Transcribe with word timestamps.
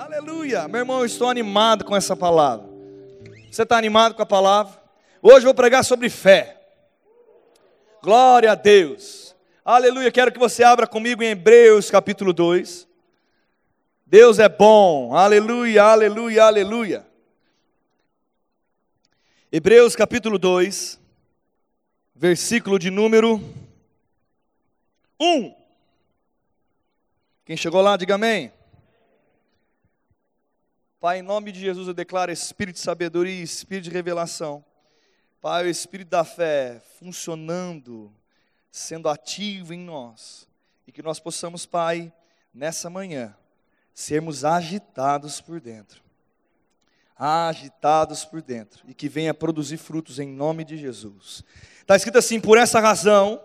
Aleluia! 0.00 0.66
Meu 0.66 0.78
irmão, 0.78 1.00
eu 1.00 1.04
estou 1.04 1.28
animado 1.28 1.84
com 1.84 1.94
essa 1.94 2.16
palavra. 2.16 2.66
Você 3.50 3.64
está 3.64 3.76
animado 3.76 4.14
com 4.14 4.22
a 4.22 4.26
palavra? 4.26 4.82
Hoje 5.20 5.40
eu 5.40 5.48
vou 5.48 5.54
pregar 5.54 5.84
sobre 5.84 6.08
fé. 6.08 6.58
Glória 8.02 8.50
a 8.50 8.54
Deus. 8.54 9.36
Aleluia. 9.62 10.10
Quero 10.10 10.32
que 10.32 10.38
você 10.38 10.64
abra 10.64 10.86
comigo 10.86 11.22
em 11.22 11.26
Hebreus 11.26 11.90
capítulo 11.90 12.32
2. 12.32 12.88
Deus 14.06 14.38
é 14.38 14.48
bom. 14.48 15.14
Aleluia, 15.14 15.82
aleluia, 15.82 16.44
aleluia. 16.44 17.06
Hebreus 19.52 19.94
capítulo 19.94 20.38
2, 20.38 20.98
versículo 22.14 22.78
de 22.78 22.90
número 22.90 23.36
1. 25.20 25.54
Quem 27.44 27.54
chegou 27.54 27.82
lá, 27.82 27.98
diga 27.98 28.14
amém. 28.14 28.50
Pai, 31.00 31.20
em 31.20 31.22
nome 31.22 31.50
de 31.50 31.60
Jesus 31.60 31.88
eu 31.88 31.94
declaro 31.94 32.30
espírito 32.30 32.74
de 32.74 32.82
sabedoria 32.82 33.32
e 33.32 33.42
espírito 33.42 33.84
de 33.84 33.90
revelação. 33.90 34.62
Pai, 35.40 35.64
o 35.64 35.70
espírito 35.70 36.10
da 36.10 36.24
fé 36.24 36.82
funcionando, 36.98 38.12
sendo 38.70 39.08
ativo 39.08 39.72
em 39.72 39.78
nós. 39.78 40.46
E 40.86 40.92
que 40.92 41.02
nós 41.02 41.18
possamos, 41.18 41.64
Pai, 41.64 42.12
nessa 42.52 42.90
manhã, 42.90 43.34
sermos 43.94 44.44
agitados 44.44 45.40
por 45.40 45.58
dentro. 45.58 46.02
Agitados 47.16 48.26
por 48.26 48.42
dentro. 48.42 48.84
E 48.86 48.92
que 48.92 49.08
venha 49.08 49.32
produzir 49.32 49.78
frutos 49.78 50.18
em 50.18 50.28
nome 50.28 50.64
de 50.64 50.76
Jesus. 50.76 51.42
Está 51.80 51.96
escrito 51.96 52.18
assim: 52.18 52.38
por 52.38 52.58
essa 52.58 52.78
razão, 52.78 53.42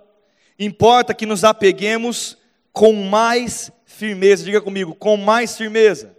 importa 0.59 1.13
que 1.13 1.25
nos 1.25 1.45
apeguemos 1.45 2.37
com 2.73 2.91
mais 2.91 3.71
firmeza. 3.85 4.43
Diga 4.43 4.59
comigo, 4.59 4.93
com 4.93 5.15
mais 5.15 5.55
firmeza. 5.55 6.14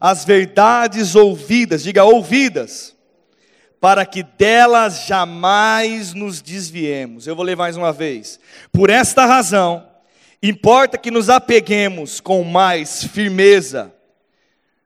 As 0.00 0.24
verdades 0.24 1.14
ouvidas, 1.14 1.82
diga 1.82 2.04
ouvidas 2.04 2.96
para 3.80 4.04
que 4.04 4.22
delas 4.22 5.06
jamais 5.06 6.12
nos 6.12 6.40
desviemos. 6.40 7.26
Eu 7.26 7.36
vou 7.36 7.44
ler 7.44 7.56
mais 7.56 7.76
uma 7.76 7.92
vez. 7.92 8.40
Por 8.72 8.90
esta 8.90 9.24
razão, 9.24 9.86
importa 10.42 10.98
que 10.98 11.10
nos 11.10 11.28
apeguemos 11.28 12.20
com 12.20 12.42
mais 12.42 13.04
firmeza, 13.04 13.94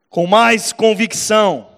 com 0.09 0.27
mais 0.27 0.71
convicção, 0.71 1.69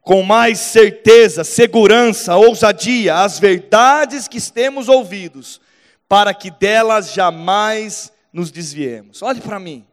com 0.00 0.22
mais 0.22 0.58
certeza, 0.58 1.44
segurança, 1.44 2.36
ousadia, 2.36 3.16
as 3.16 3.38
verdades 3.38 4.28
que 4.28 4.40
temos 4.50 4.88
ouvidos, 4.88 5.60
para 6.08 6.32
que 6.34 6.50
delas 6.50 7.12
jamais 7.12 8.12
nos 8.32 8.50
desviemos. 8.50 9.22
Olhe 9.22 9.40
para 9.40 9.58
mim. 9.58 9.84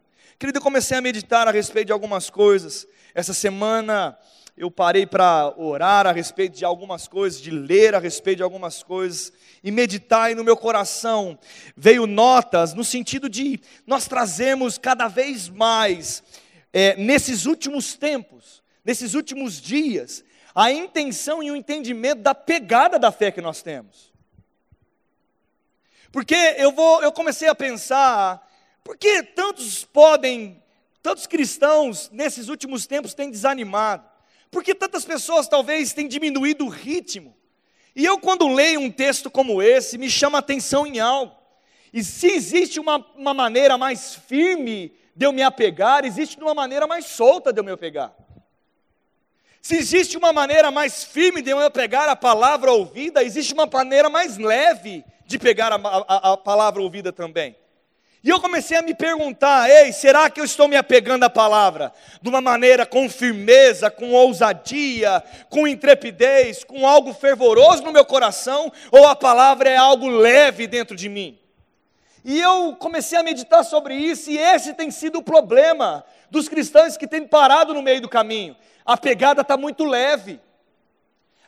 Querido, 0.42 0.58
eu 0.58 0.62
comecei 0.62 0.96
a 0.96 1.00
meditar 1.00 1.46
a 1.46 1.52
respeito 1.52 1.86
de 1.86 1.92
algumas 1.92 2.28
coisas. 2.28 2.84
Essa 3.14 3.32
semana 3.32 4.18
eu 4.56 4.72
parei 4.72 5.06
para 5.06 5.54
orar 5.56 6.04
a 6.04 6.10
respeito 6.10 6.58
de 6.58 6.64
algumas 6.64 7.06
coisas, 7.06 7.40
de 7.40 7.52
ler 7.52 7.94
a 7.94 8.00
respeito 8.00 8.38
de 8.38 8.42
algumas 8.42 8.82
coisas 8.82 9.32
e 9.62 9.70
meditar, 9.70 10.32
e 10.32 10.34
no 10.34 10.42
meu 10.42 10.56
coração 10.56 11.38
veio 11.76 12.08
notas 12.08 12.74
no 12.74 12.82
sentido 12.82 13.28
de 13.28 13.60
nós 13.86 14.08
trazemos 14.08 14.78
cada 14.78 15.06
vez 15.06 15.48
mais, 15.48 16.24
é, 16.72 16.96
nesses 16.96 17.46
últimos 17.46 17.94
tempos, 17.94 18.64
nesses 18.84 19.14
últimos 19.14 19.60
dias, 19.60 20.24
a 20.52 20.72
intenção 20.72 21.40
e 21.40 21.52
o 21.52 21.56
entendimento 21.56 22.20
da 22.20 22.34
pegada 22.34 22.98
da 22.98 23.12
fé 23.12 23.30
que 23.30 23.40
nós 23.40 23.62
temos. 23.62 24.12
Porque 26.10 26.34
eu 26.34 26.72
vou, 26.72 27.00
eu 27.00 27.12
comecei 27.12 27.46
a 27.46 27.54
pensar, 27.54 28.44
por 28.84 28.96
que 28.96 29.22
tantos 29.22 29.84
podem, 29.84 30.62
tantos 31.02 31.26
cristãos 31.26 32.10
nesses 32.12 32.48
últimos 32.48 32.86
tempos 32.86 33.14
têm 33.14 33.30
desanimado? 33.30 34.04
Porque 34.50 34.74
tantas 34.74 35.04
pessoas 35.04 35.48
talvez 35.48 35.92
têm 35.92 36.08
diminuído 36.08 36.66
o 36.66 36.68
ritmo. 36.68 37.34
E 37.94 38.04
eu, 38.04 38.18
quando 38.18 38.48
leio 38.48 38.80
um 38.80 38.90
texto 38.90 39.30
como 39.30 39.62
esse, 39.62 39.96
me 39.98 40.10
chama 40.10 40.38
a 40.38 40.40
atenção 40.40 40.86
em 40.86 40.98
algo. 40.98 41.34
E 41.92 42.02
se 42.02 42.26
existe 42.26 42.80
uma, 42.80 42.96
uma 43.16 43.34
maneira 43.34 43.76
mais 43.76 44.14
firme 44.14 44.94
de 45.14 45.26
eu 45.26 45.32
me 45.32 45.42
apegar, 45.42 46.04
existe 46.04 46.40
uma 46.40 46.54
maneira 46.54 46.86
mais 46.86 47.06
solta 47.06 47.52
de 47.52 47.60
eu 47.60 47.64
me 47.64 47.70
apegar. 47.70 48.14
Se 49.60 49.76
existe 49.76 50.16
uma 50.16 50.32
maneira 50.32 50.70
mais 50.70 51.04
firme 51.04 51.40
de 51.40 51.50
eu 51.50 51.70
pegar 51.70 52.08
a 52.08 52.16
palavra 52.16 52.72
ouvida, 52.72 53.22
existe 53.22 53.54
uma 53.54 53.66
maneira 53.66 54.10
mais 54.10 54.36
leve 54.36 55.04
de 55.24 55.38
pegar 55.38 55.72
a, 55.72 55.76
a, 55.76 56.32
a 56.32 56.36
palavra 56.36 56.82
ouvida 56.82 57.12
também. 57.12 57.56
E 58.24 58.30
eu 58.30 58.40
comecei 58.40 58.76
a 58.76 58.82
me 58.82 58.94
perguntar: 58.94 59.68
ei, 59.68 59.92
será 59.92 60.30
que 60.30 60.40
eu 60.40 60.44
estou 60.44 60.68
me 60.68 60.76
apegando 60.76 61.24
à 61.24 61.30
palavra 61.30 61.92
de 62.20 62.28
uma 62.28 62.40
maneira 62.40 62.86
com 62.86 63.08
firmeza, 63.10 63.90
com 63.90 64.12
ousadia, 64.12 65.22
com 65.50 65.66
intrepidez, 65.66 66.62
com 66.62 66.86
algo 66.86 67.12
fervoroso 67.12 67.82
no 67.82 67.92
meu 67.92 68.04
coração, 68.04 68.72
ou 68.92 69.08
a 69.08 69.16
palavra 69.16 69.68
é 69.68 69.76
algo 69.76 70.08
leve 70.08 70.68
dentro 70.68 70.94
de 70.94 71.08
mim? 71.08 71.38
E 72.24 72.40
eu 72.40 72.76
comecei 72.76 73.18
a 73.18 73.22
meditar 73.24 73.64
sobre 73.64 73.96
isso, 73.96 74.30
e 74.30 74.38
esse 74.38 74.72
tem 74.74 74.92
sido 74.92 75.18
o 75.18 75.22
problema 75.22 76.04
dos 76.30 76.48
cristãos 76.48 76.96
que 76.96 77.08
têm 77.08 77.26
parado 77.26 77.74
no 77.74 77.82
meio 77.82 78.00
do 78.00 78.08
caminho. 78.08 78.56
A 78.86 78.96
pegada 78.96 79.42
está 79.42 79.56
muito 79.56 79.84
leve, 79.84 80.40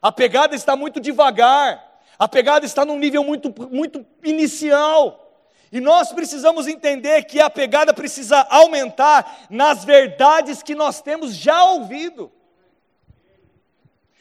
a 0.03 0.11
pegada 0.11 0.57
está 0.57 0.75
muito 0.75 0.99
devagar, 0.99 2.01
a 2.19 2.27
pegada 2.27 2.67
está 2.67 2.85
num 2.85 2.99
nível 2.99 3.23
muito, 3.23 3.55
muito 3.71 4.05
inicial. 4.25 5.24
E 5.75 5.81
nós 5.81 6.13
precisamos 6.13 6.69
entender 6.69 7.25
que 7.25 7.41
a 7.41 7.51
pegada 7.51 7.93
precisa 7.93 8.47
aumentar 8.49 9.45
nas 9.51 9.85
verdades 9.85 10.63
que 10.63 10.73
nós 10.73 11.03
temos 11.03 11.35
já 11.35 11.65
ouvido. 11.65 12.31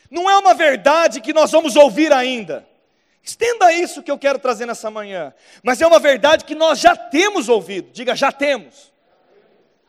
Não 0.09 0.27
é 0.27 0.35
uma 0.35 0.55
verdade 0.55 1.21
que 1.21 1.31
nós 1.31 1.51
vamos 1.51 1.75
ouvir 1.75 2.11
ainda. 2.11 2.67
Estenda 3.21 3.71
isso 3.71 4.01
que 4.01 4.09
eu 4.09 4.17
quero 4.17 4.39
trazer 4.39 4.65
nessa 4.65 4.89
manhã. 4.89 5.31
Mas 5.61 5.79
é 5.79 5.85
uma 5.85 5.99
verdade 5.99 6.43
que 6.43 6.55
nós 6.55 6.79
já 6.79 6.95
temos 6.95 7.47
ouvido. 7.47 7.91
Diga, 7.91 8.15
já 8.15 8.31
temos. 8.31 8.91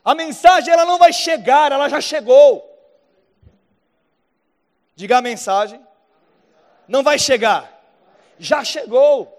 A 0.04 0.14
mensagem 0.14 0.70
ela 0.70 0.84
não 0.84 0.98
vai 0.98 1.14
chegar, 1.14 1.72
ela 1.72 1.88
já 1.88 1.98
chegou. 1.98 2.62
Diga 4.94 5.16
a 5.16 5.22
mensagem. 5.22 5.80
Não 6.86 7.02
vai 7.02 7.18
chegar. 7.18 7.72
Já 8.38 8.62
chegou. 8.62 9.34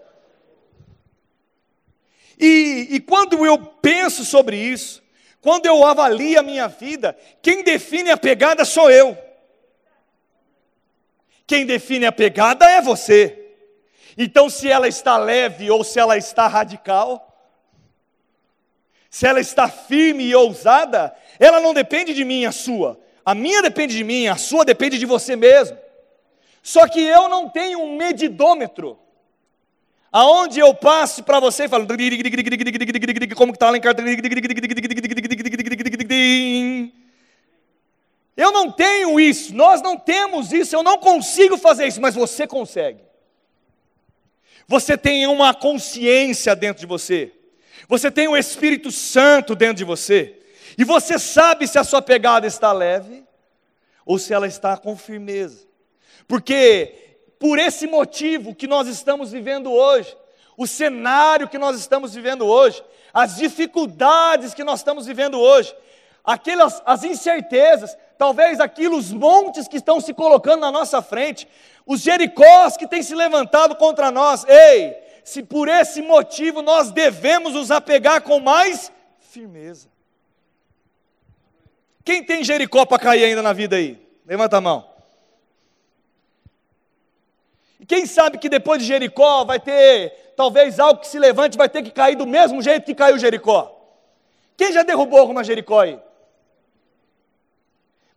E, 2.40 2.88
e 2.92 3.00
quando 3.00 3.46
eu 3.46 3.58
penso 3.58 4.26
sobre 4.26 4.58
isso, 4.58 5.02
quando 5.42 5.66
eu 5.66 5.86
avalio 5.86 6.40
a 6.40 6.44
minha 6.44 6.68
vida, 6.68 7.18
quem 7.42 7.64
define 7.64 8.10
a 8.10 8.18
pegada 8.18 8.66
sou 8.66 8.90
eu. 8.90 9.18
Quem 11.48 11.66
define 11.66 12.06
a 12.06 12.12
pegada 12.12 12.66
é 12.66 12.82
você. 12.82 13.54
Então, 14.18 14.50
se 14.50 14.70
ela 14.70 14.88
está 14.88 15.18
leve 15.18 15.70
ou 15.70 15.84
se 15.84 16.00
ela 16.00 16.18
está 16.18 16.48
radical, 16.48 17.32
se 19.10 19.28
ela 19.28 19.40
está 19.40 19.70
firme 19.70 20.24
e 20.24 20.36
ousada, 20.36 21.16
ela 21.40 21.60
não 21.60 21.74
depende 21.74 22.14
de 22.14 22.26
mim, 22.26 22.46
a 22.46 22.52
sua. 22.52 23.00
A 23.24 23.36
minha 23.36 23.62
depende 23.62 23.96
de 23.96 24.04
mim, 24.04 24.28
a 24.28 24.38
sua 24.38 24.66
depende 24.66 24.98
de 24.98 25.06
você 25.06 25.36
mesmo. 25.36 25.78
Só 26.64 26.88
que 26.88 27.02
eu 27.02 27.30
não 27.30 27.50
tenho 27.50 27.80
um 27.80 27.96
medidômetro 27.96 29.00
Aonde 30.18 30.62
eu 30.62 30.74
passo 30.74 31.24
para 31.24 31.42
você 31.42 31.68
falo, 31.68 31.86
como 33.36 33.52
que 33.52 33.58
está 33.58 33.70
lá 33.70 33.76
em 33.76 33.82
casa? 33.82 33.98
Eu 38.38 38.50
não 38.54 38.72
tenho 38.72 39.20
isso, 39.20 39.54
nós 39.54 39.82
não 39.82 39.98
temos 39.98 40.54
isso, 40.54 40.74
eu 40.74 40.82
não 40.82 40.98
consigo 40.98 41.58
fazer 41.58 41.88
isso, 41.88 42.00
mas 42.00 42.16
você 42.16 42.48
consegue. 42.48 43.02
Você 44.66 44.98
tem 44.98 45.28
uma 45.28 45.54
consciência 45.54 46.56
dentro 46.56 46.80
de 46.80 46.88
você, 46.88 47.34
você 47.86 48.10
tem 48.10 48.30
o 48.30 48.38
Espírito 48.38 48.92
Santo 48.92 49.54
dentro 49.54 49.76
de 49.76 49.84
você, 49.84 50.40
e 50.78 50.86
você 50.86 51.20
sabe 51.20 51.68
se 51.68 51.78
a 51.78 51.84
sua 51.84 52.02
pegada 52.02 52.48
está 52.48 52.72
leve 52.72 53.26
ou 54.06 54.18
se 54.18 54.34
ela 54.34 54.48
está 54.48 54.78
com 54.78 54.96
firmeza, 54.96 55.68
porque 56.26 57.05
por 57.40 57.60
esse 57.60 57.88
motivo 57.88 58.56
que 58.56 58.68
nós 58.68 58.88
estamos 58.88 59.32
vivendo 59.32 59.72
hoje, 59.72 60.16
o 60.58 60.66
cenário 60.66 61.50
que 61.50 61.58
nós 61.58 61.78
estamos 61.78 62.14
vivendo 62.14 62.46
hoje, 62.46 62.84
as 63.14 63.36
dificuldades 63.36 64.54
que 64.54 64.64
nós 64.64 64.80
estamos 64.80 65.06
vivendo 65.06 65.40
hoje, 65.40 65.76
aquelas 66.24 66.82
as 66.86 67.04
incertezas, 67.04 67.98
talvez 68.18 68.60
aquilo, 68.60 68.98
os 68.98 69.12
montes 69.12 69.68
que 69.68 69.78
estão 69.78 70.00
se 70.00 70.14
colocando 70.14 70.62
na 70.62 70.72
nossa 70.72 71.02
frente, 71.02 71.48
os 71.86 72.02
jericós 72.02 72.78
que 72.78 72.88
têm 72.88 73.04
se 73.04 73.14
levantado 73.14 73.76
contra 73.76 74.10
nós. 74.10 74.46
Ei, 74.48 74.96
se 75.24 75.44
por 75.44 75.68
esse 75.68 76.02
motivo 76.02 76.62
nós 76.62 76.92
devemos 76.92 77.54
nos 77.54 77.72
apegar 77.72 78.22
com 78.22 78.40
mais 78.40 78.92
firmeza. 79.20 79.90
Quem 82.06 82.24
tem 82.24 82.44
Jericó 82.44 82.86
para 82.86 83.00
cair 83.00 83.26
ainda 83.26 83.42
na 83.42 83.52
vida 83.52 83.76
aí? 83.76 84.00
Levanta 84.26 84.58
a 84.58 84.62
mão. 84.62 84.95
Quem 87.88 88.06
sabe 88.06 88.38
que 88.38 88.50
depois 88.50 88.82
de 88.82 88.88
Jericó 88.88 89.44
vai 89.44 89.60
ter, 89.60 90.34
talvez 90.36 90.80
algo 90.80 91.02
que 91.02 91.08
se 91.08 91.20
levante, 91.20 91.58
vai 91.58 91.70
ter 91.70 91.84
que 91.84 91.92
cair 91.92 92.16
do 92.16 92.26
mesmo 92.26 92.62
jeito 92.62 92.86
que 92.86 92.96
caiu 92.96 93.20
Jericó. 93.20 93.72
Quem 94.58 94.72
já 94.72 94.84
derrubou 94.84 95.20
alguma 95.20 95.44
Jericó 95.44 95.82
aí? 95.82 96.00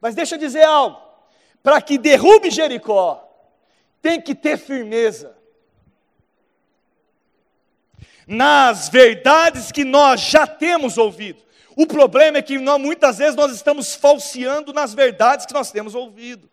Mas 0.00 0.14
deixa 0.14 0.36
eu 0.36 0.38
dizer 0.38 0.64
algo: 0.64 1.00
para 1.62 1.82
que 1.82 1.98
derrube 1.98 2.50
Jericó, 2.50 3.28
tem 4.00 4.20
que 4.20 4.34
ter 4.34 4.56
firmeza. 4.56 5.36
Nas 8.26 8.88
verdades 8.88 9.72
que 9.72 9.84
nós 9.84 10.20
já 10.20 10.46
temos 10.46 10.98
ouvido. 10.98 11.42
O 11.74 11.86
problema 11.86 12.38
é 12.38 12.42
que 12.42 12.58
nós, 12.58 12.80
muitas 12.80 13.18
vezes 13.18 13.36
nós 13.36 13.52
estamos 13.52 13.94
falseando 13.94 14.72
nas 14.72 14.92
verdades 14.92 15.46
que 15.46 15.54
nós 15.54 15.70
temos 15.70 15.94
ouvido. 15.94 16.48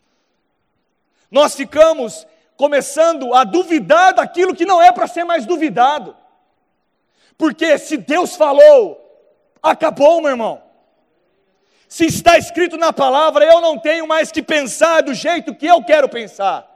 Nós 1.29 1.55
ficamos 1.55 2.25
começando 2.57 3.33
a 3.33 3.43
duvidar 3.43 4.13
daquilo 4.13 4.55
que 4.55 4.65
não 4.65 4.81
é 4.81 4.91
para 4.91 5.07
ser 5.07 5.23
mais 5.23 5.45
duvidado. 5.45 6.15
Porque 7.37 7.77
se 7.77 7.97
Deus 7.97 8.35
falou, 8.35 9.01
acabou, 9.61 10.21
meu 10.21 10.31
irmão. 10.31 10.63
Se 11.87 12.05
está 12.05 12.37
escrito 12.37 12.77
na 12.77 12.91
palavra, 12.91 13.45
eu 13.45 13.61
não 13.61 13.77
tenho 13.77 14.07
mais 14.07 14.31
que 14.31 14.41
pensar 14.41 15.01
do 15.01 15.13
jeito 15.13 15.55
que 15.55 15.65
eu 15.65 15.83
quero 15.83 16.09
pensar. 16.09 16.69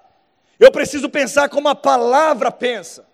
Eu 0.59 0.71
preciso 0.71 1.09
pensar 1.09 1.49
como 1.49 1.69
a 1.69 1.75
palavra 1.75 2.51
pensa, 2.51 3.05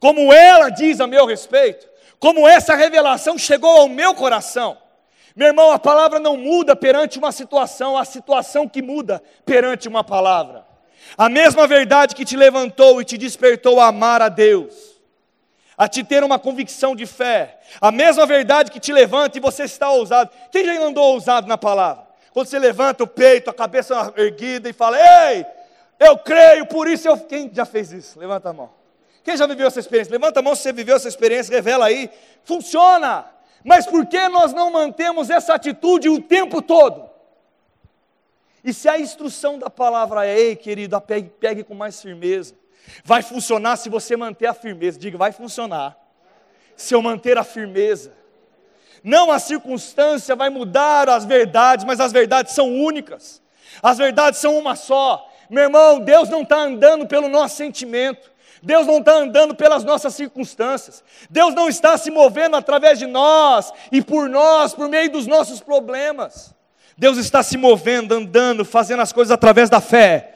como 0.00 0.32
ela 0.32 0.70
diz 0.70 1.00
a 1.00 1.06
meu 1.06 1.26
respeito, 1.26 1.86
como 2.18 2.48
essa 2.48 2.74
revelação 2.74 3.36
chegou 3.36 3.80
ao 3.80 3.88
meu 3.88 4.14
coração. 4.14 4.78
Meu 5.34 5.48
irmão, 5.48 5.70
a 5.70 5.78
palavra 5.78 6.18
não 6.18 6.36
muda 6.36 6.74
perante 6.74 7.18
uma 7.18 7.30
situação, 7.30 7.96
a 7.96 8.06
situação 8.06 8.66
que 8.66 8.80
muda 8.80 9.22
perante 9.44 9.86
uma 9.86 10.02
palavra. 10.02 10.65
A 11.16 11.28
mesma 11.28 11.66
verdade 11.66 12.14
que 12.14 12.24
te 12.24 12.36
levantou 12.36 13.00
e 13.00 13.04
te 13.04 13.18
despertou 13.18 13.80
a 13.80 13.88
amar 13.88 14.22
a 14.22 14.28
Deus, 14.28 14.74
a 15.76 15.86
te 15.86 16.02
ter 16.02 16.24
uma 16.24 16.38
convicção 16.38 16.96
de 16.96 17.06
fé, 17.06 17.58
a 17.80 17.90
mesma 17.90 18.24
verdade 18.24 18.70
que 18.70 18.80
te 18.80 18.92
levanta 18.92 19.36
e 19.36 19.40
você 19.40 19.64
está 19.64 19.90
ousado. 19.90 20.30
Quem 20.50 20.64
já 20.64 20.72
andou 20.82 21.12
ousado 21.12 21.46
na 21.46 21.58
palavra? 21.58 22.06
Quando 22.32 22.48
você 22.48 22.58
levanta 22.58 23.04
o 23.04 23.06
peito, 23.06 23.48
a 23.48 23.54
cabeça 23.54 24.12
erguida 24.16 24.68
e 24.68 24.72
fala: 24.72 24.98
Ei, 24.98 25.46
eu 25.98 26.18
creio, 26.18 26.66
por 26.66 26.86
isso 26.86 27.08
eu. 27.08 27.16
Quem 27.18 27.50
já 27.52 27.64
fez 27.64 27.92
isso? 27.92 28.18
Levanta 28.18 28.50
a 28.50 28.52
mão. 28.52 28.70
Quem 29.24 29.36
já 29.36 29.46
viveu 29.46 29.66
essa 29.66 29.80
experiência? 29.80 30.12
Levanta 30.12 30.40
a 30.40 30.42
mão 30.42 30.54
se 30.54 30.62
você 30.62 30.72
viveu 30.72 30.96
essa 30.96 31.08
experiência, 31.08 31.54
revela 31.54 31.86
aí. 31.86 32.10
Funciona. 32.44 33.24
Mas 33.64 33.86
por 33.86 34.06
que 34.06 34.28
nós 34.28 34.52
não 34.52 34.70
mantemos 34.70 35.30
essa 35.30 35.54
atitude 35.54 36.08
o 36.08 36.20
tempo 36.20 36.62
todo? 36.62 37.05
E 38.66 38.74
se 38.74 38.88
a 38.88 38.98
instrução 38.98 39.60
da 39.60 39.70
palavra 39.70 40.26
é, 40.26 40.36
ei 40.36 40.56
querido, 40.56 41.00
pegue, 41.00 41.30
pegue 41.38 41.62
com 41.62 41.72
mais 41.72 42.02
firmeza. 42.02 42.52
Vai 43.04 43.22
funcionar 43.22 43.76
se 43.76 43.88
você 43.88 44.16
manter 44.16 44.46
a 44.46 44.54
firmeza. 44.54 44.98
Diga, 44.98 45.16
vai 45.16 45.30
funcionar. 45.30 45.96
Se 46.74 46.92
eu 46.92 47.00
manter 47.00 47.38
a 47.38 47.44
firmeza. 47.44 48.12
Não 49.04 49.30
a 49.30 49.38
circunstância 49.38 50.34
vai 50.34 50.50
mudar 50.50 51.08
as 51.08 51.24
verdades, 51.24 51.84
mas 51.84 52.00
as 52.00 52.10
verdades 52.10 52.54
são 52.54 52.74
únicas. 52.74 53.40
As 53.80 53.98
verdades 53.98 54.40
são 54.40 54.58
uma 54.58 54.74
só. 54.74 55.32
Meu 55.48 55.62
irmão, 55.62 56.00
Deus 56.00 56.28
não 56.28 56.42
está 56.42 56.56
andando 56.56 57.06
pelo 57.06 57.28
nosso 57.28 57.54
sentimento. 57.54 58.32
Deus 58.60 58.84
não 58.84 58.98
está 58.98 59.12
andando 59.12 59.54
pelas 59.54 59.84
nossas 59.84 60.12
circunstâncias. 60.12 61.04
Deus 61.30 61.54
não 61.54 61.68
está 61.68 61.96
se 61.96 62.10
movendo 62.10 62.56
através 62.56 62.98
de 62.98 63.06
nós 63.06 63.72
e 63.92 64.02
por 64.02 64.28
nós, 64.28 64.74
por 64.74 64.88
meio 64.88 65.08
dos 65.08 65.24
nossos 65.28 65.60
problemas. 65.60 66.55
Deus 66.96 67.18
está 67.18 67.42
se 67.42 67.56
movendo, 67.58 68.14
andando, 68.14 68.64
fazendo 68.64 69.02
as 69.02 69.12
coisas 69.12 69.30
através 69.30 69.68
da 69.68 69.80
fé. 69.80 70.32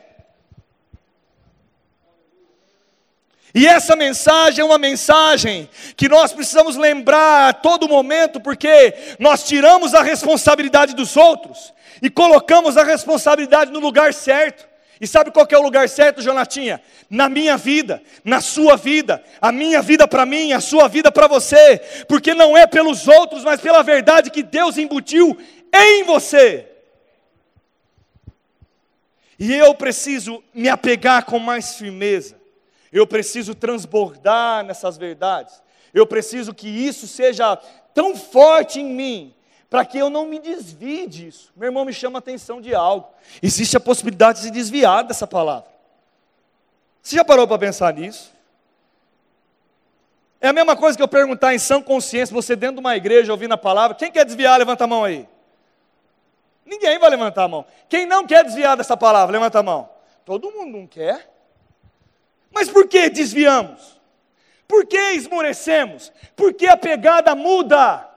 E 3.54 3.66
essa 3.66 3.96
mensagem 3.96 4.60
é 4.60 4.64
uma 4.64 4.78
mensagem 4.78 5.68
que 5.96 6.08
nós 6.08 6.32
precisamos 6.32 6.76
lembrar 6.76 7.48
a 7.48 7.52
todo 7.52 7.88
momento, 7.88 8.40
porque 8.40 8.94
nós 9.18 9.42
tiramos 9.42 9.94
a 9.94 10.02
responsabilidade 10.02 10.94
dos 10.94 11.16
outros 11.16 11.72
e 12.00 12.08
colocamos 12.08 12.76
a 12.76 12.84
responsabilidade 12.84 13.72
no 13.72 13.80
lugar 13.80 14.14
certo. 14.14 14.68
E 15.00 15.06
sabe 15.06 15.30
qual 15.30 15.48
é 15.50 15.56
o 15.56 15.62
lugar 15.62 15.88
certo, 15.88 16.20
Jonatinha? 16.20 16.80
Na 17.08 17.26
minha 17.26 17.56
vida, 17.56 18.02
na 18.22 18.42
sua 18.42 18.76
vida, 18.76 19.24
a 19.40 19.50
minha 19.50 19.80
vida 19.80 20.06
para 20.06 20.26
mim, 20.26 20.52
a 20.52 20.60
sua 20.60 20.88
vida 20.88 21.10
para 21.10 21.26
você, 21.26 21.80
porque 22.06 22.34
não 22.34 22.54
é 22.54 22.66
pelos 22.66 23.08
outros, 23.08 23.42
mas 23.42 23.62
pela 23.62 23.82
verdade 23.82 24.30
que 24.30 24.42
Deus 24.42 24.76
embutiu 24.76 25.36
em 25.72 26.04
você. 26.04 26.66
E 29.38 29.54
eu 29.54 29.74
preciso 29.74 30.42
me 30.52 30.68
apegar 30.68 31.24
com 31.24 31.38
mais 31.38 31.74
firmeza, 31.76 32.36
eu 32.92 33.06
preciso 33.06 33.54
transbordar 33.54 34.62
nessas 34.64 34.98
verdades, 34.98 35.62
eu 35.94 36.06
preciso 36.06 36.52
que 36.52 36.68
isso 36.68 37.08
seja 37.08 37.56
tão 37.94 38.14
forte 38.14 38.80
em 38.80 38.84
mim, 38.84 39.34
para 39.70 39.84
que 39.84 39.96
eu 39.96 40.10
não 40.10 40.26
me 40.26 40.38
desvie 40.38 41.06
disso. 41.06 41.52
Meu 41.56 41.68
irmão 41.68 41.84
me 41.84 41.92
chama 41.92 42.18
a 42.18 42.20
atenção 42.20 42.60
de 42.60 42.74
algo. 42.74 43.08
Existe 43.40 43.76
a 43.76 43.80
possibilidade 43.80 44.40
de 44.40 44.46
se 44.46 44.50
desviar 44.50 45.04
dessa 45.04 45.26
palavra. 45.26 45.70
Você 47.00 47.16
já 47.16 47.24
parou 47.24 47.46
para 47.46 47.56
pensar 47.56 47.94
nisso? 47.94 48.32
É 50.40 50.48
a 50.48 50.52
mesma 50.52 50.76
coisa 50.76 50.96
que 50.96 51.02
eu 51.02 51.08
perguntar 51.08 51.54
em 51.54 51.58
sã 51.58 51.80
consciência, 51.80 52.34
você 52.34 52.56
dentro 52.56 52.76
de 52.76 52.80
uma 52.80 52.96
igreja 52.96 53.32
ouvindo 53.32 53.52
a 53.52 53.58
palavra, 53.58 53.96
quem 53.96 54.10
quer 54.10 54.24
desviar, 54.24 54.58
levanta 54.58 54.84
a 54.84 54.86
mão 54.86 55.04
aí. 55.04 55.28
Ninguém 56.70 56.98
vai 56.98 57.10
levantar 57.10 57.44
a 57.44 57.48
mão. 57.48 57.66
Quem 57.88 58.06
não 58.06 58.26
quer 58.26 58.44
desviar 58.44 58.78
dessa 58.78 58.96
palavra, 58.96 59.32
levanta 59.32 59.58
a 59.58 59.62
mão. 59.62 59.90
Todo 60.24 60.50
mundo 60.50 60.78
não 60.78 60.86
quer. 60.86 61.30
Mas 62.50 62.70
por 62.70 62.88
que 62.88 63.10
desviamos? 63.10 64.00
Por 64.66 64.86
que 64.86 65.12
esmorecemos? 65.12 66.10
Por 66.34 66.54
que 66.54 66.66
a 66.66 66.76
pegada 66.78 67.34
muda? 67.34 68.10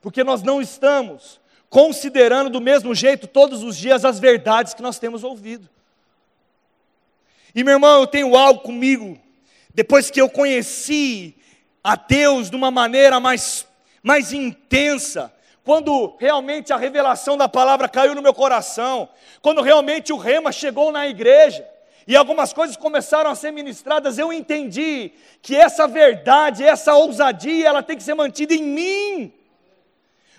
porque 0.00 0.24
nós 0.24 0.42
não 0.42 0.60
estamos 0.60 1.40
considerando 1.68 2.50
do 2.50 2.60
mesmo 2.60 2.94
jeito 2.94 3.26
todos 3.26 3.62
os 3.62 3.76
dias 3.76 4.04
as 4.04 4.18
verdades 4.18 4.74
que 4.74 4.82
nós 4.82 4.98
temos 4.98 5.22
ouvido. 5.22 5.68
E 7.54 7.62
meu 7.62 7.74
irmão, 7.74 8.00
eu 8.00 8.06
tenho 8.06 8.36
algo 8.36 8.60
comigo, 8.60 9.18
depois 9.74 10.10
que 10.10 10.20
eu 10.20 10.28
conheci 10.28 11.36
a 11.82 11.96
Deus 11.96 12.50
de 12.50 12.56
uma 12.56 12.70
maneira 12.70 13.20
mais, 13.20 13.66
mais 14.02 14.32
intensa, 14.32 15.32
quando 15.64 16.16
realmente 16.18 16.72
a 16.72 16.76
revelação 16.76 17.36
da 17.36 17.48
palavra 17.48 17.88
caiu 17.88 18.14
no 18.14 18.22
meu 18.22 18.34
coração, 18.34 19.08
quando 19.42 19.60
realmente 19.60 20.12
o 20.12 20.16
rema 20.16 20.50
chegou 20.52 20.90
na 20.90 21.06
igreja, 21.06 21.68
e 22.06 22.16
algumas 22.16 22.52
coisas 22.52 22.76
começaram 22.76 23.30
a 23.30 23.34
ser 23.34 23.52
ministradas, 23.52 24.18
eu 24.18 24.32
entendi 24.32 25.12
que 25.42 25.54
essa 25.54 25.86
verdade, 25.86 26.64
essa 26.64 26.94
ousadia, 26.94 27.68
ela 27.68 27.82
tem 27.82 27.96
que 27.96 28.02
ser 28.02 28.14
mantida 28.14 28.54
em 28.54 28.62
mim 28.62 29.32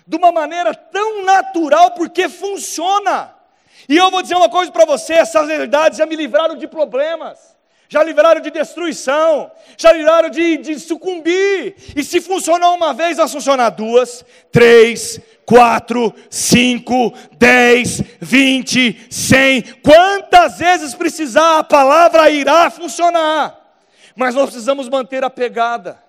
de 0.06 0.16
uma 0.16 0.32
maneira 0.32 0.74
tão 0.74 1.24
natural, 1.24 1.92
porque 1.92 2.28
funciona. 2.28 3.34
E 3.88 3.96
eu 3.96 4.10
vou 4.10 4.22
dizer 4.22 4.34
uma 4.34 4.48
coisa 4.48 4.70
para 4.70 4.84
você: 4.84 5.14
essas 5.14 5.46
verdades 5.46 5.98
já 5.98 6.06
me 6.06 6.16
livraram 6.16 6.56
de 6.56 6.66
problemas, 6.66 7.56
já 7.92 8.02
livraram 8.02 8.40
de 8.40 8.50
destruição, 8.50 9.52
já 9.76 9.92
livraram 9.92 10.30
de, 10.30 10.56
de 10.56 10.80
sucumbir. 10.80 11.74
E 11.94 12.02
se 12.02 12.22
funcionou 12.22 12.74
uma 12.74 12.94
vez, 12.94 13.18
vai 13.18 13.28
funcionar 13.28 13.68
duas, 13.68 14.24
três, 14.50 15.20
quatro, 15.44 16.10
cinco, 16.30 17.12
dez, 17.32 18.00
vinte, 18.18 18.98
cem. 19.10 19.60
Quantas 19.82 20.56
vezes 20.56 20.94
precisar, 20.94 21.58
a 21.58 21.64
palavra 21.64 22.30
irá 22.30 22.70
funcionar. 22.70 23.60
Mas 24.16 24.34
nós 24.34 24.44
precisamos 24.44 24.88
manter 24.88 25.22
a 25.22 25.28
pegada. 25.28 26.02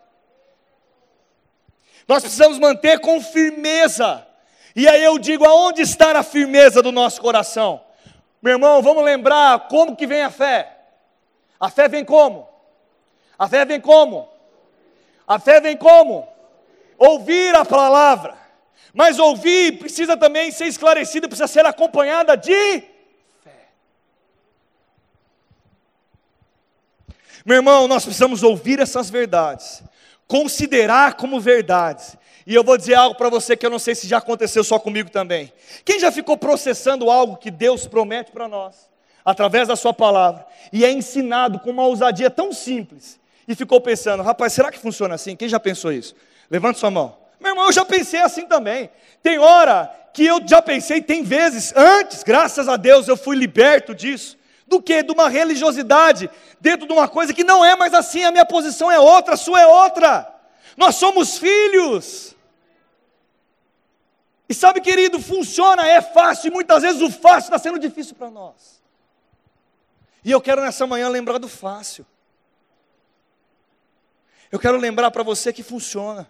Nós 2.08 2.24
precisamos 2.24 2.60
manter 2.60 3.02
com 3.02 3.20
firmeza. 3.20 4.25
E 4.74 4.88
aí 4.88 5.04
eu 5.04 5.20
digo, 5.20 5.44
aonde 5.44 5.82
está 5.82 6.18
a 6.18 6.24
firmeza 6.24 6.82
do 6.82 6.94
nosso 6.94 7.20
coração? 7.20 7.82
Meu 8.42 8.54
irmão, 8.54 8.82
vamos 8.82 9.04
lembrar 9.04 9.68
como 9.68 9.98
que 9.98 10.08
vem 10.08 10.22
a 10.22 10.32
fé. 10.32 10.73
A 11.63 11.70
fé 11.70 11.88
vem 11.88 12.03
como? 12.03 12.46
A 13.39 13.48
fé 13.48 13.63
vem 13.63 13.79
como? 13.79 14.27
A 15.25 15.39
fé 15.39 15.62
vem 15.62 15.77
como? 15.77 16.27
Ouvir 16.98 17.55
a 17.55 17.63
palavra. 17.63 18.38
Mas 18.93 19.17
ouvir 19.17 19.79
precisa 19.79 20.17
também 20.17 20.51
ser 20.51 20.65
esclarecida, 20.65 21.25
precisa 21.25 21.48
ser 21.48 21.65
acompanhada 21.65 22.36
de 22.36 22.84
fé. 23.41 23.70
Meu 27.46 27.55
irmão, 27.55 27.88
nós 27.88 28.03
precisamos 28.03 28.43
ouvir 28.43 28.82
essas 28.82 29.10
verdades 29.10 29.82
considerar 30.27 31.13
como 31.13 31.39
verdades. 31.39 32.17
E 32.46 32.53
eu 32.53 32.63
vou 32.65 32.77
dizer 32.77 32.96
algo 32.96 33.15
para 33.15 33.29
você 33.29 33.55
que 33.55 33.65
eu 33.65 33.70
não 33.70 33.79
sei 33.79 33.96
se 33.96 34.05
já 34.05 34.17
aconteceu 34.17 34.65
só 34.65 34.77
comigo 34.77 35.10
também. 35.10 35.53
Quem 35.86 35.98
já 35.98 36.12
ficou 36.12 36.36
processando 36.36 37.10
algo 37.10 37.38
que 37.38 37.50
Deus 37.50 37.88
promete 37.88 38.32
para 38.32 38.50
nós, 38.50 38.91
através 39.24 39.68
da 39.68 39.75
Sua 39.75 39.94
palavra, 39.94 40.46
e 40.72 40.84
é 40.84 40.92
ensinado 40.92 41.60
com 41.60 41.70
uma 41.70 41.86
ousadia 41.86 42.30
tão 42.30 42.51
simples, 42.51 43.20
e 43.48 43.56
ficou 43.56 43.80
pensando, 43.82 44.24
rapaz, 44.24 44.53
será 44.53 44.72
que 44.72 44.80
funciona 44.80 45.15
assim? 45.15 45.36
Quem 45.36 45.50
já 45.50 45.60
pensou 45.60 45.92
isso? 45.92 46.15
Levante 46.50 46.80
sua 46.80 46.92
mão. 46.92 47.18
Meu 47.39 47.51
irmão, 47.51 47.65
eu 47.65 47.74
já 47.74 47.84
pensei 47.84 48.22
assim 48.22 48.46
também. 48.46 48.89
Tem 49.22 49.38
hora 49.38 49.92
que 50.13 50.25
eu 50.25 50.39
já 50.48 50.62
pensei, 50.62 51.01
tem 51.01 51.24
vezes, 51.24 51.74
antes, 51.75 52.24
graças 52.24 52.70
a 52.70 52.77
Deus, 52.77 53.08
eu 53.08 53.18
fui 53.18 53.36
liberto 53.36 53.94
disso 53.94 54.38
do 54.65 54.82
que? 54.82 55.03
De 55.03 55.12
uma 55.12 55.30
religiosidade, 55.30 56.30
dentro 56.60 56.88
de 56.88 56.94
uma 56.94 57.08
coisa 57.08 57.34
que 57.34 57.44
não 57.44 57.63
é 57.63 57.75
mais 57.75 57.94
assim, 57.94 58.24
a 58.24 58.32
minha 58.32 58.46
posição 58.46 58.92
é 58.92 59.00
outra, 59.00 59.34
a 59.34 59.38
sua 59.38 59.62
é 59.62 59.68
outra. 59.68 60.32
Nós 60.77 60.96
somos 60.96 61.38
filhos. 61.38 62.36
E 64.48 64.53
sabe, 64.53 64.82
querido, 64.82 65.20
funciona, 65.20 65.88
é 65.88 66.01
fácil, 66.01 66.50
e 66.50 66.51
muitas 66.51 66.82
vezes 66.82 67.01
o 67.01 67.10
fácil 67.10 67.48
está 67.48 67.58
sendo 67.58 67.80
difícil 67.80 68.15
para 68.15 68.30
nós. 68.30 68.83
E 70.24 70.32
eu 70.32 70.42
quero 70.42 70.62
nessa 70.62 70.88
manhã 70.88 71.10
lembrar 71.10 71.38
do 71.38 71.48
fácil. 71.48 72.06
Eu 74.51 74.60
quero 74.60 74.77
lembrar 74.77 75.12
para 75.12 75.24
você 75.24 75.51
que 75.51 75.63
funciona. 75.63 76.30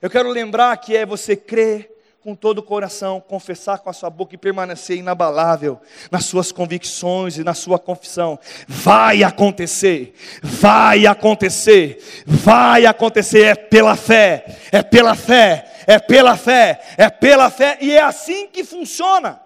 Eu 0.00 0.08
quero 0.08 0.28
lembrar 0.30 0.76
que 0.76 0.96
é 0.96 1.04
você 1.04 1.34
crer 1.34 1.90
com 2.22 2.34
todo 2.34 2.58
o 2.58 2.62
coração, 2.62 3.20
confessar 3.20 3.78
com 3.78 3.88
a 3.88 3.94
sua 3.94 4.10
boca 4.10 4.34
e 4.34 4.38
permanecer 4.38 4.98
inabalável 4.98 5.80
nas 6.10 6.26
suas 6.26 6.52
convicções 6.52 7.38
e 7.38 7.44
na 7.44 7.54
sua 7.54 7.78
confissão. 7.78 8.38
Vai 8.68 9.22
acontecer, 9.22 10.14
vai 10.42 11.06
acontecer, 11.06 12.22
vai 12.26 12.84
acontecer. 12.84 13.44
É 13.46 13.54
pela 13.54 13.96
fé, 13.96 14.44
é 14.70 14.82
pela 14.82 15.14
fé, 15.14 15.84
é 15.86 15.98
pela 15.98 16.36
fé, 16.36 16.80
é 16.98 17.08
pela 17.08 17.50
fé, 17.50 17.78
e 17.80 17.92
é 17.92 18.02
assim 18.02 18.46
que 18.48 18.64
funciona. 18.64 19.40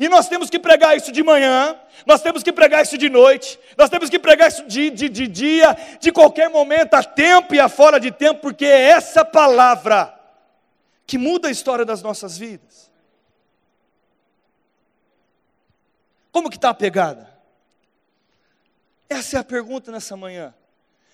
E 0.00 0.08
nós 0.08 0.28
temos 0.28 0.48
que 0.48 0.58
pregar 0.58 0.96
isso 0.96 1.12
de 1.12 1.22
manhã, 1.22 1.78
nós 2.06 2.22
temos 2.22 2.42
que 2.42 2.50
pregar 2.50 2.82
isso 2.82 2.96
de 2.96 3.10
noite, 3.10 3.60
nós 3.76 3.90
temos 3.90 4.08
que 4.08 4.18
pregar 4.18 4.48
isso 4.48 4.66
de, 4.66 4.88
de, 4.88 5.10
de 5.10 5.26
dia, 5.28 5.76
de 6.00 6.10
qualquer 6.10 6.48
momento, 6.48 6.94
a 6.94 7.04
tempo 7.04 7.54
e 7.54 7.60
a 7.60 7.68
fora 7.68 8.00
de 8.00 8.10
tempo, 8.10 8.40
porque 8.40 8.64
é 8.64 8.80
essa 8.92 9.26
palavra 9.26 10.18
que 11.06 11.18
muda 11.18 11.48
a 11.48 11.50
história 11.50 11.84
das 11.84 12.00
nossas 12.00 12.38
vidas. 12.38 12.90
Como 16.32 16.48
que 16.48 16.56
está 16.56 16.70
a 16.70 16.74
pegada? 16.74 17.28
Essa 19.06 19.36
é 19.36 19.40
a 19.40 19.44
pergunta 19.44 19.92
nessa 19.92 20.16
manhã. 20.16 20.54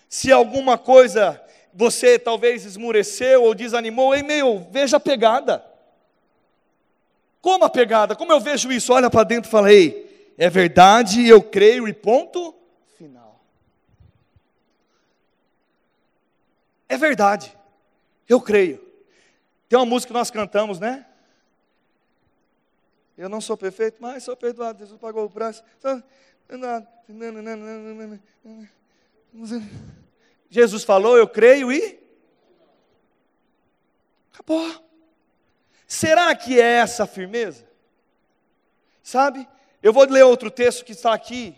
Se 0.09 0.31
alguma 0.31 0.78
coisa 0.78 1.43
você 1.75 2.21
talvez 2.21 2.64
esmureceu 2.64 3.43
ou 3.43 3.55
desanimou, 3.55 4.14
ei 4.14 4.23
meu, 4.23 4.69
veja 4.71 4.99
a 4.99 5.00
pegada. 5.00 5.64
Como 7.47 7.65
a 7.65 7.71
pegada? 7.71 8.17
Como 8.17 8.33
eu 8.33 8.41
vejo 8.41 8.73
isso? 8.73 8.93
Olha 8.93 9.09
para 9.09 9.23
dentro 9.23 9.49
e 9.49 9.53
fala: 9.53 9.73
Ei, 9.73 10.35
é 10.37 10.50
verdade, 10.50 11.29
eu 11.29 11.41
creio 11.41 11.87
e 11.87 11.93
ponto 11.93 12.53
final. 12.99 13.41
É 16.88 16.97
verdade, 16.97 17.57
eu 18.29 18.41
creio. 18.41 18.85
Tem 19.69 19.79
uma 19.79 19.87
música 19.87 20.12
que 20.12 20.19
nós 20.19 20.29
cantamos, 20.29 20.81
né? 20.81 21.07
Eu 23.17 23.29
não 23.29 23.41
sou 23.41 23.57
perfeito, 23.57 23.99
mas 24.00 24.25
sou 24.25 24.37
perdoado. 24.37 24.81
Jesus 24.81 24.99
pagou 25.00 25.26
o 25.26 25.31
preço. 25.31 25.62
Jesus 30.50 30.83
falou, 30.83 31.17
eu 31.17 31.29
creio 31.29 31.71
e 31.71 31.97
acabou. 34.33 34.86
Será 35.87 36.35
que 36.35 36.61
é 36.61 36.78
essa 36.78 37.05
a 37.05 37.07
firmeza? 37.07 37.64
Sabe? 39.02 39.47
Eu 39.83 39.93
vou 39.93 40.05
ler 40.05 40.25
outro 40.25 40.50
texto 40.50 40.85
que 40.85 40.93
está 40.93 41.14
aqui 41.14 41.55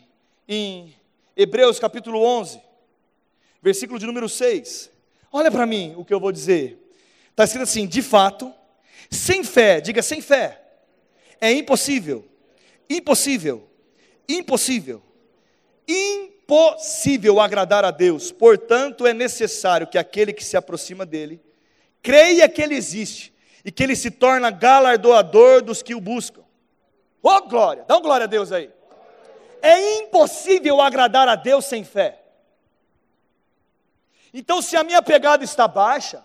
em 0.46 0.94
Hebreus 1.34 1.78
capítulo 1.78 2.20
11, 2.22 2.60
versículo 3.62 3.98
de 3.98 4.04
número 4.04 4.28
6. 4.28 4.90
Olha 5.32 5.50
para 5.50 5.64
mim 5.64 5.94
o 5.96 6.04
que 6.04 6.12
eu 6.12 6.20
vou 6.20 6.30
dizer. 6.30 6.78
Está 7.30 7.44
escrito 7.44 7.62
assim: 7.62 7.86
de 7.86 8.02
fato, 8.02 8.52
sem 9.10 9.42
fé, 9.42 9.80
diga 9.80 10.02
sem 10.02 10.20
fé, 10.20 10.60
é 11.40 11.50
impossível, 11.52 12.28
impossível, 12.90 13.66
impossível, 14.28 15.02
impossível 15.86 17.40
agradar 17.40 17.82
a 17.84 17.90
Deus. 17.90 18.30
Portanto, 18.30 19.06
é 19.06 19.14
necessário 19.14 19.86
que 19.86 19.96
aquele 19.96 20.34
que 20.34 20.44
se 20.44 20.56
aproxima 20.56 21.06
dele 21.06 21.40
creia 22.02 22.46
que 22.48 22.60
ele 22.60 22.74
existe 22.74 23.32
e 23.64 23.70
que 23.72 23.82
ele 23.82 23.96
se 23.96 24.10
torna 24.10 24.50
galardoador 24.50 25.62
dos 25.62 25.82
que 25.82 25.94
o 25.94 26.00
buscam. 26.00 26.42
Oh 27.22 27.42
glória, 27.42 27.84
dá 27.86 27.96
um 27.96 28.02
glória 28.02 28.24
a 28.24 28.28
Deus 28.28 28.52
aí. 28.52 28.70
É 29.60 29.98
impossível 29.98 30.80
agradar 30.80 31.28
a 31.28 31.34
Deus 31.34 31.64
sem 31.64 31.84
fé. 31.84 32.22
Então, 34.32 34.62
se 34.62 34.76
a 34.76 34.84
minha 34.84 35.02
pegada 35.02 35.42
está 35.42 35.66
baixa, 35.66 36.24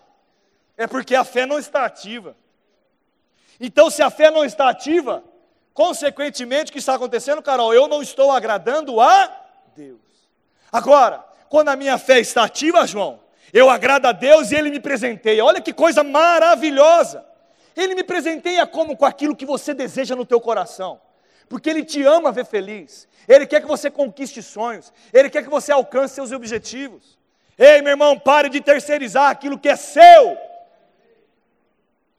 é 0.76 0.86
porque 0.86 1.14
a 1.14 1.24
fé 1.24 1.46
não 1.46 1.58
está 1.58 1.84
ativa. 1.84 2.36
Então, 3.58 3.90
se 3.90 4.02
a 4.02 4.10
fé 4.10 4.30
não 4.30 4.44
está 4.44 4.68
ativa, 4.68 5.24
consequentemente, 5.72 6.70
o 6.70 6.72
que 6.72 6.78
está 6.78 6.94
acontecendo, 6.94 7.42
Carol? 7.42 7.72
Eu 7.72 7.88
não 7.88 8.02
estou 8.02 8.30
agradando 8.30 9.00
a 9.00 9.34
Deus. 9.74 10.00
Agora, 10.70 11.24
quando 11.48 11.68
a 11.68 11.76
minha 11.76 11.98
fé 11.98 12.20
está 12.20 12.44
ativa, 12.44 12.86
João, 12.86 13.20
eu 13.54 13.70
agrado 13.70 14.06
a 14.06 14.12
Deus 14.12 14.50
e 14.50 14.56
Ele 14.56 14.68
me 14.68 14.80
presenteia. 14.80 15.44
Olha 15.44 15.60
que 15.60 15.72
coisa 15.72 16.02
maravilhosa. 16.02 17.24
Ele 17.76 17.94
me 17.94 18.02
presenteia 18.02 18.66
como 18.66 18.96
com 18.96 19.06
aquilo 19.06 19.36
que 19.36 19.46
você 19.46 19.72
deseja 19.72 20.16
no 20.16 20.26
teu 20.26 20.40
coração. 20.40 21.00
Porque 21.48 21.70
Ele 21.70 21.84
te 21.84 22.02
ama 22.02 22.32
ver 22.32 22.46
feliz. 22.46 23.06
Ele 23.28 23.46
quer 23.46 23.60
que 23.60 23.68
você 23.68 23.92
conquiste 23.92 24.42
sonhos. 24.42 24.92
Ele 25.12 25.30
quer 25.30 25.44
que 25.44 25.48
você 25.48 25.70
alcance 25.70 26.16
seus 26.16 26.32
objetivos. 26.32 27.16
Ei, 27.56 27.80
meu 27.80 27.92
irmão, 27.92 28.18
pare 28.18 28.48
de 28.48 28.60
terceirizar 28.60 29.30
aquilo 29.30 29.56
que 29.56 29.68
é 29.68 29.76
seu. 29.76 30.02
Eu 30.02 30.38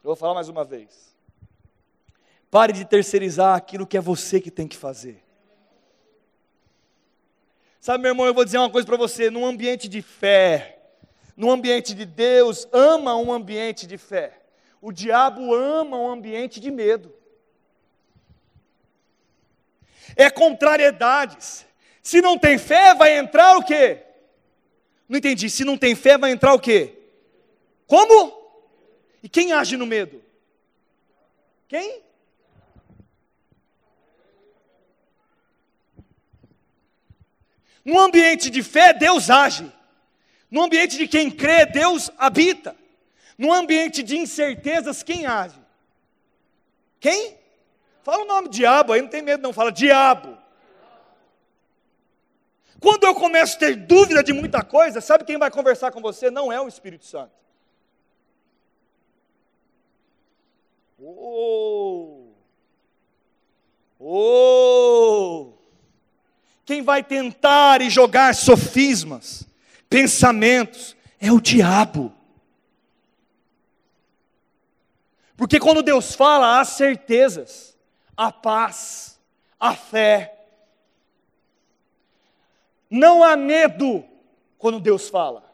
vou 0.02 0.16
falar 0.16 0.32
mais 0.32 0.48
uma 0.48 0.64
vez. 0.64 1.14
Pare 2.50 2.72
de 2.72 2.86
terceirizar 2.86 3.54
aquilo 3.54 3.86
que 3.86 3.98
é 3.98 4.00
você 4.00 4.40
que 4.40 4.50
tem 4.50 4.66
que 4.66 4.76
fazer. 4.76 5.22
Sabe, 7.78 8.02
meu 8.02 8.12
irmão, 8.12 8.24
eu 8.24 8.32
vou 8.32 8.44
dizer 8.44 8.56
uma 8.56 8.70
coisa 8.70 8.86
para 8.86 8.96
você: 8.96 9.30
num 9.30 9.44
ambiente 9.44 9.86
de 9.86 10.00
fé, 10.00 10.75
num 11.36 11.50
ambiente 11.50 11.94
de 11.94 12.06
Deus, 12.06 12.66
ama 12.72 13.16
um 13.16 13.30
ambiente 13.30 13.86
de 13.86 13.98
fé. 13.98 14.40
O 14.80 14.90
diabo 14.90 15.54
ama 15.54 15.98
um 15.98 16.10
ambiente 16.10 16.58
de 16.58 16.70
medo. 16.70 17.14
É 20.16 20.30
contrariedades. 20.30 21.66
Se 22.02 22.22
não 22.22 22.38
tem 22.38 22.56
fé, 22.56 22.94
vai 22.94 23.18
entrar 23.18 23.58
o 23.58 23.64
quê? 23.64 24.02
Não 25.08 25.18
entendi. 25.18 25.50
Se 25.50 25.64
não 25.64 25.76
tem 25.76 25.94
fé, 25.94 26.16
vai 26.16 26.30
entrar 26.30 26.54
o 26.54 26.60
quê? 26.60 26.98
Como? 27.86 28.34
E 29.22 29.28
quem 29.28 29.52
age 29.52 29.76
no 29.76 29.84
medo? 29.84 30.22
Quem? 31.68 32.02
No 37.84 38.00
ambiente 38.00 38.48
de 38.48 38.62
fé, 38.62 38.92
Deus 38.92 39.28
age. 39.28 39.75
No 40.56 40.62
ambiente 40.62 40.96
de 40.96 41.06
quem 41.06 41.30
crê, 41.30 41.66
Deus 41.66 42.10
habita. 42.16 42.74
No 43.36 43.52
ambiente 43.52 44.02
de 44.02 44.16
incertezas, 44.16 45.02
quem 45.02 45.26
age? 45.26 45.60
Quem? 46.98 47.36
Fala 48.02 48.24
o 48.24 48.26
nome 48.26 48.48
diabo 48.48 48.94
aí, 48.94 49.02
não 49.02 49.08
tem 49.10 49.20
medo 49.20 49.42
não, 49.42 49.52
fala 49.52 49.70
diabo. 49.70 50.34
Quando 52.80 53.04
eu 53.04 53.14
começo 53.14 53.56
a 53.56 53.58
ter 53.58 53.76
dúvida 53.76 54.24
de 54.24 54.32
muita 54.32 54.64
coisa, 54.64 55.02
sabe 55.02 55.24
quem 55.24 55.36
vai 55.36 55.50
conversar 55.50 55.92
com 55.92 56.00
você? 56.00 56.30
Não 56.30 56.50
é 56.50 56.58
o 56.58 56.68
Espírito 56.68 57.04
Santo. 57.04 57.32
Oh! 60.98 62.30
Oh! 64.00 65.52
Quem 66.64 66.80
vai 66.80 67.04
tentar 67.04 67.82
e 67.82 67.90
jogar 67.90 68.34
sofismas, 68.34 69.45
pensamentos, 69.88 70.96
é 71.20 71.30
o 71.32 71.40
diabo. 71.40 72.12
Porque 75.36 75.60
quando 75.60 75.82
Deus 75.82 76.14
fala, 76.14 76.60
há 76.60 76.64
certezas, 76.64 77.76
há 78.16 78.32
paz, 78.32 79.20
há 79.60 79.74
fé. 79.74 80.46
Não 82.88 83.22
há 83.22 83.36
medo 83.36 84.04
quando 84.58 84.80
Deus 84.80 85.08
fala. 85.08 85.44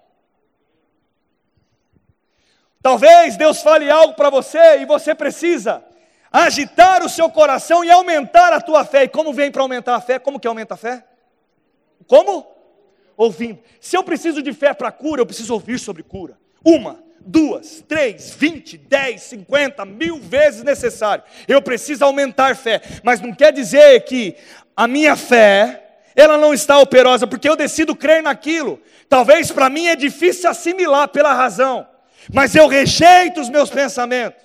Talvez 2.81 3.37
Deus 3.37 3.63
fale 3.63 3.91
algo 3.91 4.15
para 4.15 4.31
você 4.31 4.81
e 4.81 4.85
você 4.85 5.15
precisa 5.15 5.85
agitar 6.33 7.05
o 7.05 7.09
seu 7.09 7.31
coração 7.31 7.85
e 7.85 7.91
aumentar 7.91 8.53
a 8.53 8.61
tua 8.61 8.85
fé. 8.85 9.05
E 9.05 9.09
como 9.09 9.33
vem 9.33 9.51
para 9.51 9.63
aumentar 9.63 9.95
a 9.95 10.01
fé? 10.01 10.19
Como 10.19 10.41
que 10.41 10.49
aumenta 10.49 10.75
a 10.75 10.77
fé? 10.77 11.05
Como? 12.07 12.47
Ouvindo. 13.17 13.59
Se 13.81 13.97
eu 13.97 14.03
preciso 14.03 14.43
de 14.43 14.53
fé 14.53 14.73
para 14.75 14.91
cura, 14.91 15.21
eu 15.21 15.27
preciso 15.27 15.53
ouvir 15.53 15.79
sobre 15.79 16.03
cura. 16.03 16.39
Uma, 16.65 17.03
duas, 17.21 17.85
três, 17.87 18.35
vinte, 18.35 18.77
dez, 18.77 19.23
cinquenta, 19.23 19.85
mil 19.85 20.19
vezes 20.19 20.63
necessário. 20.63 21.25
Eu 21.47 21.61
preciso 21.61 22.05
aumentar 22.05 22.57
fé, 22.57 22.81
mas 23.03 23.21
não 23.21 23.35
quer 23.35 23.53
dizer 23.53 24.05
que 24.05 24.37
a 24.77 24.87
minha 24.89 25.17
fé 25.17 25.79
ela 26.15 26.37
não 26.37 26.53
está 26.53 26.79
operosa, 26.79 27.27
porque 27.27 27.49
eu 27.49 27.57
decido 27.57 27.97
crer 27.97 28.23
naquilo. 28.23 28.81
Talvez 29.09 29.51
para 29.51 29.71
mim 29.71 29.87
é 29.87 29.97
difícil 29.97 30.49
assimilar 30.51 31.09
pela 31.09 31.33
razão, 31.33 31.87
mas 32.33 32.55
eu 32.55 32.67
rejeito 32.67 33.41
os 33.41 33.49
meus 33.49 33.71
pensamentos. 33.71 34.43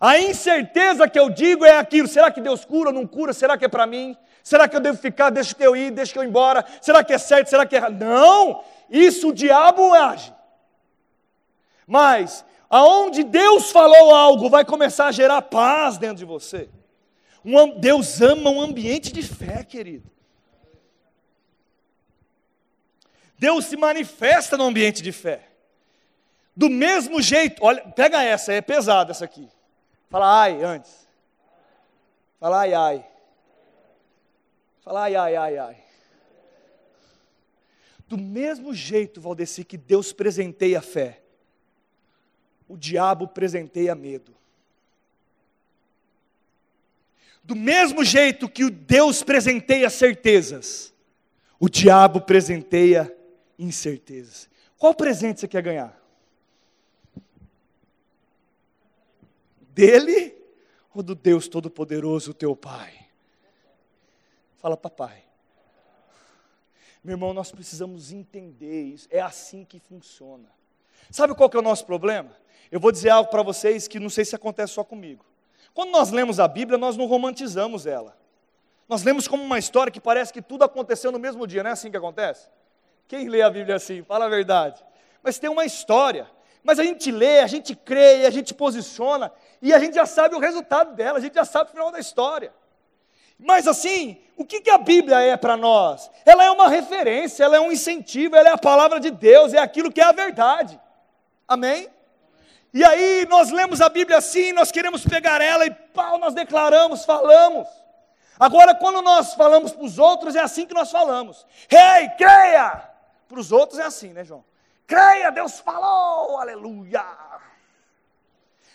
A 0.00 0.18
incerteza 0.18 1.08
que 1.08 1.18
eu 1.18 1.28
digo 1.28 1.64
é 1.64 1.76
aquilo: 1.76 2.06
será 2.06 2.30
que 2.30 2.40
Deus 2.40 2.64
cura 2.64 2.90
ou 2.90 2.94
não 2.94 3.06
cura? 3.06 3.32
Será 3.32 3.58
que 3.58 3.64
é 3.64 3.68
para 3.68 3.86
mim? 3.86 4.16
Será 4.48 4.68
que 4.68 4.76
eu 4.76 4.80
devo 4.80 4.98
ficar? 4.98 5.30
Deixa 5.30 5.54
que 5.54 5.62
eu 5.62 5.76
ir, 5.76 5.90
deixa 5.90 6.12
que 6.12 6.18
eu 6.18 6.24
ir 6.24 6.28
embora. 6.28 6.64
Será 6.80 7.04
que 7.04 7.12
é 7.12 7.18
certo? 7.18 7.48
Será 7.48 7.66
que 7.66 7.74
é 7.74 7.78
errado? 7.78 8.02
Não, 8.04 8.64
isso 8.88 9.28
o 9.28 9.32
diabo 9.32 9.92
age. 9.92 10.32
Mas 11.86 12.44
Aonde 12.70 13.24
Deus 13.24 13.70
falou 13.70 14.14
algo, 14.14 14.50
vai 14.50 14.64
começar 14.64 15.06
a 15.06 15.12
gerar 15.12 15.40
paz 15.42 15.96
dentro 15.96 16.18
de 16.18 16.24
você. 16.24 16.68
Um, 17.44 17.78
Deus 17.78 18.20
ama 18.20 18.50
um 18.50 18.60
ambiente 18.60 19.10
de 19.10 19.22
fé, 19.22 19.64
querido. 19.64 20.10
Deus 23.38 23.66
se 23.66 23.76
manifesta 23.76 24.56
no 24.56 24.64
ambiente 24.64 25.00
de 25.00 25.12
fé. 25.12 25.48
Do 26.54 26.68
mesmo 26.68 27.22
jeito, 27.22 27.64
olha, 27.64 27.80
pega 27.82 28.22
essa, 28.22 28.52
é 28.52 28.60
pesada 28.60 29.12
essa 29.12 29.24
aqui. 29.24 29.48
Fala 30.10 30.42
ai 30.42 30.62
antes. 30.62 31.08
Fala 32.38 32.60
ai 32.60 32.74
ai. 32.74 33.06
Fala 34.88 35.02
ai 35.02 35.16
ai 35.16 35.36
ai 35.36 35.58
ai. 35.58 35.76
Do 38.06 38.16
mesmo 38.16 38.72
jeito, 38.72 39.20
Valdeci, 39.20 39.62
que 39.62 39.76
Deus 39.76 40.14
presenteia 40.14 40.78
a 40.78 40.80
fé, 40.80 41.20
o 42.66 42.74
diabo 42.74 43.28
presenteia 43.28 43.94
medo. 43.94 44.34
Do 47.44 47.54
mesmo 47.54 48.02
jeito 48.02 48.48
que 48.48 48.64
o 48.64 48.70
Deus 48.70 49.22
presenteia 49.22 49.90
certezas, 49.90 50.94
o 51.60 51.68
diabo 51.68 52.22
presenteia 52.22 53.14
incertezas. 53.58 54.48
Qual 54.78 54.94
presente 54.94 55.40
você 55.40 55.48
quer 55.48 55.62
ganhar? 55.62 56.02
Dele 59.68 60.34
ou 60.94 61.02
do 61.02 61.14
Deus 61.14 61.46
Todo-Poderoso, 61.46 62.32
teu 62.32 62.56
Pai? 62.56 62.97
Fala, 64.58 64.76
papai. 64.76 65.24
Meu 67.02 67.14
irmão, 67.14 67.32
nós 67.32 67.50
precisamos 67.50 68.12
entender 68.12 68.82
isso. 68.82 69.08
É 69.10 69.20
assim 69.20 69.64
que 69.64 69.78
funciona. 69.78 70.48
Sabe 71.10 71.34
qual 71.34 71.48
que 71.48 71.56
é 71.56 71.60
o 71.60 71.62
nosso 71.62 71.86
problema? 71.86 72.30
Eu 72.70 72.80
vou 72.80 72.92
dizer 72.92 73.10
algo 73.10 73.30
para 73.30 73.42
vocês 73.42 73.88
que 73.88 73.98
não 73.98 74.10
sei 74.10 74.24
se 74.24 74.34
acontece 74.34 74.74
só 74.74 74.84
comigo. 74.84 75.24
Quando 75.72 75.90
nós 75.90 76.10
lemos 76.10 76.40
a 76.40 76.48
Bíblia, 76.48 76.76
nós 76.76 76.96
não 76.96 77.06
romantizamos 77.06 77.86
ela. 77.86 78.16
Nós 78.88 79.02
lemos 79.04 79.28
como 79.28 79.42
uma 79.42 79.58
história 79.58 79.92
que 79.92 80.00
parece 80.00 80.32
que 80.32 80.42
tudo 80.42 80.64
aconteceu 80.64 81.12
no 81.12 81.18
mesmo 81.18 81.46
dia, 81.46 81.62
não 81.62 81.70
é 81.70 81.72
assim 81.72 81.90
que 81.90 81.96
acontece? 81.96 82.48
Quem 83.06 83.28
lê 83.28 83.42
a 83.42 83.50
Bíblia 83.50 83.76
assim? 83.76 84.02
Fala 84.02 84.24
a 84.24 84.28
verdade. 84.28 84.84
Mas 85.22 85.38
tem 85.38 85.48
uma 85.48 85.64
história. 85.64 86.28
Mas 86.62 86.78
a 86.78 86.84
gente 86.84 87.10
lê, 87.10 87.40
a 87.40 87.46
gente 87.46 87.76
crê, 87.76 88.26
a 88.26 88.30
gente 88.30 88.52
posiciona, 88.52 89.32
e 89.62 89.72
a 89.72 89.78
gente 89.78 89.94
já 89.94 90.04
sabe 90.04 90.34
o 90.34 90.38
resultado 90.38 90.94
dela, 90.94 91.18
a 91.18 91.20
gente 91.20 91.34
já 91.34 91.44
sabe 91.44 91.70
o 91.70 91.72
final 91.72 91.90
da 91.90 92.00
história. 92.00 92.52
Mas 93.38 93.68
assim, 93.68 94.20
o 94.36 94.44
que, 94.44 94.60
que 94.60 94.70
a 94.70 94.78
Bíblia 94.78 95.20
é 95.20 95.36
para 95.36 95.56
nós? 95.56 96.10
Ela 96.24 96.44
é 96.44 96.50
uma 96.50 96.68
referência, 96.68 97.44
ela 97.44 97.56
é 97.56 97.60
um 97.60 97.70
incentivo, 97.70 98.34
ela 98.34 98.48
é 98.48 98.52
a 98.52 98.58
palavra 98.58 98.98
de 98.98 99.10
Deus, 99.10 99.54
é 99.54 99.58
aquilo 99.58 99.92
que 99.92 100.00
é 100.00 100.04
a 100.04 100.12
verdade. 100.12 100.78
Amém? 101.46 101.88
E 102.72 102.84
aí 102.84 103.26
nós 103.28 103.50
lemos 103.50 103.80
a 103.80 103.88
Bíblia 103.88 104.18
assim, 104.18 104.52
nós 104.52 104.70
queremos 104.70 105.04
pegar 105.04 105.40
ela 105.40 105.64
e 105.64 105.70
pau, 105.70 106.18
nós 106.18 106.34
declaramos, 106.34 107.04
falamos. 107.04 107.66
Agora, 108.38 108.74
quando 108.74 109.02
nós 109.02 109.34
falamos 109.34 109.72
para 109.72 109.84
os 109.84 109.98
outros, 109.98 110.36
é 110.36 110.40
assim 110.40 110.66
que 110.66 110.74
nós 110.74 110.90
falamos. 110.90 111.46
Rei, 111.68 112.04
hey, 112.04 112.10
creia! 112.10 112.88
Para 113.28 113.40
os 113.40 113.52
outros 113.52 113.78
é 113.78 113.84
assim, 113.84 114.12
né, 114.12 114.24
João? 114.24 114.44
Creia, 114.86 115.30
Deus 115.30 115.60
falou, 115.60 116.38
aleluia. 116.38 117.04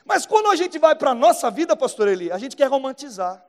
Mas 0.05 0.25
quando 0.25 0.51
a 0.51 0.55
gente 0.55 0.77
vai 0.77 0.95
para 0.95 1.11
a 1.11 1.15
nossa 1.15 1.49
vida, 1.49 1.75
pastor 1.75 2.07
Eli, 2.07 2.31
a 2.31 2.37
gente 2.37 2.55
quer 2.55 2.67
romantizar. 2.67 3.43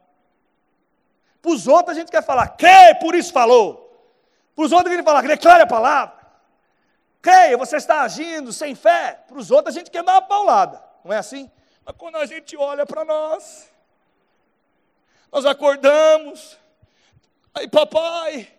Para 1.44 1.52
os 1.52 1.68
outros 1.68 1.94
a 1.94 2.00
gente 2.00 2.10
quer 2.10 2.24
falar, 2.24 2.48
creia, 2.48 2.94
por 2.94 3.14
isso 3.14 3.30
falou. 3.30 3.94
Para 4.56 4.64
os 4.64 4.72
outros 4.72 4.90
a 4.90 4.96
gente 4.96 5.04
fala, 5.04 5.20
declare 5.20 5.62
a 5.62 5.66
palavra. 5.66 6.16
Creia, 7.20 7.58
você 7.58 7.76
está 7.76 8.00
agindo 8.00 8.50
sem 8.50 8.74
fé. 8.74 9.22
Para 9.28 9.36
os 9.36 9.50
outros 9.50 9.76
a 9.76 9.78
gente 9.78 9.90
quer 9.90 10.02
dar 10.02 10.12
uma 10.12 10.22
paulada. 10.22 10.82
Não 11.04 11.12
é 11.12 11.18
assim? 11.18 11.50
Mas 11.84 11.94
quando 11.98 12.16
a 12.16 12.24
gente 12.24 12.56
olha 12.56 12.86
para 12.86 13.04
nós, 13.04 13.70
nós 15.30 15.44
acordamos, 15.44 16.56
aí 17.52 17.68
papai, 17.68 18.50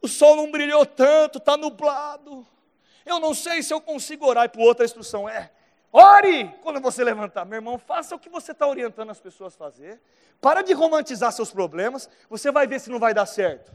o 0.00 0.06
sol 0.06 0.36
não 0.36 0.48
brilhou 0.48 0.86
tanto, 0.86 1.38
está 1.38 1.56
nublado. 1.56 2.46
Eu 3.04 3.18
não 3.18 3.34
sei 3.34 3.64
se 3.64 3.74
eu 3.74 3.80
consigo 3.80 4.24
orar. 4.24 4.44
E 4.44 4.48
para 4.48 4.60
o 4.60 4.64
outro 4.64 4.84
a 4.84 4.86
instrução 4.86 5.28
é: 5.28 5.50
ore 5.92 6.54
quando 6.62 6.80
você 6.80 7.02
levantar. 7.02 7.44
Meu 7.44 7.56
irmão, 7.56 7.78
faça 7.78 8.14
o 8.14 8.18
que 8.18 8.28
você 8.28 8.52
está 8.52 8.66
orientando 8.66 9.10
as 9.10 9.20
pessoas 9.20 9.54
a 9.54 9.58
fazer. 9.58 10.00
Para 10.40 10.62
de 10.62 10.72
romantizar 10.72 11.32
seus 11.32 11.50
problemas. 11.50 12.08
Você 12.28 12.50
vai 12.50 12.66
ver 12.66 12.80
se 12.80 12.90
não 12.90 12.98
vai 12.98 13.12
dar 13.12 13.26
certo. 13.26 13.72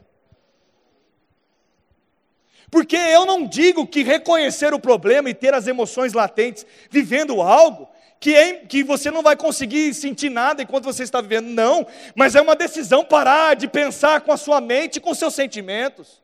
Porque 2.73 2.95
eu 2.95 3.25
não 3.25 3.45
digo 3.45 3.85
que 3.85 4.01
reconhecer 4.01 4.73
o 4.73 4.79
problema 4.79 5.29
e 5.29 5.33
ter 5.33 5.53
as 5.53 5.67
emoções 5.67 6.13
latentes, 6.13 6.65
vivendo 6.89 7.39
algo, 7.39 7.87
que, 8.19 8.33
é, 8.33 8.65
que 8.65 8.83
você 8.83 9.11
não 9.11 9.21
vai 9.21 9.35
conseguir 9.35 9.93
sentir 9.93 10.29
nada 10.29 10.63
enquanto 10.63 10.85
você 10.85 11.03
está 11.03 11.21
vivendo. 11.21 11.49
Não, 11.49 11.85
mas 12.15 12.35
é 12.35 12.41
uma 12.41 12.55
decisão 12.55 13.03
parar 13.03 13.55
de 13.55 13.67
pensar 13.67 14.21
com 14.21 14.31
a 14.31 14.37
sua 14.37 14.59
mente 14.59 14.99
com 14.99 15.13
seus 15.13 15.35
sentimentos. 15.35 16.23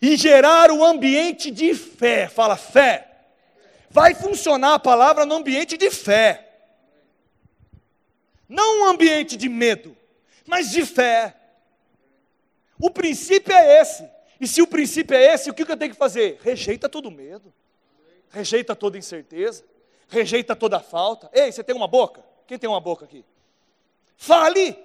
E 0.00 0.16
gerar 0.16 0.70
o 0.70 0.76
um 0.76 0.84
ambiente 0.84 1.50
de 1.50 1.74
fé. 1.74 2.28
Fala, 2.28 2.54
fé. 2.54 3.15
Vai 3.96 4.14
funcionar 4.14 4.74
a 4.74 4.78
palavra 4.78 5.24
no 5.24 5.36
ambiente 5.36 5.78
de 5.78 5.90
fé. 5.90 6.46
Não 8.46 8.82
um 8.82 8.84
ambiente 8.90 9.36
de 9.36 9.48
medo, 9.48 9.96
mas 10.46 10.70
de 10.70 10.84
fé. 10.84 11.34
O 12.78 12.90
princípio 12.90 13.54
é 13.54 13.80
esse. 13.80 14.06
E 14.38 14.46
se 14.46 14.60
o 14.60 14.66
princípio 14.66 15.16
é 15.16 15.32
esse, 15.32 15.48
o 15.48 15.54
que 15.54 15.62
eu 15.62 15.76
tenho 15.76 15.92
que 15.92 15.98
fazer? 15.98 16.38
Rejeita 16.42 16.90
todo 16.90 17.10
medo. 17.10 17.50
Rejeita 18.30 18.76
toda 18.76 18.98
incerteza 18.98 19.64
rejeita 20.08 20.54
toda 20.54 20.80
falta. 20.80 21.28
Ei, 21.32 21.50
você 21.50 21.62
tem 21.62 21.74
uma 21.74 21.88
boca? 21.88 22.22
Quem 22.46 22.58
tem 22.58 22.68
uma 22.68 22.80
boca 22.80 23.04
aqui? 23.04 23.24
Fale! 24.16 24.76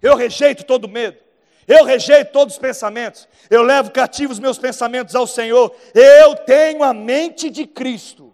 Eu 0.00 0.14
rejeito 0.14 0.64
todo 0.64 0.88
medo. 0.88 1.18
Eu 1.66 1.84
rejeito 1.84 2.30
todos 2.32 2.54
os 2.54 2.60
pensamentos. 2.60 3.28
Eu 3.50 3.62
levo 3.62 3.90
cativos 3.90 4.38
meus 4.38 4.58
pensamentos 4.58 5.14
ao 5.14 5.26
Senhor. 5.26 5.74
Eu 5.94 6.36
tenho 6.36 6.82
a 6.82 6.94
mente 6.94 7.50
de 7.50 7.66
Cristo. 7.66 8.25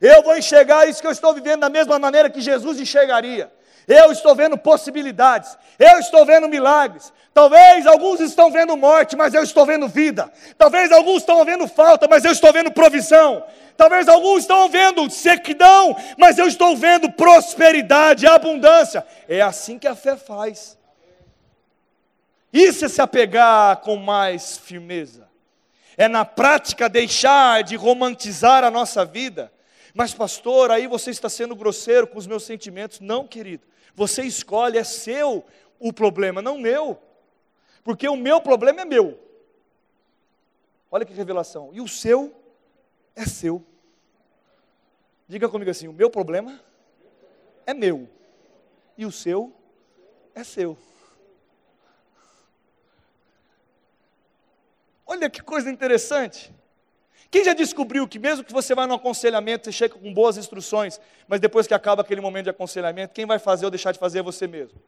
Eu 0.00 0.22
vou 0.22 0.36
enxergar 0.36 0.88
isso 0.88 1.00
que 1.00 1.06
eu 1.06 1.12
estou 1.12 1.34
vivendo 1.34 1.60
da 1.60 1.68
mesma 1.68 1.98
maneira 1.98 2.30
que 2.30 2.40
Jesus 2.40 2.78
enxergaria. 2.78 3.50
Eu 3.86 4.12
estou 4.12 4.34
vendo 4.34 4.58
possibilidades, 4.58 5.56
eu 5.78 5.98
estou 5.98 6.26
vendo 6.26 6.46
milagres. 6.46 7.10
Talvez 7.32 7.86
alguns 7.86 8.20
estão 8.20 8.50
vendo 8.50 8.76
morte, 8.76 9.16
mas 9.16 9.32
eu 9.32 9.42
estou 9.42 9.64
vendo 9.64 9.88
vida. 9.88 10.30
Talvez 10.58 10.92
alguns 10.92 11.18
estão 11.18 11.42
vendo 11.44 11.66
falta, 11.66 12.06
mas 12.06 12.24
eu 12.24 12.32
estou 12.32 12.52
vendo 12.52 12.70
provisão. 12.70 13.44
Talvez 13.78 14.08
alguns 14.08 14.40
estão 14.40 14.68
vendo 14.68 15.08
sequidão, 15.08 15.96
mas 16.18 16.36
eu 16.36 16.48
estou 16.48 16.76
vendo 16.76 17.10
prosperidade, 17.10 18.26
abundância. 18.26 19.06
É 19.28 19.40
assim 19.40 19.78
que 19.78 19.86
a 19.86 19.94
fé 19.94 20.16
faz. 20.16 20.76
Isso 22.52 22.84
é 22.84 22.88
se 22.88 23.00
apegar 23.00 23.76
com 23.78 23.96
mais 23.96 24.58
firmeza. 24.58 25.28
É 25.96 26.08
na 26.08 26.24
prática 26.24 26.88
deixar 26.88 27.62
de 27.62 27.76
romantizar 27.76 28.64
a 28.64 28.70
nossa 28.70 29.04
vida. 29.04 29.50
Mas, 29.98 30.14
pastor, 30.14 30.70
aí 30.70 30.86
você 30.86 31.10
está 31.10 31.28
sendo 31.28 31.56
grosseiro 31.56 32.06
com 32.06 32.18
os 32.18 32.26
meus 32.28 32.44
sentimentos. 32.44 33.00
Não, 33.00 33.26
querido. 33.26 33.66
Você 33.96 34.22
escolhe, 34.22 34.78
é 34.78 34.84
seu 34.84 35.44
o 35.76 35.92
problema, 35.92 36.40
não 36.40 36.56
meu. 36.56 37.02
Porque 37.82 38.08
o 38.08 38.14
meu 38.14 38.40
problema 38.40 38.82
é 38.82 38.84
meu. 38.84 39.18
Olha 40.88 41.04
que 41.04 41.12
revelação. 41.12 41.70
E 41.72 41.80
o 41.80 41.88
seu 41.88 42.32
é 43.16 43.26
seu. 43.26 43.66
Diga 45.26 45.48
comigo 45.48 45.68
assim: 45.68 45.88
o 45.88 45.92
meu 45.92 46.08
problema 46.08 46.60
é 47.66 47.74
meu. 47.74 48.08
E 48.96 49.04
o 49.04 49.10
seu 49.10 49.52
é 50.32 50.44
seu. 50.44 50.78
Olha 55.04 55.28
que 55.28 55.42
coisa 55.42 55.68
interessante. 55.68 56.54
Quem 57.30 57.44
já 57.44 57.52
descobriu 57.52 58.08
que 58.08 58.18
mesmo 58.18 58.42
que 58.42 58.52
você 58.52 58.74
vá 58.74 58.86
no 58.86 58.94
aconselhamento, 58.94 59.64
você 59.64 59.72
chega 59.72 59.94
com 59.94 60.12
boas 60.12 60.38
instruções, 60.38 60.98
mas 61.26 61.40
depois 61.40 61.66
que 61.66 61.74
acaba 61.74 62.00
aquele 62.00 62.20
momento 62.20 62.44
de 62.44 62.50
aconselhamento, 62.50 63.12
quem 63.12 63.26
vai 63.26 63.38
fazer 63.38 63.66
ou 63.66 63.70
deixar 63.70 63.92
de 63.92 63.98
fazer 63.98 64.20
é 64.20 64.22
você 64.22 64.46
mesmo? 64.46 64.78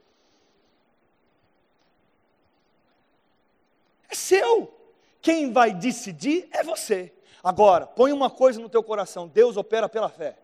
É 4.08 4.14
seu. 4.14 4.74
Quem 5.20 5.52
vai 5.52 5.74
decidir 5.74 6.48
é 6.50 6.62
você. 6.62 7.12
Agora, 7.44 7.86
põe 7.86 8.10
uma 8.12 8.30
coisa 8.30 8.58
no 8.58 8.68
teu 8.68 8.82
coração: 8.82 9.28
Deus 9.28 9.56
opera 9.56 9.88
pela 9.88 10.08
fé. 10.08 10.36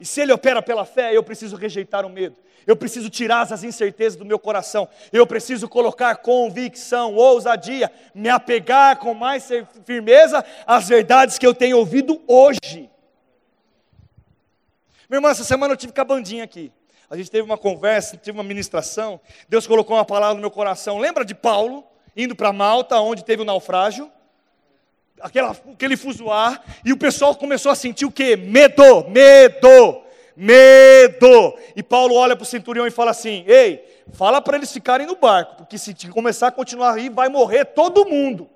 E 0.00 0.04
se 0.04 0.20
Ele 0.20 0.32
opera 0.32 0.62
pela 0.62 0.84
fé, 0.84 1.16
eu 1.16 1.22
preciso 1.22 1.56
rejeitar 1.56 2.06
o 2.06 2.08
medo, 2.08 2.36
eu 2.66 2.76
preciso 2.76 3.10
tirar 3.10 3.42
as 3.52 3.64
incertezas 3.64 4.16
do 4.16 4.24
meu 4.24 4.38
coração, 4.38 4.88
eu 5.12 5.26
preciso 5.26 5.68
colocar 5.68 6.16
convicção, 6.16 7.14
ousadia, 7.14 7.90
me 8.14 8.28
apegar 8.28 8.98
com 8.98 9.14
mais 9.14 9.48
firmeza 9.84 10.44
às 10.66 10.88
verdades 10.88 11.38
que 11.38 11.46
eu 11.46 11.54
tenho 11.54 11.78
ouvido 11.78 12.22
hoje. 12.26 12.90
Meu 15.08 15.18
irmão, 15.18 15.30
essa 15.30 15.44
semana 15.44 15.72
eu 15.72 15.76
tive 15.76 15.92
com 15.92 16.00
a 16.00 16.04
bandinha 16.04 16.44
aqui. 16.44 16.70
A 17.10 17.16
gente 17.16 17.30
teve 17.30 17.42
uma 17.42 17.56
conversa, 17.56 18.18
teve 18.18 18.36
uma 18.36 18.44
ministração. 18.44 19.18
Deus 19.48 19.66
colocou 19.66 19.96
uma 19.96 20.04
palavra 20.04 20.34
no 20.34 20.40
meu 20.40 20.50
coração. 20.50 20.98
Lembra 20.98 21.24
de 21.24 21.34
Paulo 21.34 21.84
indo 22.14 22.36
para 22.36 22.52
Malta, 22.52 23.00
onde 23.00 23.24
teve 23.24 23.40
o 23.40 23.44
naufrágio? 23.44 24.12
Aquela, 25.20 25.56
aquele 25.72 25.96
fuzuar, 25.96 26.62
e 26.84 26.92
o 26.92 26.96
pessoal 26.96 27.34
começou 27.34 27.70
a 27.70 27.74
sentir 27.74 28.04
o 28.04 28.10
quê? 28.10 28.36
Medo, 28.36 29.08
medo, 29.08 30.02
medo. 30.36 31.58
E 31.74 31.82
Paulo 31.82 32.14
olha 32.14 32.36
para 32.36 32.42
o 32.42 32.46
centurião 32.46 32.86
e 32.86 32.90
fala 32.90 33.10
assim: 33.10 33.44
Ei, 33.46 34.02
fala 34.12 34.40
para 34.40 34.56
eles 34.56 34.72
ficarem 34.72 35.06
no 35.06 35.16
barco, 35.16 35.56
porque 35.56 35.76
se 35.76 35.94
começar 36.08 36.48
a 36.48 36.52
continuar 36.52 36.90
a 36.90 36.96
rir, 36.96 37.10
vai 37.10 37.28
morrer 37.28 37.64
todo 37.66 38.06
mundo. 38.06 38.48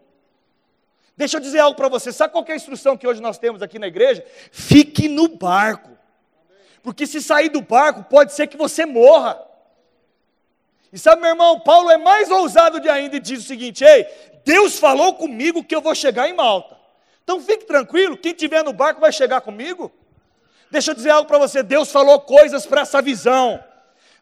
Deixa 1.16 1.36
eu 1.36 1.40
dizer 1.40 1.58
algo 1.58 1.76
para 1.76 1.88
você: 1.88 2.12
sabe 2.12 2.32
qual 2.32 2.44
é 2.48 2.52
a 2.52 2.56
instrução 2.56 2.96
que 2.96 3.06
hoje 3.06 3.20
nós 3.20 3.38
temos 3.38 3.62
aqui 3.62 3.78
na 3.78 3.86
igreja? 3.86 4.24
Fique 4.50 5.08
no 5.08 5.28
barco, 5.28 5.90
porque 6.82 7.06
se 7.06 7.20
sair 7.20 7.48
do 7.48 7.60
barco, 7.60 8.04
pode 8.04 8.32
ser 8.32 8.46
que 8.46 8.56
você 8.56 8.86
morra. 8.86 9.40
E 10.92 10.98
sabe, 10.98 11.22
meu 11.22 11.30
irmão, 11.30 11.58
Paulo 11.58 11.90
é 11.90 11.96
mais 11.96 12.30
ousado 12.30 12.78
de 12.78 12.88
ainda 12.88 13.16
e 13.16 13.20
diz 13.20 13.40
o 13.40 13.46
seguinte: 13.46 13.84
Ei, 13.84 14.06
Deus 14.44 14.78
falou 14.78 15.14
comigo 15.14 15.64
que 15.64 15.74
eu 15.74 15.80
vou 15.80 15.94
chegar 15.94 16.28
em 16.28 16.34
Malta. 16.34 16.76
Então 17.24 17.40
fique 17.40 17.64
tranquilo, 17.64 18.16
quem 18.16 18.32
estiver 18.32 18.64
no 18.64 18.72
barco 18.72 19.00
vai 19.00 19.12
chegar 19.12 19.40
comigo. 19.40 19.92
Deixa 20.70 20.90
eu 20.90 20.94
dizer 20.94 21.10
algo 21.10 21.28
para 21.28 21.38
você: 21.38 21.62
Deus 21.62 21.92
falou 21.92 22.20
coisas 22.20 22.66
para 22.66 22.80
essa 22.80 23.00
visão, 23.00 23.62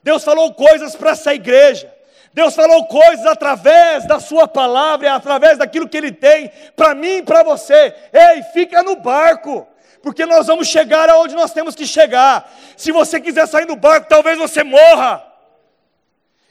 Deus 0.02 0.22
falou 0.24 0.52
coisas 0.52 0.94
para 0.96 1.12
essa 1.12 1.33
igreja, 1.33 1.92
Deus 2.33 2.54
falou 2.54 2.87
coisas 2.87 3.24
através 3.24 4.06
da 4.06 4.20
Sua 4.20 4.46
palavra, 4.46 5.14
através 5.14 5.59
daquilo 5.59 5.88
que 5.88 5.96
Ele 5.96 6.12
tem 6.12 6.50
para 6.76 6.94
mim 6.94 7.18
e 7.18 7.22
para 7.22 7.42
você. 7.42 7.94
Ei, 8.12 8.42
fica 8.52 8.83
no 8.83 8.96
barco, 8.96 9.66
porque 10.02 10.26
nós 10.26 10.46
vamos 10.46 10.68
chegar 10.68 11.09
aonde 11.09 11.35
nós 11.35 11.52
temos 11.52 11.74
que 11.74 11.87
chegar. 11.87 12.52
Se 12.76 12.92
você 12.92 13.20
quiser 13.20 13.46
sair 13.46 13.66
do 13.66 13.76
barco, 13.76 14.09
talvez 14.09 14.38
você 14.38 14.62
morra. 14.62 15.24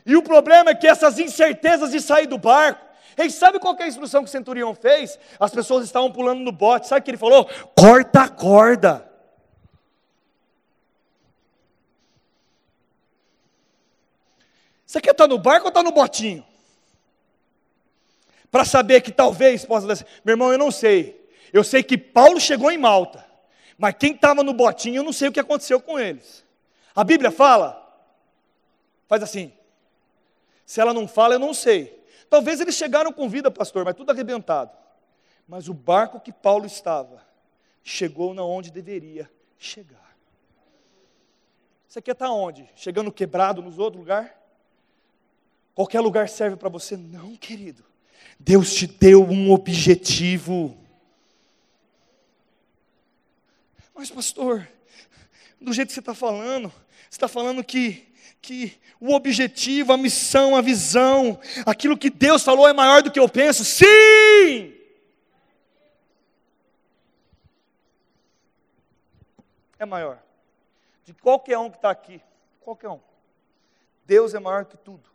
E 0.06 0.16
o 0.16 0.24
problema 0.24 0.72
é 0.72 0.76
que 0.76 0.88
essas 0.88 1.20
incertezas 1.20 1.92
de 1.92 2.02
sair 2.02 2.26
do 2.26 2.38
barco, 2.38 2.89
Ei, 3.20 3.30
sabe 3.30 3.60
qual 3.60 3.76
é 3.78 3.84
a 3.84 3.88
instrução 3.88 4.24
que 4.24 4.30
o 4.30 4.32
centurião 4.32 4.74
fez? 4.74 5.20
As 5.38 5.52
pessoas 5.52 5.84
estavam 5.84 6.10
pulando 6.10 6.40
no 6.40 6.54
bote, 6.54 6.88
sabe 6.88 7.02
o 7.02 7.04
que 7.04 7.12
ele 7.12 7.18
falou? 7.18 7.50
Corta 7.78 8.22
a 8.22 8.30
corda. 8.30 9.12
Você 14.86 15.02
quer 15.02 15.12
estar 15.12 15.28
no 15.28 15.38
barco 15.38 15.66
ou 15.66 15.68
está 15.68 15.84
no 15.84 15.92
botinho? 15.92 16.46
Para 18.50 18.64
saber 18.64 19.02
que 19.02 19.12
talvez 19.12 19.66
possa 19.66 19.86
dar. 19.86 19.98
Meu 20.24 20.34
irmão, 20.34 20.54
eu 20.54 20.58
não 20.58 20.72
sei. 20.72 21.30
Eu 21.52 21.64
sei 21.64 21.84
que 21.84 21.98
Paulo 21.98 22.40
chegou 22.40 22.72
em 22.72 22.78
Malta. 22.78 23.26
Mas 23.78 23.96
quem 24.00 24.14
estava 24.14 24.44
no 24.44 24.54
botinho, 24.54 24.96
eu 24.96 25.04
não 25.04 25.14
sei 25.14 25.28
o 25.28 25.32
que 25.32 25.42
aconteceu 25.42 25.82
com 25.82 26.00
eles. 26.00 26.44
A 26.96 27.04
Bíblia 27.04 27.32
fala. 27.32 27.86
Faz 29.10 29.22
assim. 29.22 29.52
Se 30.66 30.80
ela 30.80 30.94
não 30.94 31.06
fala, 31.06 31.36
eu 31.36 31.40
não 31.40 31.54
sei. 31.54 31.99
Talvez 32.30 32.60
eles 32.60 32.76
chegaram 32.76 33.12
com 33.12 33.28
vida, 33.28 33.50
pastor, 33.50 33.84
mas 33.84 33.96
tudo 33.96 34.12
arrebentado. 34.12 34.72
Mas 35.48 35.68
o 35.68 35.74
barco 35.74 36.20
que 36.20 36.32
Paulo 36.32 36.66
estava 36.66 37.26
chegou 37.84 38.34
na 38.34 38.44
onde 38.44 38.70
deveria 38.70 39.30
chegar. 39.58 40.16
Você 41.88 42.02
quer 42.02 42.12
estar 42.12 42.30
onde? 42.30 42.70
Chegando 42.76 43.12
quebrado 43.12 43.64
nos 43.64 43.80
outros 43.80 44.02
lugares? 44.02 44.30
Qualquer 45.74 46.02
lugar 46.02 46.30
serve 46.30 46.56
para 46.56 46.70
você? 46.70 46.96
Não, 46.96 47.36
querido. 47.36 47.84
Deus 48.40 48.76
te 48.76 48.86
deu 48.86 49.24
um 49.24 49.52
objetivo. 49.52 50.78
Mas, 53.96 54.12
pastor, 54.12 54.68
do 55.60 55.74
jeito 55.74 55.88
que 55.88 55.94
você 55.94 56.00
está 56.00 56.14
falando, 56.14 56.70
você 57.10 57.16
está 57.18 57.28
falando 57.28 57.64
que 57.64 58.09
que 58.42 58.80
o 59.00 59.14
objetivo, 59.14 59.94
a 59.94 59.98
missão, 59.98 60.56
a 60.56 60.62
visão, 60.62 61.40
aquilo 61.66 61.98
que 61.98 62.10
Deus 62.10 62.44
falou 62.44 62.68
é 62.68 62.74
maior 62.74 63.02
do 63.02 63.12
que 63.12 63.20
eu 63.20 63.30
penso? 63.30 63.64
Sim! 63.64 64.76
É 69.78 69.86
maior. 69.86 70.22
De 71.06 71.14
qualquer 71.14 71.58
um 71.58 71.70
que 71.70 71.78
está 71.78 71.90
aqui, 71.90 72.22
qualquer 72.60 72.90
um. 72.90 73.00
Deus 74.06 74.34
é 74.34 74.40
maior 74.40 74.66
que 74.66 74.78
tudo. 74.78 75.10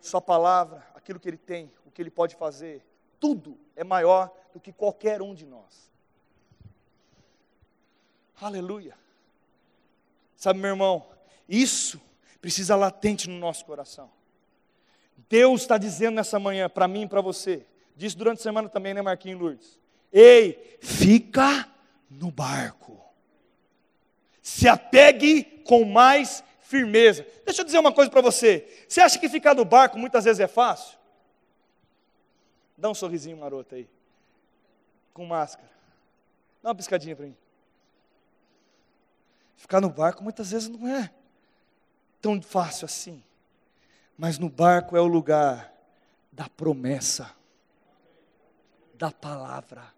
Sua 0.00 0.20
palavra, 0.20 0.86
aquilo 0.94 1.20
que 1.20 1.28
Ele 1.28 1.36
tem, 1.36 1.70
o 1.84 1.90
que 1.90 2.00
Ele 2.00 2.10
pode 2.10 2.34
fazer, 2.36 2.82
tudo 3.18 3.58
é 3.76 3.84
maior 3.84 4.30
do 4.52 4.60
que 4.60 4.72
qualquer 4.72 5.20
um 5.20 5.34
de 5.34 5.44
nós. 5.44 5.90
Aleluia. 8.40 8.96
Sabe, 10.34 10.58
meu 10.58 10.70
irmão, 10.70 11.06
isso 11.46 12.00
precisa 12.40 12.74
latente 12.74 13.28
no 13.28 13.38
nosso 13.38 13.64
coração. 13.64 14.10
Deus 15.28 15.60
está 15.62 15.78
dizendo 15.78 16.16
nessa 16.16 16.38
manhã, 16.38 16.68
para 16.68 16.88
mim 16.88 17.02
e 17.02 17.08
para 17.08 17.20
você, 17.20 17.64
disse 17.94 18.16
durante 18.16 18.38
a 18.38 18.42
semana 18.42 18.68
também, 18.68 18.94
né, 18.94 19.02
Marquinhos 19.02 19.40
Lourdes? 19.40 19.78
Ei, 20.12 20.78
fica 20.80 21.68
no 22.08 22.30
barco. 22.30 23.00
Se 24.42 24.66
apegue 24.66 25.44
com 25.64 25.84
mais 25.84 26.42
firmeza. 26.62 27.24
Deixa 27.44 27.60
eu 27.60 27.64
dizer 27.64 27.78
uma 27.78 27.92
coisa 27.92 28.10
para 28.10 28.20
você. 28.20 28.84
Você 28.88 29.00
acha 29.00 29.18
que 29.18 29.28
ficar 29.28 29.54
no 29.54 29.64
barco 29.64 29.98
muitas 29.98 30.24
vezes 30.24 30.40
é 30.40 30.48
fácil? 30.48 30.98
Dá 32.76 32.88
um 32.88 32.94
sorrisinho 32.94 33.36
maroto 33.36 33.74
aí. 33.74 33.88
Com 35.12 35.26
máscara. 35.26 35.70
Dá 36.62 36.70
uma 36.70 36.74
piscadinha 36.74 37.14
para 37.14 37.26
mim. 37.26 37.36
Ficar 39.56 39.80
no 39.80 39.90
barco 39.90 40.24
muitas 40.24 40.50
vezes 40.50 40.68
não 40.68 40.88
é 40.88 41.12
tão 42.20 42.40
fácil 42.40 42.84
assim. 42.84 43.22
Mas 44.16 44.38
no 44.38 44.48
barco 44.48 44.96
é 44.96 45.00
o 45.00 45.06
lugar 45.06 45.72
da 46.30 46.48
promessa, 46.48 47.34
da 48.94 49.10
palavra. 49.10 49.92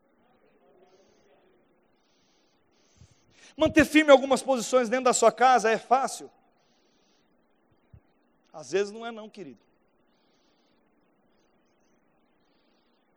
Manter 3.56 3.84
firme 3.84 4.10
algumas 4.10 4.42
posições 4.42 4.88
dentro 4.88 5.06
da 5.06 5.12
sua 5.12 5.30
casa 5.30 5.70
é 5.70 5.78
fácil? 5.78 6.30
Às 8.52 8.72
vezes 8.72 8.92
não 8.92 9.04
é 9.04 9.10
não, 9.10 9.28
querido. 9.28 9.60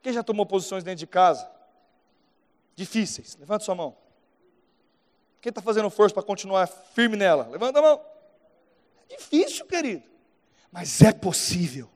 Quem 0.01 0.13
já 0.13 0.23
tomou 0.23 0.45
posições 0.45 0.83
dentro 0.83 0.99
de 0.99 1.07
casa? 1.07 1.49
Difíceis. 2.75 3.35
Levanta 3.37 3.63
sua 3.63 3.75
mão. 3.75 3.97
Quem 5.41 5.49
está 5.49 5.61
fazendo 5.61 5.89
força 5.89 6.13
para 6.13 6.23
continuar 6.23 6.67
firme 6.67 7.15
nela? 7.15 7.47
Levanta 7.47 7.79
a 7.79 7.81
mão. 7.81 8.14
Difícil, 9.09 9.65
querido, 9.65 10.03
mas 10.71 11.01
é 11.01 11.11
possível. 11.11 11.89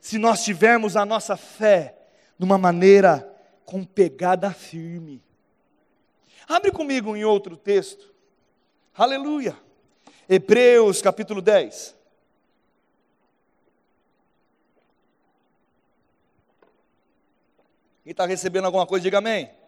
Se 0.00 0.18
nós 0.18 0.44
tivermos 0.44 0.96
a 0.96 1.04
nossa 1.04 1.36
fé 1.36 1.96
numa 2.38 2.58
maneira 2.58 3.28
com 3.64 3.84
pegada 3.84 4.52
firme. 4.52 5.22
Abre 6.48 6.70
comigo 6.70 7.16
em 7.16 7.24
outro 7.24 7.56
texto. 7.56 8.12
Aleluia. 8.94 9.56
Hebreus 10.28 11.00
capítulo 11.00 11.40
10. 11.40 11.94
Quem 18.02 18.10
está 18.10 18.26
recebendo 18.26 18.64
alguma 18.64 18.86
coisa, 18.86 19.04
diga 19.04 19.18
amém. 19.18 19.44
amém. 19.44 19.62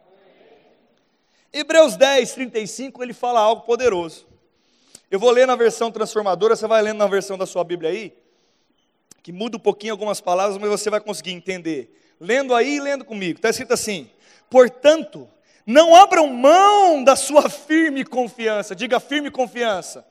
Hebreus 1.52 1.96
10, 1.96 2.34
35, 2.34 3.02
ele 3.02 3.12
fala 3.12 3.38
algo 3.38 3.62
poderoso. 3.62 4.26
Eu 5.14 5.20
vou 5.20 5.30
ler 5.30 5.46
na 5.46 5.54
versão 5.54 5.92
transformadora, 5.92 6.56
você 6.56 6.66
vai 6.66 6.82
lendo 6.82 6.98
na 6.98 7.06
versão 7.06 7.38
da 7.38 7.46
sua 7.46 7.62
Bíblia 7.62 7.88
aí, 7.88 8.12
que 9.22 9.30
muda 9.30 9.56
um 9.56 9.60
pouquinho 9.60 9.92
algumas 9.92 10.20
palavras, 10.20 10.58
mas 10.58 10.68
você 10.68 10.90
vai 10.90 10.98
conseguir 10.98 11.30
entender. 11.30 11.96
Lendo 12.18 12.52
aí 12.52 12.78
e 12.78 12.80
lendo 12.80 13.04
comigo. 13.04 13.38
Está 13.38 13.48
escrito 13.48 13.72
assim: 13.72 14.10
Portanto, 14.50 15.28
não 15.64 15.94
abram 15.94 16.26
mão 16.26 17.04
da 17.04 17.14
sua 17.14 17.48
firme 17.48 18.04
confiança. 18.04 18.74
Diga 18.74 18.98
firme 18.98 19.30
confiança. 19.30 20.04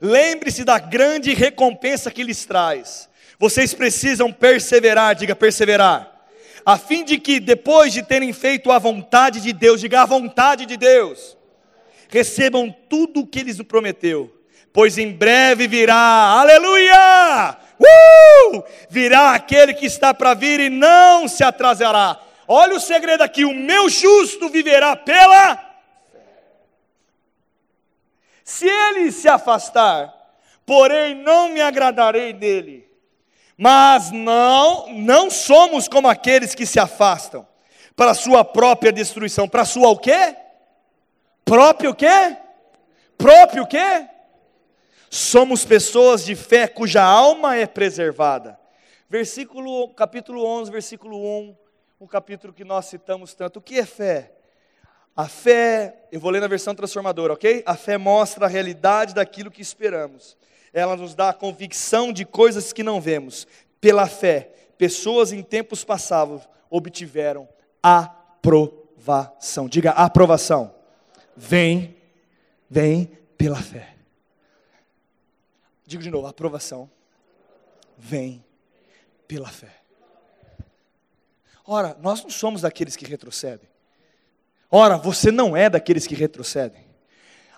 Lembre-se 0.00 0.62
da 0.62 0.78
grande 0.78 1.34
recompensa 1.34 2.08
que 2.08 2.22
lhes 2.22 2.46
traz. 2.46 3.08
Vocês 3.36 3.74
precisam 3.74 4.32
perseverar, 4.32 5.16
diga 5.16 5.34
perseverar, 5.34 6.24
a 6.64 6.78
fim 6.78 7.02
de 7.02 7.18
que 7.18 7.40
depois 7.40 7.92
de 7.92 8.04
terem 8.04 8.32
feito 8.32 8.70
a 8.70 8.78
vontade 8.78 9.40
de 9.40 9.52
Deus, 9.52 9.80
diga 9.80 10.02
a 10.02 10.06
vontade 10.06 10.66
de 10.66 10.76
Deus, 10.76 11.36
recebam 12.12 12.70
tudo 12.90 13.20
o 13.20 13.26
que 13.26 13.38
ele 13.38 13.54
nos 13.54 13.66
prometeu, 13.66 14.30
pois 14.70 14.98
em 14.98 15.10
breve 15.10 15.66
virá, 15.66 15.96
aleluia! 15.96 17.56
Uh! 17.80 18.62
Virá 18.90 19.34
aquele 19.34 19.72
que 19.72 19.86
está 19.86 20.12
para 20.12 20.34
vir 20.34 20.60
e 20.60 20.68
não 20.68 21.26
se 21.26 21.42
atrasará. 21.42 22.20
Olha 22.46 22.76
o 22.76 22.80
segredo 22.80 23.22
aqui: 23.22 23.46
o 23.46 23.54
meu 23.54 23.88
justo 23.88 24.50
viverá 24.50 24.94
pela 24.94 25.58
Se 28.44 28.68
ele 28.68 29.10
se 29.10 29.26
afastar, 29.26 30.12
porém 30.66 31.14
não 31.14 31.48
me 31.48 31.62
agradarei 31.62 32.34
dele. 32.34 32.86
Mas 33.56 34.10
não, 34.10 34.92
não 34.92 35.30
somos 35.30 35.88
como 35.88 36.08
aqueles 36.08 36.54
que 36.54 36.66
se 36.66 36.78
afastam 36.78 37.46
para 37.96 38.14
sua 38.14 38.44
própria 38.44 38.92
destruição, 38.92 39.48
para 39.48 39.64
sua 39.64 39.88
o 39.88 39.98
quê? 39.98 40.36
Próprio 41.44 41.94
quê? 41.94 42.36
Próprio 43.18 43.66
quê? 43.66 44.08
Somos 45.10 45.64
pessoas 45.64 46.24
de 46.24 46.34
fé 46.34 46.66
cuja 46.66 47.02
alma 47.02 47.56
é 47.56 47.66
preservada. 47.66 48.58
Versículo, 49.08 49.88
capítulo 49.88 50.44
11, 50.44 50.70
versículo 50.70 51.18
1. 51.18 51.56
um 52.00 52.06
capítulo 52.06 52.52
que 52.52 52.64
nós 52.64 52.86
citamos 52.86 53.34
tanto. 53.34 53.58
O 53.58 53.62
que 53.62 53.78
é 53.78 53.84
fé? 53.84 54.32
A 55.14 55.28
fé, 55.28 56.06
eu 56.10 56.18
vou 56.18 56.30
ler 56.30 56.40
na 56.40 56.48
versão 56.48 56.74
transformadora, 56.74 57.34
ok? 57.34 57.62
A 57.66 57.76
fé 57.76 57.98
mostra 57.98 58.46
a 58.46 58.48
realidade 58.48 59.14
daquilo 59.14 59.50
que 59.50 59.60
esperamos. 59.60 60.36
Ela 60.72 60.96
nos 60.96 61.14
dá 61.14 61.28
a 61.28 61.34
convicção 61.34 62.10
de 62.10 62.24
coisas 62.24 62.72
que 62.72 62.82
não 62.82 62.98
vemos. 62.98 63.46
Pela 63.78 64.06
fé, 64.06 64.50
pessoas 64.78 65.30
em 65.30 65.42
tempos 65.42 65.84
passados 65.84 66.48
obtiveram 66.70 67.46
aprovação. 67.82 69.68
Diga 69.68 69.90
aprovação. 69.90 70.74
Vem, 71.36 71.96
vem 72.68 73.06
pela 73.36 73.60
fé. 73.60 73.94
Digo 75.86 76.02
de 76.02 76.10
novo, 76.10 76.26
aprovação. 76.26 76.90
Vem 77.98 78.44
pela 79.26 79.48
fé. 79.48 79.82
Ora, 81.64 81.96
nós 82.00 82.22
não 82.22 82.30
somos 82.30 82.62
daqueles 82.62 82.96
que 82.96 83.04
retrocedem. 83.04 83.68
Ora, 84.70 84.96
você 84.96 85.30
não 85.30 85.56
é 85.56 85.68
daqueles 85.68 86.06
que 86.06 86.14
retrocedem. 86.14 86.84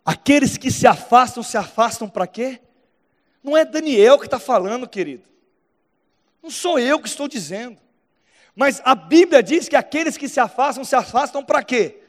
Aqueles 0.04 0.58
que 0.58 0.70
se 0.70 0.86
afastam, 0.86 1.42
se 1.42 1.56
afastam 1.56 2.08
para 2.08 2.26
quê? 2.26 2.60
Não 3.42 3.56
é 3.56 3.64
Daniel 3.64 4.18
que 4.18 4.26
está 4.26 4.38
falando, 4.38 4.88
querido. 4.88 5.24
Não 6.42 6.50
sou 6.50 6.78
eu 6.78 7.00
que 7.00 7.08
estou 7.08 7.26
dizendo. 7.26 7.78
Mas 8.54 8.80
a 8.84 8.94
Bíblia 8.94 9.42
diz 9.42 9.68
que 9.68 9.76
aqueles 9.76 10.16
que 10.16 10.28
se 10.28 10.38
afastam, 10.38 10.84
se 10.84 10.94
afastam 10.94 11.42
para 11.42 11.62
quê? 11.62 12.03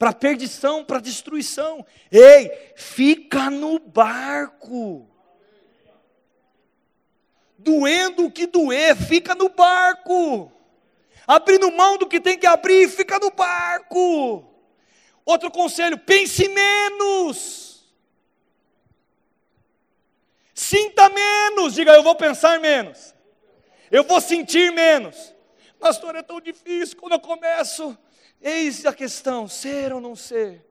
Para 0.00 0.12
perdição, 0.12 0.84
para 0.84 0.98
destruição. 0.98 1.86
Ei, 2.10 2.72
fica 2.74 3.48
no 3.48 3.78
barco. 3.78 5.08
Doendo 7.56 8.26
o 8.26 8.32
que 8.32 8.48
doer, 8.48 8.96
fica 8.96 9.36
no 9.36 9.48
barco 9.50 10.50
abrindo 11.30 11.70
mão 11.70 11.96
do 11.96 12.08
que 12.08 12.20
tem 12.20 12.36
que 12.36 12.46
abrir, 12.46 12.88
fica 12.88 13.16
no 13.20 13.30
barco. 13.30 14.44
Outro 15.24 15.48
conselho: 15.50 15.96
pense 15.96 16.48
menos. 16.48 17.88
Sinta 20.52 21.08
menos. 21.08 21.74
Diga, 21.74 21.92
eu 21.92 22.02
vou 22.02 22.16
pensar 22.16 22.58
menos. 22.58 23.14
Eu 23.90 24.02
vou 24.02 24.20
sentir 24.20 24.72
menos. 24.72 25.32
Pastor, 25.78 26.16
é 26.16 26.22
tão 26.22 26.40
difícil 26.40 26.96
quando 26.96 27.12
eu 27.12 27.20
começo. 27.20 27.96
Eis 28.40 28.86
a 28.86 28.92
questão: 28.92 29.46
ser 29.46 29.92
ou 29.92 30.00
não 30.00 30.16
ser. 30.16 30.64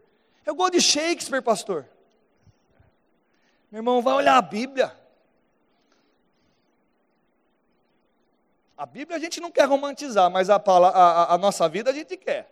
Eu 0.46 0.56
gosto 0.56 0.74
de 0.74 0.82
Shakespeare, 0.82 1.42
pastor. 1.42 1.86
Meu 3.72 3.80
irmão, 3.80 4.02
vai 4.02 4.16
olhar 4.16 4.38
a 4.38 4.42
Bíblia. 4.42 4.98
A 8.76 8.86
Bíblia 8.86 9.18
a 9.18 9.20
gente 9.20 9.40
não 9.42 9.52
quer 9.52 9.66
romantizar, 9.66 10.32
mas 10.32 10.50
a, 10.50 10.56
a, 10.56 11.34
a 11.34 11.38
nossa 11.38 11.68
vida 11.68 11.92
a 11.92 11.94
gente 11.94 12.16
quer. 12.18 12.50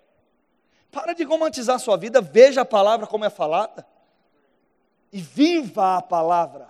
Para 0.92 1.14
de 1.14 1.24
romantizar 1.24 1.78
a 1.78 1.80
sua 1.80 1.98
vida, 1.98 2.22
veja 2.22 2.62
a 2.62 2.66
palavra 2.66 3.08
como 3.08 3.26
é 3.26 3.30
falada. 3.30 3.88
E 5.12 5.22
viva 5.22 5.98
a 5.98 6.02
palavra. 6.02 6.68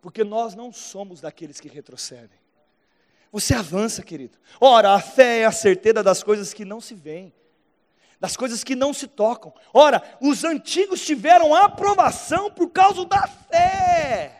Porque 0.00 0.22
nós 0.22 0.54
não 0.54 0.72
somos 0.72 1.20
daqueles 1.20 1.60
que 1.60 1.68
retrocedem. 1.68 2.38
Você 3.30 3.54
avança, 3.54 4.02
querido. 4.02 4.38
Ora, 4.60 4.94
a 4.94 5.00
fé 5.00 5.40
é 5.40 5.44
a 5.44 5.52
certeza 5.52 6.02
das 6.02 6.22
coisas 6.22 6.54
que 6.54 6.64
não 6.64 6.80
se 6.80 6.94
veem, 6.94 7.32
das 8.18 8.36
coisas 8.36 8.64
que 8.64 8.74
não 8.74 8.92
se 8.94 9.06
tocam. 9.06 9.52
Ora, 9.72 10.02
os 10.20 10.44
antigos 10.44 11.04
tiveram 11.04 11.54
aprovação 11.54 12.50
por 12.50 12.70
causa 12.70 13.04
da 13.04 13.26
fé. 13.26 14.38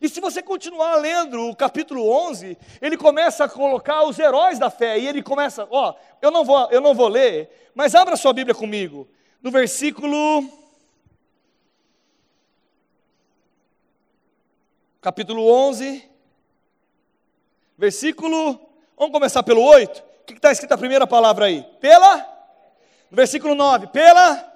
E 0.00 0.08
se 0.08 0.20
você 0.20 0.42
continuar 0.42 0.96
lendo 0.96 1.48
o 1.48 1.54
capítulo 1.54 2.08
11, 2.08 2.56
ele 2.80 2.96
começa 2.96 3.44
a 3.44 3.48
colocar 3.48 4.04
os 4.04 4.18
heróis 4.18 4.58
da 4.58 4.70
fé, 4.70 4.98
e 4.98 5.06
ele 5.06 5.22
começa, 5.22 5.68
ó, 5.70 5.94
eu 6.22 6.30
não 6.30 6.42
vou, 6.42 6.70
eu 6.70 6.80
não 6.80 6.94
vou 6.94 7.08
ler, 7.08 7.70
mas 7.74 7.94
abra 7.94 8.16
sua 8.16 8.32
Bíblia 8.32 8.54
comigo, 8.54 9.06
no 9.42 9.50
versículo 9.50 10.58
capítulo 15.02 15.46
11, 15.46 16.09
versículo, 17.80 18.60
vamos 18.94 19.10
começar 19.10 19.42
pelo 19.42 19.62
8, 19.62 20.04
o 20.20 20.26
que 20.26 20.34
está 20.34 20.52
escrito 20.52 20.72
a 20.72 20.76
primeira 20.76 21.06
palavra 21.06 21.46
aí? 21.46 21.66
Pela, 21.80 22.28
versículo 23.10 23.54
9, 23.54 23.86
pela, 23.86 24.52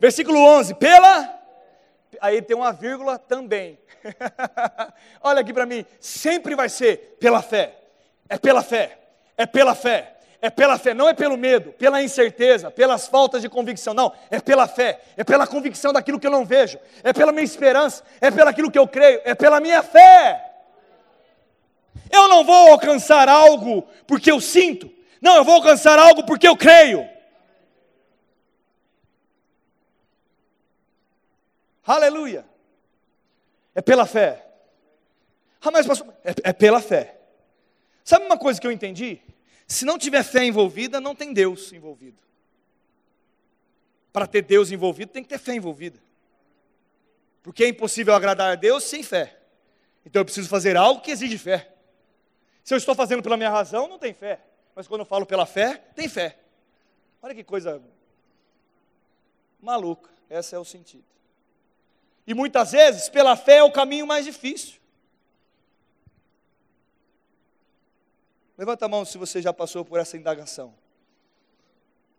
versículo 0.00 0.36
11, 0.36 0.74
pela, 0.74 1.32
aí 2.20 2.42
tem 2.42 2.56
uma 2.56 2.72
vírgula 2.72 3.20
também. 3.20 3.78
Olha 5.22 5.42
aqui 5.42 5.52
para 5.52 5.64
mim, 5.64 5.86
sempre 6.00 6.56
vai 6.56 6.68
ser 6.68 7.16
pela 7.20 7.40
fé. 7.40 7.78
É 8.28 8.36
pela 8.36 8.64
fé. 8.64 8.98
É 9.36 9.46
pela 9.46 9.76
fé. 9.76 10.16
É 10.42 10.50
pela 10.50 10.76
fé, 10.76 10.92
não 10.92 11.08
é 11.08 11.14
pelo 11.14 11.36
medo, 11.36 11.72
pela 11.72 12.02
incerteza, 12.02 12.70
pelas 12.70 13.06
faltas 13.06 13.40
de 13.42 13.48
convicção, 13.48 13.94
não, 13.94 14.12
é 14.30 14.38
pela 14.38 14.68
fé, 14.68 15.00
é 15.16 15.24
pela 15.24 15.46
convicção 15.46 15.94
daquilo 15.94 16.20
que 16.20 16.26
eu 16.26 16.30
não 16.30 16.44
vejo, 16.44 16.78
é 17.02 17.10
pela 17.10 17.32
minha 17.32 17.42
esperança, 17.42 18.04
é 18.20 18.30
pelo 18.30 18.50
aquilo 18.50 18.70
que 18.70 18.78
eu 18.78 18.86
creio, 18.86 19.22
é 19.24 19.34
pela 19.34 19.60
minha 19.60 19.82
fé. 19.82 20.55
Eu 22.10 22.28
não 22.28 22.44
vou 22.44 22.72
alcançar 22.72 23.28
algo 23.28 23.82
porque 24.06 24.30
eu 24.30 24.40
sinto, 24.40 24.90
não, 25.20 25.36
eu 25.36 25.44
vou 25.44 25.54
alcançar 25.54 25.98
algo 25.98 26.24
porque 26.24 26.46
eu 26.46 26.56
creio. 26.56 27.08
Aleluia. 31.84 32.44
É 33.74 33.80
pela 33.80 34.06
fé. 34.06 34.44
Ah, 35.60 35.70
mas 35.70 35.86
pastor, 35.86 36.12
é, 36.24 36.50
é 36.50 36.52
pela 36.52 36.80
fé. 36.80 37.18
Sabe 38.04 38.24
uma 38.26 38.38
coisa 38.38 38.60
que 38.60 38.66
eu 38.66 38.72
entendi? 38.72 39.20
Se 39.66 39.84
não 39.84 39.98
tiver 39.98 40.22
fé 40.22 40.44
envolvida, 40.44 41.00
não 41.00 41.14
tem 41.14 41.32
Deus 41.32 41.72
envolvido. 41.72 42.18
Para 44.12 44.26
ter 44.26 44.42
Deus 44.42 44.70
envolvido, 44.70 45.12
tem 45.12 45.22
que 45.22 45.28
ter 45.28 45.38
fé 45.38 45.54
envolvida. 45.54 45.98
Porque 47.42 47.64
é 47.64 47.68
impossível 47.68 48.14
agradar 48.14 48.52
a 48.52 48.54
Deus 48.54 48.84
sem 48.84 49.02
fé. 49.02 49.36
Então 50.04 50.20
eu 50.20 50.24
preciso 50.24 50.48
fazer 50.48 50.76
algo 50.76 51.00
que 51.00 51.10
exige 51.10 51.36
fé. 51.36 51.75
Se 52.66 52.74
eu 52.74 52.78
estou 52.78 52.96
fazendo 52.96 53.22
pela 53.22 53.36
minha 53.36 53.48
razão, 53.48 53.86
não 53.86 53.96
tem 53.96 54.12
fé. 54.12 54.40
Mas 54.74 54.88
quando 54.88 55.02
eu 55.02 55.06
falo 55.06 55.24
pela 55.24 55.46
fé, 55.46 55.76
tem 55.94 56.08
fé. 56.08 56.36
Olha 57.22 57.32
que 57.32 57.44
coisa 57.44 57.80
maluca. 59.60 60.10
Esse 60.28 60.52
é 60.52 60.58
o 60.58 60.64
sentido. 60.64 61.04
E 62.26 62.34
muitas 62.34 62.72
vezes, 62.72 63.08
pela 63.08 63.36
fé 63.36 63.58
é 63.58 63.62
o 63.62 63.70
caminho 63.70 64.04
mais 64.04 64.24
difícil. 64.24 64.80
Levanta 68.58 68.86
a 68.86 68.88
mão 68.88 69.04
se 69.04 69.16
você 69.16 69.40
já 69.40 69.52
passou 69.52 69.84
por 69.84 70.00
essa 70.00 70.16
indagação. 70.16 70.74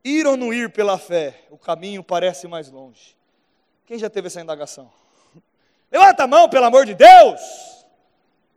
Ir 0.01 0.25
ou 0.25 0.37
não 0.37 0.53
ir 0.53 0.71
pela 0.71 0.97
fé, 0.97 1.43
o 1.49 1.57
caminho 1.57 2.01
parece 2.01 2.47
mais 2.47 2.71
longe. 2.71 3.17
Quem 3.85 3.99
já 3.99 4.09
teve 4.09 4.27
essa 4.27 4.39
indagação? 4.39 4.89
Levanta 5.91 6.23
a 6.23 6.27
mão, 6.27 6.47
pelo 6.47 6.67
amor 6.67 6.85
de 6.85 6.93
Deus! 6.93 7.41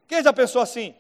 Quem 0.07 0.23
já 0.23 0.33
pensou 0.33 0.63
assim? 0.63 0.95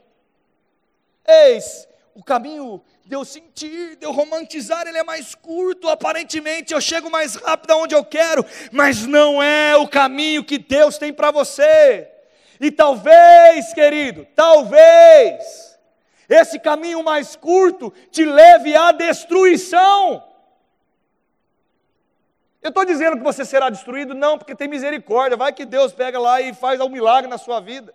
Eis, 1.26 1.88
o 2.14 2.22
caminho 2.22 2.83
de 3.04 3.14
eu 3.14 3.24
sentir, 3.24 3.96
de 3.96 4.06
eu 4.06 4.12
romantizar, 4.12 4.87
ele 4.87 4.98
é 4.98 5.02
mais 5.02 5.35
curto, 5.35 5.88
aparentemente 5.88 6.72
eu 6.72 6.80
chego 6.80 7.11
mais 7.11 7.35
rápido 7.35 7.72
aonde 7.72 7.94
eu 7.94 8.04
quero, 8.04 8.44
mas 8.70 9.06
não 9.06 9.42
é 9.42 9.76
o 9.76 9.88
caminho 9.88 10.44
que 10.44 10.59
Deus 10.59 10.96
tem 10.96 11.12
para 11.12 11.30
você. 11.30 12.09
E 12.61 12.70
talvez, 12.70 13.72
querido, 13.72 14.26
talvez, 14.37 15.76
esse 16.28 16.59
caminho 16.61 17.02
mais 17.02 17.35
curto 17.35 17.92
te 18.11 18.24
leve 18.24 18.76
à 18.76 18.92
destruição. 18.92 20.22
Eu 22.62 22.68
estou 22.68 22.85
dizendo 22.85 23.16
que 23.16 23.22
você 23.22 23.44
será 23.44 23.70
destruído, 23.70 24.14
não, 24.14 24.37
porque 24.37 24.54
tem 24.54 24.68
misericórdia, 24.68 25.37
vai 25.37 25.52
que 25.52 25.64
Deus 25.64 25.92
pega 25.92 26.20
lá 26.20 26.40
e 26.40 26.54
faz 26.54 26.78
um 26.80 26.88
milagre 26.88 27.28
na 27.28 27.38
sua 27.38 27.59
vida. 27.59 27.94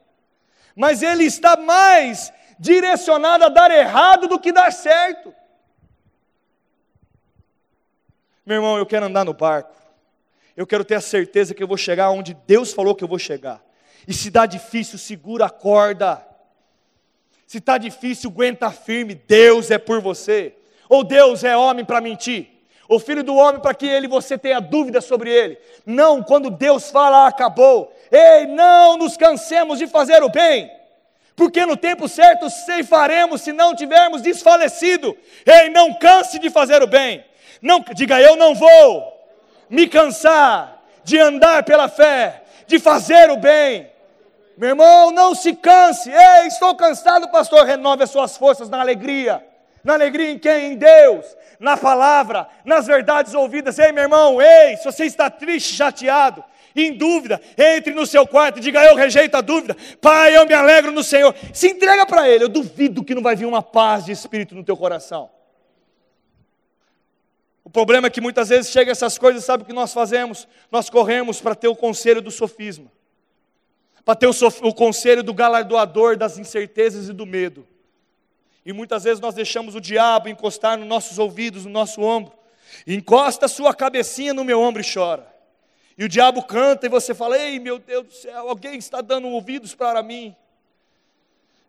Mas 0.76 1.04
Ele 1.04 1.24
está 1.24 1.56
mais 1.56 2.34
direcionado 2.60 3.46
a 3.46 3.50
dar 3.50 3.72
errado 3.72 4.28
do 4.28 4.40
que 4.40 4.52
dar 4.52 4.72
certo. 4.72 5.34
Meu 8.46 8.58
irmão, 8.58 8.78
eu 8.78 8.86
quero 8.86 9.06
andar 9.06 9.26
no 9.26 9.34
barco. 9.34 9.76
Eu 10.56 10.66
quero 10.66 10.86
ter 10.86 10.96
a 10.96 11.02
certeza 11.02 11.54
que 11.54 11.62
eu 11.62 11.68
vou 11.68 11.78
chegar 11.78 12.12
onde 12.12 12.34
Deus 12.46 12.72
falou 12.72 12.96
que 12.96 13.04
eu 13.04 13.08
vou 13.08 13.20
chegar. 13.20 13.62
E 14.08 14.14
se 14.14 14.30
dá 14.30 14.46
difícil, 14.46 14.98
segura 14.98 15.46
a 15.46 15.50
corda. 15.50 16.26
Se 17.48 17.58
está 17.58 17.78
difícil, 17.78 18.30
aguenta 18.30 18.72
firme. 18.72 19.16
Deus 19.16 19.72
é 19.72 19.78
por 19.78 20.00
você. 20.00 20.56
Ou 20.88 21.04
Deus 21.04 21.44
é 21.44 21.58
homem 21.58 21.84
para 21.84 22.00
mentir. 22.00 22.52
O 22.88 23.00
filho 23.00 23.24
do 23.24 23.36
homem 23.36 23.60
para 23.60 23.74
que 23.74 23.88
ele 23.88 24.08
você 24.08 24.38
tenha 24.38 24.60
dúvida 24.60 25.02
sobre 25.02 25.32
ele. 25.32 25.58
Não, 25.86 26.22
quando 26.22 26.52
Deus 26.52 26.92
fala, 26.92 27.28
acabou. 27.28 27.92
Ei, 28.12 28.46
não 28.46 28.96
nos 28.96 29.18
cansemos 29.18 29.80
de 29.80 29.88
fazer 29.88 30.22
o 30.22 30.30
bem 30.30 30.72
porque 31.36 31.66
no 31.66 31.76
tempo 31.76 32.08
certo 32.08 32.50
ceifaremos 32.50 33.42
se 33.42 33.52
não 33.52 33.76
tivermos 33.76 34.22
desfalecido. 34.22 35.16
Ei, 35.46 35.70
não 35.70 35.94
canse 35.94 36.40
de 36.40 36.50
fazer 36.50 36.82
o 36.82 36.88
bem. 36.88 37.26
Não, 37.62 37.84
diga 37.94 38.22
eu 38.22 38.36
não 38.36 38.56
vou 38.56 39.14
me 39.70 39.88
cansar 39.88 40.82
de 41.04 41.20
andar 41.20 41.64
pela 41.64 41.88
fé, 41.90 42.44
de 42.68 42.80
fazer 42.80 43.30
o 43.30 43.38
bem. 43.38 43.92
Meu 44.58 44.70
irmão, 44.70 45.12
não 45.12 45.36
se 45.36 45.54
canse. 45.54 46.10
Ei, 46.10 46.48
estou 46.48 46.74
cansado, 46.76 47.30
pastor. 47.30 47.66
Renove 47.66 48.04
as 48.04 48.10
suas 48.10 48.38
forças 48.38 48.70
na 48.70 48.80
alegria. 48.80 49.46
Na 49.84 49.94
alegria 49.94 50.32
em 50.32 50.40
quem? 50.40 50.72
Em 50.72 50.76
Deus, 50.78 51.26
na 51.60 51.78
palavra, 51.78 52.48
nas 52.64 52.88
verdades 52.88 53.34
ouvidas. 53.36 53.78
Ei, 53.78 53.92
meu 53.92 54.04
irmão, 54.04 54.42
ei, 54.42 54.78
se 54.78 54.86
você 54.86 55.06
está 55.06 55.30
triste, 55.30 55.76
chateado, 55.76 56.44
em 56.76 56.94
dúvida, 56.94 57.42
entre 57.58 57.94
no 57.94 58.06
seu 58.06 58.28
quarto 58.28 58.58
e 58.58 58.62
diga: 58.62 58.84
Eu 58.84 58.96
rejeito 58.96 59.36
a 59.36 59.42
dúvida. 59.42 59.76
Pai, 60.02 60.36
eu 60.36 60.46
me 60.46 60.54
alegro 60.54 60.92
no 60.92 61.04
Senhor. 61.04 61.36
Se 61.54 61.70
entrega 61.70 62.06
para 62.06 62.28
Ele. 62.30 62.44
Eu 62.44 62.50
duvido 62.50 63.04
que 63.04 63.16
não 63.16 63.22
vai 63.22 63.36
vir 63.36 63.46
uma 63.46 63.62
paz 63.62 64.06
de 64.06 64.12
espírito 64.12 64.56
no 64.56 64.64
teu 64.64 64.76
coração. 64.76 65.30
O 67.64 67.70
problema 67.70 68.08
é 68.08 68.10
que 68.10 68.22
muitas 68.22 68.50
vezes 68.50 68.72
chega 68.72 68.92
essas 68.92 69.18
coisas, 69.18 69.44
sabe 69.44 69.64
o 69.64 69.66
que 69.66 69.74
nós 69.74 69.92
fazemos? 69.94 70.48
Nós 70.72 70.90
corremos 70.90 71.42
para 71.42 71.56
ter 71.56 71.68
o 71.68 71.76
conselho 71.76 72.22
do 72.22 72.30
sofisma 72.30 72.92
para 74.06 74.16
ter 74.16 74.28
o, 74.28 74.34
o 74.62 74.74
conselho 74.74 75.24
do 75.24 75.34
galardoador 75.34 76.16
das 76.16 76.38
incertezas 76.38 77.10
e 77.10 77.14
do 77.14 77.26
medo. 77.26 77.68
E 78.64 78.72
muitas 78.72 79.04
vezes 79.04 79.20
nós 79.20 79.34
deixamos 79.34 79.74
o 79.74 79.82
diabo 79.82 80.30
encostar 80.30 80.78
nos 80.78 80.88
nossos 80.88 81.18
ouvidos, 81.18 81.66
no 81.66 81.72
nosso 81.72 82.02
ombro. 82.02 82.32
Encosta 82.86 83.48
sua 83.48 83.74
cabecinha 83.74 84.34
no 84.34 84.44
meu 84.44 84.62
ombro 84.62 84.82
e 84.82 84.86
chora. 84.86 85.35
E 85.98 86.04
o 86.04 86.10
diabo 86.10 86.44
canta 86.44 86.86
e 86.86 86.90
você 86.90 87.14
fala: 87.14 87.38
Ei, 87.38 87.60
meu 87.60 87.80
Deus 87.80 88.08
do 88.08 88.14
céu, 88.14 88.50
alguém 88.50 88.76
está 88.76 89.02
dando 89.02 89.28
ouvidos 89.30 89.74
para 89.74 90.02
mim. 90.04 90.36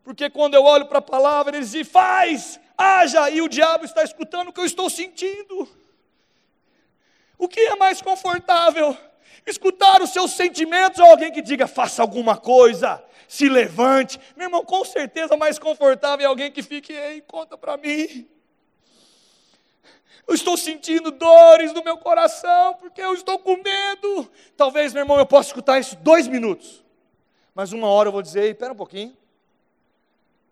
Porque 0.03 0.31
quando 0.31 0.55
eu 0.55 0.65
olho 0.65 0.87
para 0.87 0.99
a 0.99 1.03
palavra, 1.03 1.57
ele 1.57 1.67
diz: 1.67 1.89
Faz, 1.89 2.61
haja, 2.77 3.31
e 3.31 3.41
o 3.41 3.49
diabo 3.49 3.85
está 3.85 4.03
escutando 4.03 4.49
o 4.49 4.53
que 4.53 4.61
eu 4.61 4.67
estou 4.67 4.91
sentindo. 4.91 5.69
O 7.39 7.49
que 7.49 7.61
é 7.61 7.77
mais 7.77 8.01
confortável? 8.01 8.97
escutar 9.47 10.03
os 10.03 10.11
seus 10.11 10.33
sentimentos 10.33 10.99
ou 10.99 11.07
alguém 11.07 11.31
que 11.31 11.41
diga, 11.41 11.67
faça 11.67 12.03
alguma 12.03 12.37
coisa, 12.37 13.03
se 13.29 13.49
levante. 13.49 14.19
Meu 14.37 14.47
irmão, 14.47 14.65
com 14.65 14.85
certeza 14.85 15.37
mais 15.37 15.59
confortável 15.59 16.25
é 16.25 16.29
alguém 16.29 16.51
que 16.51 16.63
fique, 16.63 16.93
ei, 16.93 17.21
conta 17.21 17.57
para 17.57 17.77
mim. 17.77 18.29
Eu 20.27 20.35
estou 20.35 20.57
sentindo 20.57 21.11
dores 21.11 21.73
no 21.73 21.85
meu 21.85 21.97
coração, 21.99 22.75
porque 22.75 23.01
eu 23.01 23.15
estou 23.15 23.39
com 23.39 23.57
medo. 23.63 24.29
Talvez, 24.57 24.93
meu 24.93 25.03
irmão, 25.03 25.19
eu 25.19 25.27
possa 25.27 25.51
escutar 25.51 25.79
isso 25.79 25.97
dois 25.97 26.27
minutos. 26.27 26.85
Mas 27.55 27.73
uma 27.73 27.89
hora 27.89 28.09
eu 28.09 28.13
vou 28.13 28.23
dizer, 28.23 28.51
espera 28.51 28.73
um 28.73 28.77
pouquinho. 28.77 29.17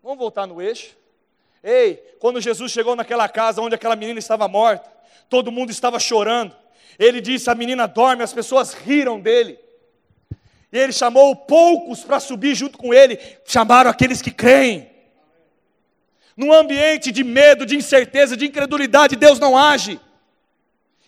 Vamos 0.03 0.19
voltar 0.19 0.47
no 0.47 0.63
eixo. 0.63 0.97
Ei, 1.63 1.97
quando 2.21 2.41
Jesus 2.41 2.71
chegou 2.71 2.95
naquela 2.95 3.29
casa 3.29 3.61
onde 3.61 3.75
aquela 3.75 3.97
menina 3.97 4.19
estava 4.19 4.47
morta, 4.47 4.89
todo 5.29 5.51
mundo 5.51 5.71
estava 5.71 5.99
chorando. 5.99 6.55
Ele 6.99 7.21
disse: 7.21 7.51
a 7.51 7.55
menina 7.55 7.89
dorme, 7.89 8.23
as 8.23 8.33
pessoas 8.33 8.75
riram 8.75 9.19
dele. 9.19 9.59
E 10.71 10.79
ele 10.79 10.93
chamou 10.93 11.35
poucos 11.35 12.05
para 12.05 12.21
subir 12.21 12.55
junto 12.55 12.77
com 12.77 12.93
ele, 12.93 13.19
chamaram 13.45 13.91
aqueles 13.91 14.21
que 14.21 14.31
creem. 14.31 14.94
Num 16.37 16.53
ambiente 16.53 17.13
de 17.13 17.23
medo, 17.23 17.65
de 17.65 17.77
incerteza, 17.77 18.37
de 18.37 18.47
incredulidade, 18.47 19.17
Deus 19.17 19.39
não 19.39 19.57
age. 19.57 20.01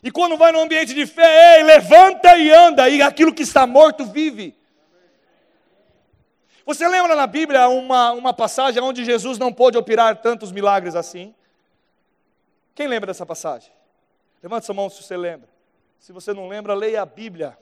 E 0.02 0.10
quando 0.10 0.36
vai 0.36 0.52
num 0.52 0.60
ambiente 0.60 0.94
de 0.94 1.06
fé, 1.06 1.58
ei, 1.58 1.64
levanta 1.64 2.36
e 2.36 2.50
anda, 2.50 2.88
e 2.88 3.02
aquilo 3.02 3.34
que 3.34 3.42
está 3.42 3.66
morto 3.66 4.04
vive. 4.04 4.54
Você 6.64 6.86
lembra 6.86 7.14
na 7.14 7.26
Bíblia 7.26 7.68
uma, 7.68 8.12
uma 8.12 8.32
passagem 8.32 8.82
onde 8.82 9.04
Jesus 9.04 9.38
não 9.38 9.52
pôde 9.52 9.78
operar 9.78 10.16
tantos 10.16 10.50
milagres 10.52 10.94
assim? 10.94 11.34
Quem 12.74 12.88
lembra 12.88 13.06
dessa 13.06 13.24
passagem? 13.24 13.72
Levante 14.42 14.66
sua 14.66 14.74
mão 14.74 14.90
se 14.90 15.02
você 15.02 15.16
lembra. 15.16 15.48
Se 15.98 16.12
você 16.12 16.32
não 16.32 16.48
lembra, 16.48 16.74
leia 16.74 17.02
a 17.02 17.06
Bíblia. 17.06 17.56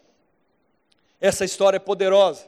Essa 1.20 1.44
história 1.44 1.76
é 1.76 1.80
poderosa. 1.80 2.46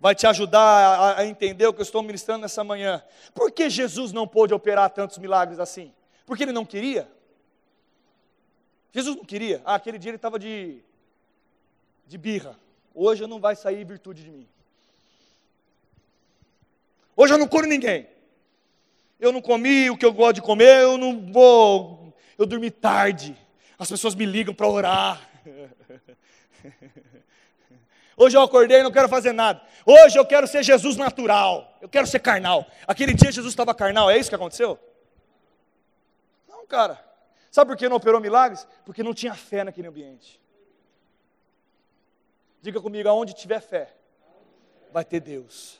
Vai 0.00 0.14
te 0.14 0.26
ajudar 0.26 0.60
a, 0.60 1.20
a 1.20 1.26
entender 1.26 1.66
o 1.66 1.72
que 1.72 1.80
eu 1.80 1.84
estou 1.84 2.02
ministrando 2.02 2.42
nessa 2.42 2.62
manhã. 2.62 3.02
Por 3.34 3.50
que 3.50 3.68
Jesus 3.68 4.12
não 4.12 4.28
pôde 4.28 4.54
operar 4.54 4.90
tantos 4.90 5.18
milagres 5.18 5.58
assim? 5.58 5.92
Porque 6.24 6.44
ele 6.44 6.52
não 6.52 6.64
queria? 6.64 7.10
Jesus 8.92 9.16
não 9.16 9.24
queria. 9.24 9.60
Ah, 9.64 9.74
aquele 9.74 9.98
dia 9.98 10.10
ele 10.10 10.16
estava 10.16 10.38
de, 10.38 10.80
de 12.06 12.16
birra. 12.16 12.56
Hoje 12.94 13.26
não 13.26 13.40
vai 13.40 13.56
sair 13.56 13.84
virtude 13.84 14.22
de 14.22 14.30
mim. 14.30 14.48
Hoje 17.16 17.34
eu 17.34 17.38
não 17.38 17.48
curo 17.48 17.66
ninguém. 17.66 18.08
Eu 19.18 19.32
não 19.32 19.42
comi 19.42 19.90
o 19.90 19.96
que 19.96 20.06
eu 20.06 20.12
gosto 20.12 20.36
de 20.36 20.42
comer, 20.42 20.82
eu 20.82 20.96
não 20.96 21.32
vou. 21.32 22.14
Eu 22.36 22.46
dormi 22.46 22.70
tarde. 22.70 23.36
As 23.76 23.88
pessoas 23.88 24.14
me 24.14 24.24
ligam 24.24 24.54
para 24.54 24.68
orar. 24.68 25.28
Hoje 28.18 28.36
eu 28.36 28.42
acordei 28.42 28.80
e 28.80 28.82
não 28.82 28.90
quero 28.90 29.08
fazer 29.08 29.32
nada. 29.32 29.62
Hoje 29.86 30.18
eu 30.18 30.26
quero 30.26 30.48
ser 30.48 30.64
Jesus 30.64 30.96
natural. 30.96 31.78
Eu 31.80 31.88
quero 31.88 32.04
ser 32.04 32.18
carnal. 32.18 32.66
Aquele 32.84 33.14
dia 33.14 33.30
Jesus 33.30 33.52
estava 33.52 33.72
carnal, 33.72 34.10
é 34.10 34.18
isso 34.18 34.28
que 34.28 34.34
aconteceu? 34.34 34.76
Não, 36.48 36.66
cara. 36.66 37.02
Sabe 37.48 37.70
por 37.70 37.76
que 37.78 37.88
não 37.88 37.96
operou 37.96 38.20
milagres? 38.20 38.66
Porque 38.84 39.04
não 39.04 39.14
tinha 39.14 39.34
fé 39.34 39.62
naquele 39.62 39.86
ambiente. 39.86 40.40
Diga 42.60 42.80
comigo, 42.80 43.08
aonde 43.08 43.34
tiver 43.34 43.60
fé, 43.60 43.94
vai 44.92 45.04
ter 45.04 45.20
Deus. 45.20 45.78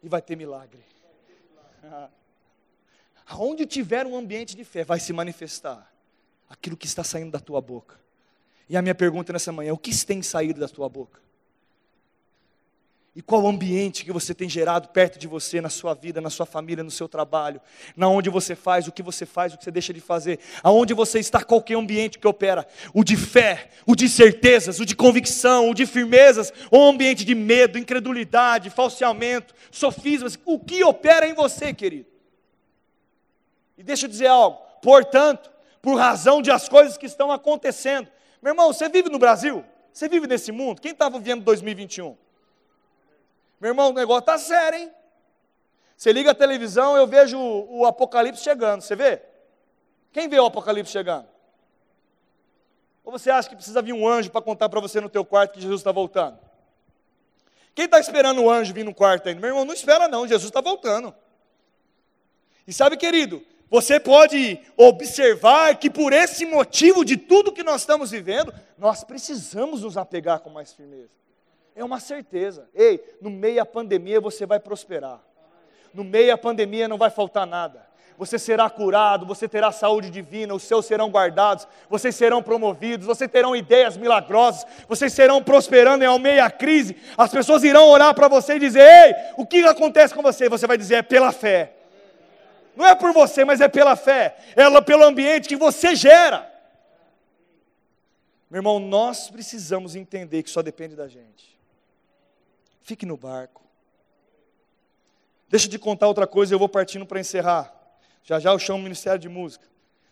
E 0.00 0.08
vai 0.08 0.22
ter 0.22 0.36
milagre. 0.36 0.80
Aonde 3.26 3.66
tiver 3.66 4.04
um 4.04 4.16
ambiente 4.16 4.54
de 4.56 4.64
fé, 4.64 4.84
vai 4.84 5.00
se 5.00 5.12
manifestar 5.12 5.90
aquilo 6.50 6.76
que 6.76 6.86
está 6.86 7.02
saindo 7.02 7.30
da 7.30 7.40
tua 7.40 7.60
boca. 7.60 7.98
E 8.68 8.76
a 8.76 8.82
minha 8.82 8.94
pergunta 8.94 9.32
nessa 9.32 9.52
manhã 9.52 9.70
é: 9.70 9.72
o 9.72 9.78
que 9.78 10.04
tem 10.04 10.22
saído 10.22 10.60
da 10.60 10.68
tua 10.68 10.88
boca? 10.88 11.20
E 13.14 13.20
qual 13.20 13.42
o 13.42 13.48
ambiente 13.48 14.06
que 14.06 14.12
você 14.12 14.34
tem 14.34 14.48
gerado 14.48 14.88
perto 14.88 15.18
de 15.18 15.26
você, 15.26 15.60
na 15.60 15.68
sua 15.68 15.92
vida, 15.92 16.18
na 16.18 16.30
sua 16.30 16.46
família, 16.46 16.82
no 16.82 16.90
seu 16.90 17.06
trabalho, 17.06 17.60
na 17.94 18.08
onde 18.08 18.30
você 18.30 18.56
faz, 18.56 18.88
o 18.88 18.92
que 18.92 19.02
você 19.02 19.26
faz, 19.26 19.52
o 19.52 19.58
que 19.58 19.64
você 19.64 19.70
deixa 19.70 19.92
de 19.92 20.00
fazer, 20.00 20.40
aonde 20.62 20.94
você 20.94 21.18
está, 21.18 21.44
qualquer 21.44 21.76
ambiente 21.76 22.18
que 22.18 22.26
opera, 22.26 22.66
o 22.94 23.04
de 23.04 23.14
fé, 23.18 23.68
o 23.86 23.94
de 23.94 24.08
certezas, 24.08 24.80
o 24.80 24.86
de 24.86 24.96
convicção, 24.96 25.68
o 25.68 25.74
de 25.74 25.84
firmezas, 25.84 26.54
ou 26.70 26.88
ambiente 26.88 27.22
de 27.22 27.34
medo, 27.34 27.78
incredulidade, 27.78 28.70
falseamento, 28.70 29.54
sofismas, 29.70 30.38
o 30.46 30.58
que 30.58 30.82
opera 30.82 31.26
em 31.26 31.34
você, 31.34 31.74
querido? 31.74 32.06
E 33.76 33.82
deixa 33.82 34.06
eu 34.06 34.10
dizer 34.10 34.28
algo, 34.28 34.58
portanto, 34.80 35.52
por 35.82 35.98
razão 35.98 36.40
de 36.40 36.50
as 36.50 36.66
coisas 36.66 36.96
que 36.96 37.04
estão 37.04 37.30
acontecendo. 37.30 38.08
Meu 38.40 38.52
irmão, 38.52 38.72
você 38.72 38.88
vive 38.88 39.10
no 39.10 39.18
Brasil? 39.18 39.62
Você 39.92 40.08
vive 40.08 40.26
nesse 40.26 40.50
mundo? 40.50 40.80
Quem 40.80 40.92
estava 40.92 41.18
vivendo 41.18 41.44
2021? 41.44 42.21
Meu 43.62 43.68
irmão, 43.68 43.90
o 43.90 43.92
negócio 43.92 44.22
está 44.22 44.36
sério, 44.36 44.76
hein? 44.76 44.90
Você 45.96 46.12
liga 46.12 46.32
a 46.32 46.34
televisão, 46.34 46.96
eu 46.96 47.06
vejo 47.06 47.38
o, 47.38 47.78
o 47.78 47.86
Apocalipse 47.86 48.42
chegando, 48.42 48.80
você 48.80 48.96
vê? 48.96 49.22
Quem 50.10 50.28
vê 50.28 50.36
o 50.40 50.46
Apocalipse 50.46 50.90
chegando? 50.90 51.28
Ou 53.04 53.12
você 53.12 53.30
acha 53.30 53.48
que 53.48 53.54
precisa 53.54 53.80
vir 53.80 53.92
um 53.92 54.08
anjo 54.08 54.32
para 54.32 54.42
contar 54.42 54.68
para 54.68 54.80
você 54.80 55.00
no 55.00 55.08
teu 55.08 55.24
quarto 55.24 55.52
que 55.52 55.60
Jesus 55.60 55.80
está 55.80 55.92
voltando? 55.92 56.40
Quem 57.72 57.84
está 57.84 58.00
esperando 58.00 58.42
o 58.42 58.50
anjo 58.50 58.74
vir 58.74 58.84
no 58.84 58.92
quarto 58.92 59.28
ainda? 59.28 59.40
Meu 59.40 59.50
irmão, 59.50 59.64
não 59.64 59.74
espera 59.74 60.08
não, 60.08 60.26
Jesus 60.26 60.48
está 60.48 60.60
voltando. 60.60 61.14
E 62.66 62.72
sabe, 62.72 62.96
querido, 62.96 63.46
você 63.70 64.00
pode 64.00 64.60
observar 64.76 65.78
que 65.78 65.88
por 65.88 66.12
esse 66.12 66.44
motivo 66.44 67.04
de 67.04 67.16
tudo 67.16 67.52
que 67.52 67.62
nós 67.62 67.82
estamos 67.82 68.10
vivendo, 68.10 68.52
nós 68.76 69.04
precisamos 69.04 69.82
nos 69.82 69.96
apegar 69.96 70.40
com 70.40 70.50
mais 70.50 70.72
firmeza. 70.72 71.21
É 71.74 71.84
uma 71.84 72.00
certeza. 72.00 72.68
Ei, 72.74 73.02
no 73.20 73.30
meio 73.30 73.56
da 73.56 73.66
pandemia 73.66 74.20
você 74.20 74.44
vai 74.44 74.60
prosperar. 74.60 75.20
No 75.92 76.04
meio 76.04 76.28
da 76.28 76.38
pandemia 76.38 76.88
não 76.88 76.98
vai 76.98 77.10
faltar 77.10 77.46
nada. 77.46 77.92
Você 78.18 78.38
será 78.38 78.68
curado, 78.68 79.26
você 79.26 79.48
terá 79.48 79.72
saúde 79.72 80.10
divina, 80.10 80.54
os 80.54 80.62
seus 80.62 80.86
serão 80.86 81.10
guardados, 81.10 81.66
vocês 81.88 82.14
serão 82.14 82.42
promovidos, 82.42 83.06
vocês 83.06 83.30
terão 83.30 83.56
ideias 83.56 83.96
milagrosas, 83.96 84.66
vocês 84.86 85.12
serão 85.12 85.42
prosperando 85.42 86.04
em 86.04 86.18
meio 86.20 86.44
à 86.44 86.50
crise. 86.50 86.96
As 87.16 87.30
pessoas 87.30 87.64
irão 87.64 87.88
olhar 87.88 88.12
para 88.14 88.28
você 88.28 88.54
e 88.56 88.58
dizer: 88.58 88.80
Ei, 88.80 89.14
o 89.36 89.46
que 89.46 89.64
acontece 89.64 90.14
com 90.14 90.22
você? 90.22 90.48
Você 90.48 90.66
vai 90.66 90.76
dizer: 90.76 90.96
É 90.96 91.02
pela 91.02 91.32
fé. 91.32 91.72
Não 92.76 92.86
é 92.86 92.94
por 92.94 93.12
você, 93.12 93.44
mas 93.44 93.60
é 93.60 93.68
pela 93.68 93.96
fé. 93.96 94.36
É 94.56 94.80
pelo 94.80 95.04
ambiente 95.04 95.48
que 95.48 95.56
você 95.56 95.94
gera. 95.94 96.50
Meu 98.50 98.58
irmão, 98.58 98.78
nós 98.78 99.30
precisamos 99.30 99.96
entender 99.96 100.42
que 100.42 100.50
só 100.50 100.62
depende 100.62 100.94
da 100.94 101.08
gente. 101.08 101.51
Fique 102.82 103.06
no 103.06 103.16
barco. 103.16 103.62
Deixa 105.48 105.68
te 105.68 105.78
contar 105.78 106.08
outra 106.08 106.26
coisa, 106.26 106.54
eu 106.54 106.58
vou 106.58 106.68
partindo 106.68 107.06
para 107.06 107.20
encerrar. 107.20 107.72
Já 108.22 108.38
já 108.38 108.50
eu 108.52 108.58
chamo 108.58 108.78
o 108.78 108.82
Ministério 108.82 109.18
de 109.18 109.28
Música. 109.28 109.66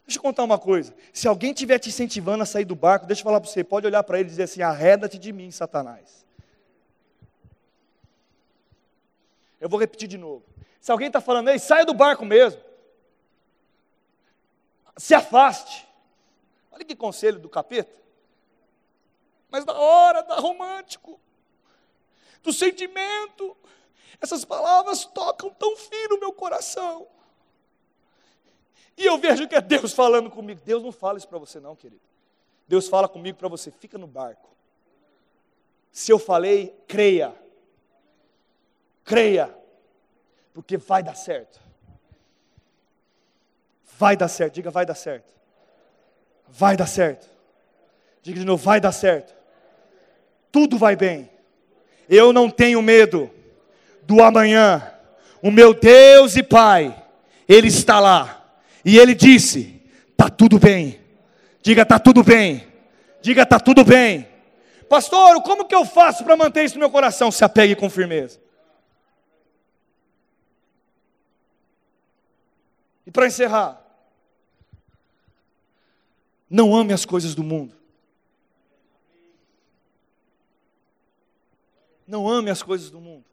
Deixa 0.07 0.19
eu 0.19 0.23
contar 0.23 0.43
uma 0.43 0.59
coisa. 0.59 0.95
Se 1.13 1.29
alguém 1.29 1.53
estiver 1.53 1.79
te 1.79 1.89
incentivando 1.89 2.43
a 2.43 2.47
sair 2.47 2.65
do 2.65 2.75
barco, 2.75 3.07
deixa 3.07 3.21
eu 3.21 3.25
falar 3.25 3.41
para 3.41 3.49
você, 3.49 3.63
pode 3.63 3.87
olhar 3.87 4.03
para 4.03 4.19
ele 4.19 4.29
e 4.29 4.31
dizer 4.31 4.45
assim: 4.45 4.63
arreda-te 4.63 5.19
de 5.19 5.33
mim, 5.33 5.51
Satanás. 5.51 6.27
Eu 9.61 9.69
vou 9.69 9.79
repetir 9.79 10.09
de 10.09 10.19
novo. 10.19 10.45
Se 10.81 10.91
alguém 10.91 11.09
está 11.09 11.21
falando, 11.21 11.51
ei, 11.51 11.59
saia 11.59 11.85
do 11.85 11.95
barco 11.95 12.25
mesmo. 12.25 12.61
Se 14.97 15.15
afaste. 15.15 15.87
Olha 16.73 16.85
que 16.85 16.97
conselho 16.97 17.39
do 17.39 17.49
capeta. 17.49 18.01
Mas 19.51 19.65
na 19.65 19.75
hora, 19.75 20.23
tá 20.23 20.37
romântico. 20.37 21.21
Do 22.43 22.53
sentimento. 22.53 23.57
Essas 24.21 24.45
palavras 24.45 25.05
tocam 25.05 25.51
tão 25.51 25.77
fino 25.77 26.17
o 26.17 26.21
meu 26.21 26.33
coração. 26.33 27.07
E 28.97 29.07
eu 29.07 29.17
vejo 29.17 29.49
que 29.49 29.55
é 29.55 29.61
Deus 29.61 29.93
falando 29.93 30.31
comigo. 30.31 30.61
Deus 30.65 30.83
não 30.83 30.93
fala 30.93 31.17
isso 31.17 31.29
para 31.29 31.39
você, 31.39 31.59
não, 31.59 31.75
querido. 31.75 32.03
Deus 32.69 32.87
fala 32.87 33.09
comigo 33.09 33.39
para 33.39 33.49
você, 33.49 33.71
fica 33.71 33.97
no 33.97 34.07
barco. 34.07 34.49
Se 35.91 36.13
eu 36.13 36.19
falei, 36.19 36.77
creia. 36.87 37.35
Creia. 39.03 39.57
Porque 40.53 40.77
vai 40.77 41.03
dar 41.03 41.15
certo. 41.15 41.61
Vai 43.99 44.17
dar 44.17 44.29
certo. 44.29 44.55
Diga, 44.55 44.71
vai 44.71 44.85
dar 44.85 44.95
certo. 44.95 45.35
Vai 46.47 46.77
dar 46.77 46.87
certo. 46.87 47.29
Diga 48.23 48.39
de 48.39 48.45
novo, 48.45 48.63
vai 48.63 48.81
dar 48.81 48.93
certo. 48.93 49.35
Tudo 50.53 50.77
vai 50.77 50.95
bem. 50.95 51.31
Eu 52.11 52.33
não 52.33 52.51
tenho 52.51 52.83
medo 52.83 53.31
do 54.03 54.21
amanhã. 54.21 54.93
O 55.41 55.49
meu 55.49 55.73
Deus 55.73 56.35
e 56.35 56.43
Pai, 56.43 57.01
Ele 57.49 57.69
está 57.69 58.01
lá. 58.01 58.45
E 58.85 58.99
Ele 58.99 59.15
disse: 59.15 59.81
está 60.11 60.29
tudo 60.29 60.59
bem. 60.59 60.99
Diga, 61.63 61.83
está 61.83 62.01
tudo 62.01 62.25
bem. 62.25 62.67
Diga, 63.23 63.43
está 63.43 63.61
tudo 63.61 63.85
bem. 63.85 64.29
Pastor, 64.89 65.41
como 65.43 65.67
que 65.67 65.75
eu 65.75 65.85
faço 65.85 66.25
para 66.25 66.37
manter 66.37 66.65
isso 66.65 66.75
no 66.75 66.81
meu 66.81 66.91
coração? 66.91 67.31
Se 67.31 67.45
apegue 67.45 67.77
com 67.77 67.89
firmeza. 67.89 68.41
E 73.07 73.11
para 73.13 73.29
encerrar, 73.29 73.81
não 76.49 76.75
ame 76.75 76.93
as 76.93 77.05
coisas 77.05 77.37
do 77.37 77.45
mundo. 77.45 77.80
Não 82.11 82.29
ame 82.29 82.51
as 82.51 82.61
coisas 82.61 82.91
do 82.91 83.01
mundo. 83.01 83.25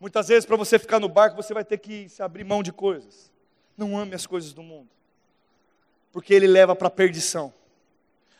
Muitas 0.00 0.26
vezes, 0.26 0.44
para 0.44 0.56
você 0.56 0.76
ficar 0.76 0.98
no 0.98 1.08
barco, 1.08 1.36
você 1.36 1.54
vai 1.54 1.64
ter 1.64 1.78
que 1.78 2.08
se 2.08 2.20
abrir 2.20 2.42
mão 2.42 2.64
de 2.64 2.72
coisas. 2.72 3.30
Não 3.76 3.96
ame 3.96 4.12
as 4.12 4.26
coisas 4.26 4.52
do 4.52 4.60
mundo, 4.60 4.88
porque 6.12 6.34
ele 6.34 6.48
leva 6.48 6.74
para 6.74 6.88
a 6.88 6.90
perdição. 6.90 7.54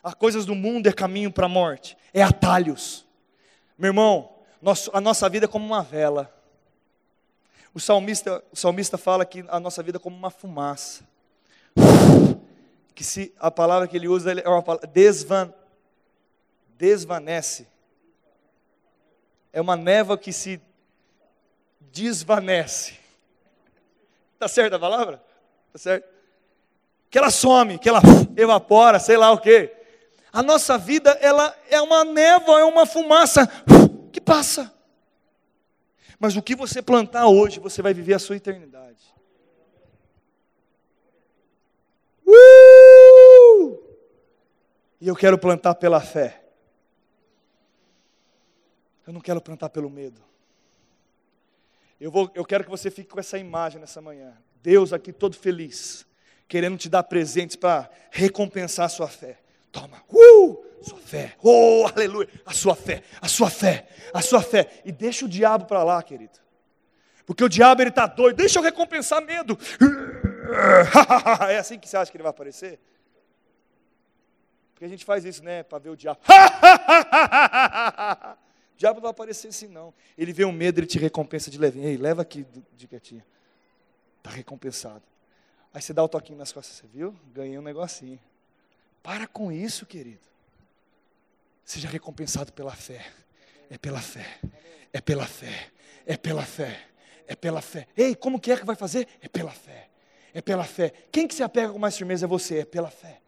As 0.03 0.13
coisas 0.13 0.45
do 0.45 0.53
mundo 0.53 0.87
é 0.87 0.91
caminho 0.91 1.31
para 1.31 1.45
a 1.45 1.49
morte, 1.49 1.97
é 2.13 2.21
atalhos. 2.21 3.05
Meu 3.77 3.89
irmão, 3.89 4.35
a 4.91 4.99
nossa 4.99 5.29
vida 5.29 5.45
é 5.45 5.47
como 5.47 5.65
uma 5.65 5.81
vela. 5.81 6.29
O 7.73 7.79
salmista, 7.79 8.43
o 8.51 8.55
salmista 8.55 8.97
fala 8.97 9.25
que 9.25 9.45
a 9.47 9.61
nossa 9.61 9.81
vida 9.81 9.97
é 9.97 9.99
como 9.99 10.15
uma 10.15 10.29
fumaça. 10.29 11.07
Que 12.93 13.03
se 13.03 13.33
a 13.39 13.49
palavra 13.49 13.87
que 13.87 13.95
ele 13.95 14.09
usa 14.09 14.33
é 14.33 14.47
uma 14.47 14.61
palavra, 14.61 14.87
desvan, 14.87 15.53
desvanece. 16.77 17.73
É 19.55 19.61
uma 19.61 19.77
névoa 19.77 20.17
que 20.17 20.33
se 20.33 20.61
desvanece. 21.79 22.99
Está 24.33 24.49
certa 24.49 24.75
a 24.75 24.79
palavra? 24.79 25.23
Está 25.67 25.79
certo? 25.79 26.09
Que 27.09 27.17
ela 27.17 27.31
some, 27.31 27.79
que 27.79 27.87
ela 27.87 28.01
evapora, 28.35 28.99
sei 28.99 29.15
lá 29.15 29.31
o 29.31 29.39
quê. 29.39 29.73
A 30.33 30.43
nossa 30.43 30.77
vida, 30.77 31.11
ela 31.21 31.57
é 31.69 31.79
uma 31.79 32.03
névoa, 32.03 32.59
é 32.59 32.65
uma 32.65 32.85
fumaça 32.85 33.47
que 34.11 34.19
passa. 34.19 34.73
Mas 36.19 36.35
o 36.35 36.41
que 36.41 36.53
você 36.53 36.81
plantar 36.81 37.27
hoje, 37.27 37.61
você 37.61 37.81
vai 37.81 37.93
viver 37.93 38.15
a 38.15 38.19
sua 38.19 38.35
eternidade. 38.35 39.05
Uh! 42.27 43.79
E 44.99 45.07
eu 45.07 45.15
quero 45.15 45.37
plantar 45.37 45.75
pela 45.75 46.01
fé. 46.01 46.44
Eu 49.05 49.13
não 49.13 49.21
quero 49.21 49.39
plantar 49.39 49.69
pelo 49.69 49.89
medo. 49.89 50.21
Eu, 51.99 52.11
vou, 52.11 52.29
eu 52.33 52.43
quero 52.43 52.63
que 52.63 52.69
você 52.69 52.91
fique 52.91 53.09
com 53.09 53.19
essa 53.19 53.37
imagem 53.37 53.79
nessa 53.79 54.01
manhã. 54.01 54.33
Deus 54.61 54.91
aqui 54.91 55.13
todo 55.13 55.35
feliz, 55.35 56.05
querendo 56.47 56.77
te 56.77 56.89
dar 56.89 57.03
presentes 57.03 57.55
para 57.55 57.89
recompensar 58.11 58.87
a 58.87 58.89
sua 58.89 59.07
fé. 59.07 59.37
Toma, 59.71 60.01
uh, 60.09 60.65
sua 60.81 60.99
fé, 60.99 61.35
oh, 61.41 61.85
aleluia, 61.93 62.29
a 62.45 62.53
sua 62.53 62.75
fé, 62.75 63.03
a 63.21 63.27
sua 63.27 63.49
fé, 63.49 63.87
a 64.13 64.21
sua 64.21 64.41
fé. 64.41 64.81
E 64.83 64.91
deixa 64.91 65.25
o 65.25 65.29
diabo 65.29 65.65
para 65.65 65.83
lá, 65.83 66.01
querido. 66.01 66.39
Porque 67.25 67.43
o 67.43 67.49
diabo 67.49 67.81
ele 67.81 67.89
está 67.89 68.07
doido, 68.07 68.37
deixa 68.37 68.59
eu 68.59 68.63
recompensar 68.63 69.21
medo. 69.21 69.57
É 71.49 71.57
assim 71.57 71.79
que 71.79 71.89
você 71.89 71.97
acha 71.97 72.11
que 72.11 72.17
ele 72.17 72.21
vai 72.21 72.29
aparecer? 72.29 72.79
Porque 74.71 74.85
a 74.85 74.87
gente 74.87 75.03
faz 75.03 75.25
isso, 75.25 75.43
né, 75.43 75.63
para 75.63 75.79
ver 75.79 75.89
o 75.89 75.97
diabo. 75.97 76.19
O 78.75 78.77
diabo 78.77 78.95
não 78.95 79.03
vai 79.03 79.11
aparecer 79.11 79.47
assim, 79.47 79.67
não. 79.67 79.93
Ele 80.17 80.33
vê 80.33 80.43
o 80.43 80.51
medo, 80.51 80.79
ele 80.79 80.87
te 80.87 80.99
recompensa 80.99 81.49
de 81.49 81.57
levinho. 81.57 81.87
Ei, 81.87 81.95
leva 81.95 82.21
aqui 82.21 82.45
de 82.75 82.87
quietinha. 82.87 83.25
Está 84.17 84.29
recompensado. 84.29 85.01
Aí 85.73 85.81
você 85.81 85.93
dá 85.93 86.03
o 86.03 86.09
toquinho 86.09 86.37
nas 86.37 86.51
costas, 86.51 86.75
você 86.75 86.87
viu? 86.87 87.15
Ganhei 87.33 87.57
um 87.57 87.61
negocinho. 87.61 88.19
Para 89.01 89.27
com 89.27 89.49
isso, 89.49 89.85
querido. 89.85 90.27
Seja 91.63 91.87
recompensado 91.87 92.51
pela 92.51 92.75
fé. 92.75 93.05
É 93.69 93.77
pela 93.77 94.01
fé. 94.01 94.39
É 94.91 94.99
pela 94.99 95.25
fé. 95.25 95.71
É 96.05 96.17
pela 96.17 96.45
fé. 96.45 96.87
É 97.27 97.35
pela 97.35 97.61
fé. 97.61 97.87
Ei, 97.95 98.13
como 98.13 98.39
que 98.39 98.51
é 98.51 98.57
que 98.57 98.65
vai 98.65 98.75
fazer? 98.75 99.07
É 99.21 99.29
pela 99.29 99.51
fé. 99.51 99.89
É 100.33 100.41
pela 100.41 100.65
fé. 100.65 100.91
Quem 101.11 101.27
que 101.27 101.33
se 101.33 101.43
apega 101.43 101.71
com 101.71 101.79
mais 101.79 101.95
firmeza 101.95 102.25
é 102.25 102.27
você. 102.27 102.59
É 102.59 102.65
pela 102.65 102.89
fé. 102.89 103.21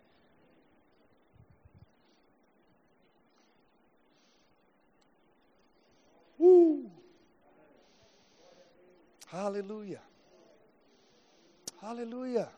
Uh! 6.48 6.89
Aleluia. 9.32 10.02
Aleluia. 11.82 12.50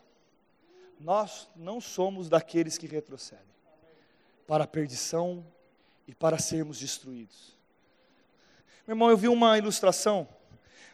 Nós 0.98 1.48
não 1.56 1.80
somos 1.80 2.28
daqueles 2.28 2.78
que 2.78 2.86
retrocedem 2.86 3.44
para 4.46 4.64
a 4.64 4.66
perdição 4.66 5.44
e 6.06 6.14
para 6.14 6.38
sermos 6.38 6.78
destruídos. 6.78 7.56
Meu 8.86 8.94
irmão, 8.94 9.10
eu 9.10 9.16
vi 9.16 9.28
uma 9.28 9.58
ilustração 9.58 10.28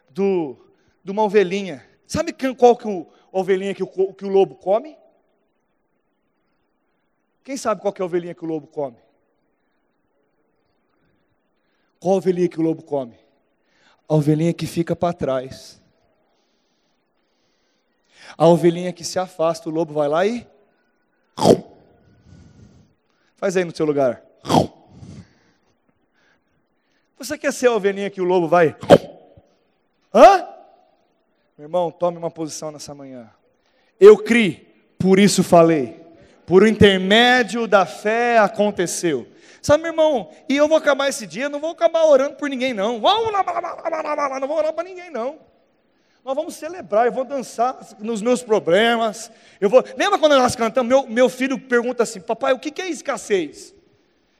do, 0.08 0.56
de 1.04 1.10
uma 1.10 1.22
ovelhinha. 1.22 1.86
Sabe 2.06 2.32
qual 2.54 2.76
que 2.76 2.86
o, 2.86 3.06
ovelhinha 3.32 3.74
que 3.74 3.82
o, 3.82 4.14
que 4.14 4.24
o 4.24 4.28
lobo 4.28 4.54
come? 4.56 4.96
Quem 7.44 7.56
sabe 7.56 7.80
qual 7.80 7.92
que 7.92 8.00
é 8.00 8.04
a 8.04 8.06
ovelhinha 8.06 8.34
que 8.34 8.44
o 8.44 8.48
lobo 8.48 8.66
come? 8.66 9.05
Qual 12.06 12.14
a 12.14 12.18
ovelhinha 12.18 12.48
que 12.48 12.60
o 12.60 12.62
lobo 12.62 12.84
come? 12.84 13.18
A 14.08 14.14
ovelhinha 14.14 14.54
que 14.54 14.64
fica 14.64 14.94
para 14.94 15.12
trás. 15.12 15.82
A 18.38 18.46
ovelhinha 18.46 18.92
que 18.92 19.02
se 19.02 19.18
afasta, 19.18 19.68
o 19.68 19.72
lobo 19.72 19.92
vai 19.92 20.08
lá 20.08 20.24
e. 20.24 20.46
Faz 23.34 23.56
aí 23.56 23.64
no 23.64 23.74
seu 23.74 23.84
lugar. 23.84 24.22
Você 27.18 27.36
quer 27.36 27.52
ser 27.52 27.66
a 27.66 27.74
ovelhinha 27.74 28.08
que 28.08 28.20
o 28.20 28.24
lobo 28.24 28.46
vai? 28.46 28.76
Hã? 30.14 30.46
Meu 31.58 31.64
irmão, 31.64 31.90
tome 31.90 32.18
uma 32.18 32.30
posição 32.30 32.70
nessa 32.70 32.94
manhã. 32.94 33.28
Eu 33.98 34.16
criei, 34.16 34.92
por 34.96 35.18
isso 35.18 35.42
falei. 35.42 36.05
Por 36.46 36.66
intermédio 36.66 37.66
da 37.66 37.84
fé 37.84 38.38
aconteceu. 38.38 39.26
Sabe, 39.60 39.82
meu 39.82 39.92
irmão, 39.92 40.30
e 40.48 40.56
eu 40.56 40.68
vou 40.68 40.76
acabar 40.76 41.08
esse 41.08 41.26
dia, 41.26 41.48
não 41.48 41.58
vou 41.58 41.70
acabar 41.70 42.04
orando 42.04 42.36
por 42.36 42.48
ninguém, 42.48 42.72
não. 42.72 43.00
Não 43.00 43.00
vou 43.00 44.56
orar 44.56 44.72
para 44.72 44.84
ninguém, 44.84 45.10
não. 45.10 45.40
Nós 46.24 46.34
vamos 46.36 46.54
celebrar, 46.54 47.06
eu 47.06 47.12
vou 47.12 47.24
dançar 47.24 47.76
nos 47.98 48.22
meus 48.22 48.42
problemas. 48.42 49.30
Eu 49.60 49.68
vou. 49.68 49.84
Lembra 49.96 50.18
quando 50.18 50.36
nós 50.36 50.54
cantamos? 50.54 50.88
Meu, 50.88 51.06
meu 51.08 51.28
filho 51.28 51.58
pergunta 51.58 52.04
assim, 52.04 52.20
papai, 52.20 52.52
o 52.52 52.58
que 52.60 52.80
é 52.80 52.88
escassez? 52.88 53.74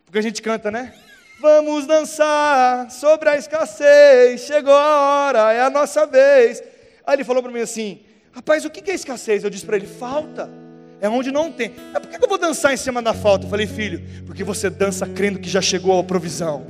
Porque 0.05 0.19
a 0.19 0.23
gente 0.23 0.41
canta, 0.41 0.71
né? 0.71 0.95
Vamos 1.41 1.87
dançar 1.87 2.91
sobre 2.91 3.29
a 3.29 3.37
escassez, 3.37 4.43
chegou 4.43 4.73
a 4.73 5.27
hora, 5.27 5.53
é 5.53 5.61
a 5.61 5.71
nossa 5.71 6.07
vez. 6.07 6.63
Aí 7.05 7.17
ele 7.17 7.25
falou 7.25 7.43
para 7.43 7.53
mim 7.53 7.61
assim: 7.61 8.01
Rapaz, 8.33 8.65
o 8.65 8.71
que 8.71 8.91
é 8.91 8.95
escassez? 8.95 9.45
Eu 9.45 9.51
disse 9.51 9.67
para 9.67 9.77
ele: 9.77 9.87
Falta. 9.87 10.66
É 11.01 11.09
onde 11.09 11.31
não 11.31 11.53
tem. 11.53 11.73
Mas 11.93 12.03
por 12.03 12.11
que 12.11 12.25
eu 12.25 12.29
vou 12.29 12.39
dançar 12.39 12.73
em 12.73 12.77
cima 12.77 13.03
da 13.03 13.13
falta? 13.13 13.47
Eu 13.47 13.51
falei, 13.51 13.67
filho, 13.67 14.03
porque 14.25 14.43
você 14.43 14.71
dança 14.71 15.07
crendo 15.07 15.39
que 15.39 15.49
já 15.49 15.61
chegou 15.61 15.99
a 15.99 16.05
provisão. 16.05 16.65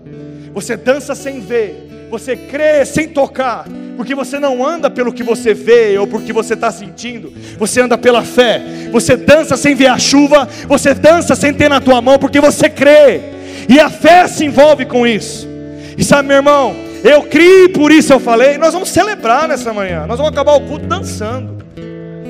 Você 0.52 0.76
dança 0.76 1.14
sem 1.14 1.40
ver. 1.40 2.08
Você 2.10 2.36
crê 2.36 2.84
sem 2.84 3.08
tocar. 3.08 3.66
Porque 3.96 4.14
você 4.14 4.38
não 4.38 4.66
anda 4.66 4.90
pelo 4.90 5.12
que 5.12 5.22
você 5.22 5.54
vê 5.54 5.96
ou 5.98 6.06
porque 6.06 6.32
você 6.32 6.54
está 6.54 6.70
sentindo. 6.70 7.32
Você 7.58 7.80
anda 7.80 7.96
pela 7.96 8.22
fé. 8.22 8.60
Você 8.90 9.16
dança 9.16 9.56
sem 9.56 9.74
ver 9.74 9.88
a 9.88 9.98
chuva. 9.98 10.48
Você 10.66 10.92
dança 10.92 11.36
sem 11.36 11.52
ter 11.54 11.68
na 11.68 11.80
tua 11.80 12.00
mão 12.00 12.18
porque 12.18 12.40
você 12.40 12.68
crê. 12.68 13.20
E 13.68 13.78
a 13.78 13.88
fé 13.88 14.26
se 14.28 14.44
envolve 14.44 14.86
com 14.86 15.06
isso. 15.06 15.48
E 15.96 16.04
sabe, 16.04 16.28
meu 16.28 16.36
irmão, 16.36 16.76
eu 17.02 17.22
criei, 17.22 17.68
por 17.68 17.90
isso 17.90 18.12
eu 18.12 18.20
falei. 18.20 18.58
Nós 18.58 18.74
vamos 18.74 18.90
celebrar 18.90 19.48
nessa 19.48 19.72
manhã. 19.72 20.06
Nós 20.06 20.18
vamos 20.18 20.32
acabar 20.32 20.54
o 20.54 20.60
culto 20.62 20.86
dançando. 20.86 21.55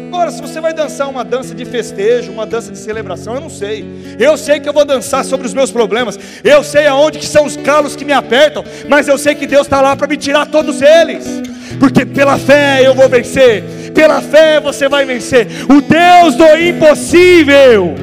Agora, 0.09 0.31
se 0.31 0.41
você 0.41 0.61
vai 0.61 0.73
dançar 0.73 1.09
uma 1.09 1.25
dança 1.25 1.55
de 1.55 1.65
festejo, 1.65 2.31
uma 2.31 2.47
dança 2.47 2.71
de 2.71 2.79
celebração, 2.79 3.35
eu 3.35 3.41
não 3.41 3.51
sei. 3.51 3.85
Eu 4.19 4.37
sei 4.37 4.61
que 4.61 4.69
eu 4.69 4.73
vou 4.73 4.85
dançar 4.85 5.25
sobre 5.25 5.47
os 5.47 5.53
meus 5.53 5.71
problemas. 5.71 6.19
Eu 6.45 6.63
sei 6.63 6.87
aonde 6.87 7.19
que 7.19 7.27
são 7.27 7.45
os 7.45 7.57
calos 7.57 7.97
que 7.97 8.05
me 8.05 8.13
apertam, 8.13 8.65
mas 8.89 9.09
eu 9.09 9.19
sei 9.19 9.35
que 9.35 9.47
Deus 9.47 9.67
está 9.67 9.81
lá 9.81 9.97
para 9.97 10.07
me 10.07 10.17
tirar 10.17 10.47
todos 10.47 10.81
eles. 10.81 11.27
Porque 11.81 12.07
pela 12.07 12.39
fé 12.39 12.87
eu 12.87 12.95
vou 12.95 13.09
vencer. 13.09 13.63
Pela 13.95 14.21
fé 14.21 14.61
você 14.61 14.89
vai 14.89 15.05
vencer. 15.05 15.49
O 15.69 15.81
Deus 15.81 16.35
do 16.37 16.57
impossível. 16.57 17.95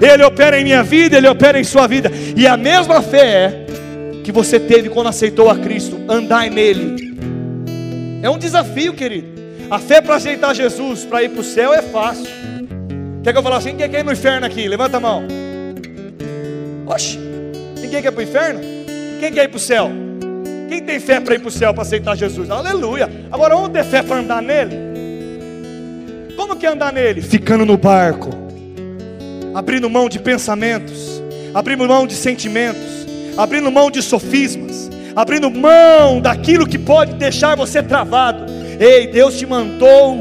Ele 0.00 0.22
opera 0.22 0.60
em 0.60 0.64
minha 0.64 0.82
vida, 0.82 1.16
ele 1.16 1.28
opera 1.28 1.58
em 1.58 1.64
sua 1.64 1.86
vida. 1.86 2.10
E 2.36 2.46
a 2.46 2.56
mesma 2.56 3.02
fé 3.02 3.66
que 4.22 4.30
você 4.30 4.60
teve 4.60 4.88
quando 4.88 5.08
aceitou 5.08 5.50
a 5.50 5.56
Cristo, 5.56 6.00
andai 6.08 6.48
nele. 6.48 7.12
É 8.22 8.30
um 8.30 8.38
desafio, 8.38 8.94
querido. 8.94 9.31
A 9.72 9.78
fé 9.78 10.02
para 10.02 10.16
aceitar 10.16 10.54
Jesus, 10.54 11.02
para 11.02 11.22
ir 11.22 11.30
para 11.30 11.40
o 11.40 11.42
céu, 11.42 11.72
é 11.72 11.80
fácil. 11.80 12.26
Quer 13.24 13.32
que 13.32 13.38
eu 13.38 13.42
fale 13.42 13.54
assim? 13.54 13.74
Quem 13.74 13.88
quer 13.88 14.00
ir 14.00 14.04
no 14.04 14.12
inferno 14.12 14.44
aqui? 14.44 14.68
Levanta 14.68 14.98
a 14.98 15.00
mão. 15.00 15.22
Oxe, 16.86 17.18
ninguém 17.80 18.02
quer 18.02 18.08
ir 18.08 18.12
para 18.12 18.20
o 18.20 18.22
inferno? 18.22 18.60
Quem 19.18 19.32
quer 19.32 19.44
ir 19.44 19.48
para 19.48 19.56
o 19.56 19.58
céu? 19.58 19.90
Quem 20.68 20.82
tem 20.82 21.00
fé 21.00 21.20
para 21.20 21.36
ir 21.36 21.38
para 21.38 21.48
o 21.48 21.50
céu, 21.50 21.72
para 21.72 21.84
aceitar 21.84 22.14
Jesus? 22.14 22.50
Aleluia. 22.50 23.08
Agora, 23.30 23.56
onde 23.56 23.72
ter 23.72 23.84
fé 23.84 24.02
para 24.02 24.16
andar 24.16 24.42
nele? 24.42 24.76
Como 26.36 26.54
que 26.54 26.66
é 26.66 26.68
andar 26.68 26.92
nele? 26.92 27.22
Ficando 27.22 27.64
no 27.64 27.78
barco, 27.78 28.28
abrindo 29.54 29.88
mão 29.88 30.06
de 30.06 30.18
pensamentos, 30.18 31.22
abrindo 31.54 31.88
mão 31.88 32.06
de 32.06 32.14
sentimentos, 32.14 33.06
abrindo 33.38 33.72
mão 33.72 33.90
de 33.90 34.02
sofismas, 34.02 34.90
abrindo 35.16 35.50
mão 35.50 36.20
daquilo 36.20 36.66
que 36.68 36.78
pode 36.78 37.14
deixar 37.14 37.56
você 37.56 37.82
travado 37.82 38.52
Ei, 38.78 39.06
Deus 39.06 39.38
te 39.38 39.46
mandou 39.46 40.20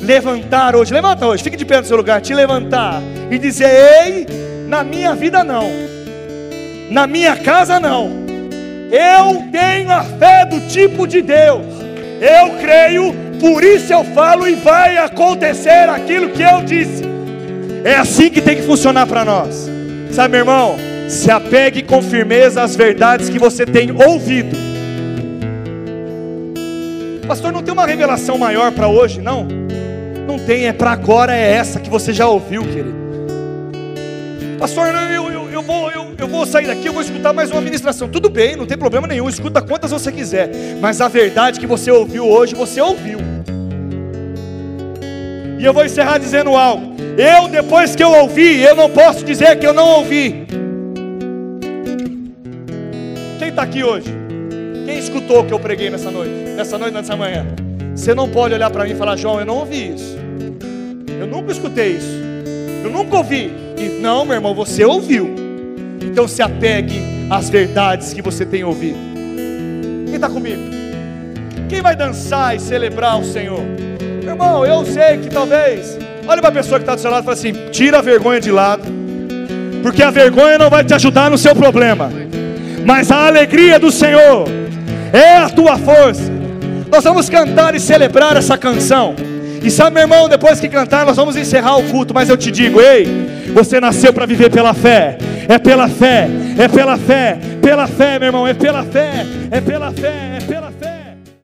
levantar 0.00 0.74
hoje. 0.74 0.92
Levanta 0.92 1.26
hoje, 1.26 1.42
fique 1.42 1.56
de 1.56 1.64
pé 1.64 1.80
no 1.80 1.86
seu 1.86 1.96
lugar. 1.96 2.20
Te 2.20 2.34
levantar 2.34 3.02
e 3.30 3.38
dizer: 3.38 3.70
Ei, 4.04 4.26
na 4.66 4.82
minha 4.84 5.14
vida 5.14 5.42
não, 5.44 5.70
na 6.90 7.06
minha 7.06 7.36
casa 7.36 7.78
não. 7.80 8.22
Eu 8.90 9.44
tenho 9.50 9.90
a 9.90 10.02
fé 10.02 10.44
do 10.44 10.60
tipo 10.68 11.06
de 11.06 11.22
Deus. 11.22 11.64
Eu 12.20 12.58
creio, 12.60 13.14
por 13.40 13.64
isso 13.64 13.92
eu 13.92 14.04
falo 14.04 14.46
e 14.46 14.54
vai 14.54 14.98
acontecer 14.98 15.88
aquilo 15.88 16.28
que 16.28 16.42
eu 16.42 16.62
disse. 16.62 17.02
É 17.84 17.96
assim 17.96 18.30
que 18.30 18.40
tem 18.40 18.56
que 18.56 18.62
funcionar 18.62 19.06
para 19.06 19.24
nós. 19.24 19.68
Sabe, 20.10 20.32
meu 20.32 20.40
irmão? 20.40 20.76
Se 21.08 21.30
apegue 21.30 21.82
com 21.82 22.02
firmeza 22.02 22.62
às 22.62 22.76
verdades 22.76 23.28
que 23.28 23.38
você 23.38 23.66
tem 23.66 23.90
ouvido 23.90 24.71
Pastor, 27.32 27.50
não 27.50 27.62
tem 27.62 27.72
uma 27.72 27.86
revelação 27.86 28.36
maior 28.36 28.70
para 28.72 28.88
hoje? 28.88 29.18
Não. 29.22 29.48
Não 30.26 30.38
tem, 30.38 30.66
é 30.66 30.72
para 30.72 30.90
agora, 30.90 31.34
é 31.34 31.52
essa 31.52 31.80
que 31.80 31.88
você 31.88 32.12
já 32.12 32.28
ouviu, 32.28 32.60
querido. 32.60 32.94
Pastor, 34.58 34.88
eu, 34.88 35.30
eu, 35.30 35.50
eu, 35.50 35.62
vou, 35.62 35.90
eu, 35.90 36.14
eu 36.18 36.28
vou 36.28 36.44
sair 36.44 36.66
daqui, 36.66 36.84
eu 36.84 36.92
vou 36.92 37.00
escutar 37.00 37.32
mais 37.32 37.50
uma 37.50 37.62
ministração. 37.62 38.06
Tudo 38.06 38.28
bem, 38.28 38.54
não 38.54 38.66
tem 38.66 38.76
problema 38.76 39.06
nenhum, 39.06 39.30
escuta 39.30 39.62
quantas 39.62 39.90
você 39.90 40.12
quiser. 40.12 40.50
Mas 40.78 41.00
a 41.00 41.08
verdade 41.08 41.58
que 41.58 41.66
você 41.66 41.90
ouviu 41.90 42.28
hoje, 42.28 42.54
você 42.54 42.82
ouviu. 42.82 43.18
E 45.58 45.64
eu 45.64 45.72
vou 45.72 45.86
encerrar 45.86 46.18
dizendo 46.18 46.54
algo. 46.54 46.94
Eu, 47.16 47.48
depois 47.48 47.96
que 47.96 48.04
eu 48.04 48.12
ouvi, 48.12 48.60
eu 48.60 48.76
não 48.76 48.90
posso 48.90 49.24
dizer 49.24 49.58
que 49.58 49.66
eu 49.66 49.72
não 49.72 49.88
ouvi. 50.00 50.46
Quem 53.38 53.48
está 53.48 53.62
aqui 53.62 53.82
hoje? 53.82 54.21
Escutou 55.22 55.42
o 55.42 55.46
que 55.46 55.54
eu 55.54 55.60
preguei 55.60 55.88
nessa 55.88 56.10
noite? 56.10 56.32
Nessa 56.56 56.76
noite, 56.76 56.94
nessa 56.94 57.14
manhã? 57.14 57.46
Você 57.94 58.12
não 58.12 58.28
pode 58.28 58.54
olhar 58.54 58.68
para 58.70 58.84
mim 58.84 58.90
e 58.90 58.94
falar, 58.96 59.14
João, 59.14 59.38
eu 59.38 59.46
não 59.46 59.58
ouvi 59.58 59.94
isso. 59.94 60.18
Eu 61.20 61.28
nunca 61.28 61.52
escutei 61.52 61.92
isso. 61.92 62.20
Eu 62.82 62.90
nunca 62.90 63.18
ouvi. 63.18 63.52
E 63.78 64.00
não, 64.00 64.24
meu 64.24 64.34
irmão, 64.34 64.52
você 64.52 64.84
ouviu. 64.84 65.32
Então 66.00 66.26
se 66.26 66.42
apegue 66.42 67.00
às 67.30 67.48
verdades 67.48 68.12
que 68.12 68.20
você 68.20 68.44
tem 68.44 68.64
ouvido. 68.64 68.98
Quem 70.06 70.16
está 70.16 70.28
comigo? 70.28 70.62
Quem 71.68 71.80
vai 71.80 71.94
dançar 71.94 72.56
e 72.56 72.58
celebrar 72.58 73.20
o 73.20 73.24
Senhor? 73.24 73.60
Meu 74.24 74.32
irmão, 74.32 74.66
eu 74.66 74.84
sei 74.84 75.18
que 75.18 75.30
talvez. 75.30 75.96
Olha 76.26 76.40
para 76.40 76.50
a 76.50 76.52
pessoa 76.52 76.80
que 76.80 76.82
está 76.82 76.96
do 76.96 77.00
seu 77.00 77.12
lado 77.12 77.22
e 77.22 77.26
fala 77.26 77.36
assim: 77.36 77.52
tira 77.70 77.98
a 77.98 78.02
vergonha 78.02 78.40
de 78.40 78.50
lado. 78.50 78.82
Porque 79.84 80.02
a 80.02 80.10
vergonha 80.10 80.58
não 80.58 80.68
vai 80.68 80.82
te 80.82 80.92
ajudar 80.94 81.30
no 81.30 81.38
seu 81.38 81.54
problema. 81.54 82.10
Mas 82.84 83.12
a 83.12 83.28
alegria 83.28 83.78
do 83.78 83.92
Senhor 83.92 84.61
é 85.12 85.36
a 85.36 85.48
tua 85.48 85.78
força. 85.78 86.30
Nós 86.90 87.04
vamos 87.04 87.28
cantar 87.28 87.74
e 87.74 87.80
celebrar 87.80 88.36
essa 88.36 88.56
canção. 88.56 89.14
E 89.62 89.70
sabe, 89.70 89.94
meu 89.94 90.02
irmão, 90.02 90.28
depois 90.28 90.58
que 90.58 90.68
cantar, 90.68 91.06
nós 91.06 91.16
vamos 91.16 91.36
encerrar 91.36 91.76
o 91.76 91.84
culto. 91.84 92.12
Mas 92.12 92.28
eu 92.28 92.36
te 92.36 92.50
digo, 92.50 92.80
ei, 92.80 93.06
você 93.54 93.80
nasceu 93.80 94.12
para 94.12 94.26
viver 94.26 94.50
pela 94.50 94.74
fé. 94.74 95.18
É 95.48 95.58
pela 95.58 95.88
fé, 95.88 96.28
é 96.56 96.68
pela 96.68 96.96
fé, 96.96 97.38
pela 97.60 97.86
fé, 97.86 98.18
meu 98.18 98.28
irmão, 98.28 98.46
é 98.46 98.54
pela 98.54 98.84
fé, 98.84 99.26
é 99.50 99.60
pela 99.60 99.90
fé, 99.90 100.38
é 100.38 100.40
pela 100.40 100.70
fé. 100.70 100.91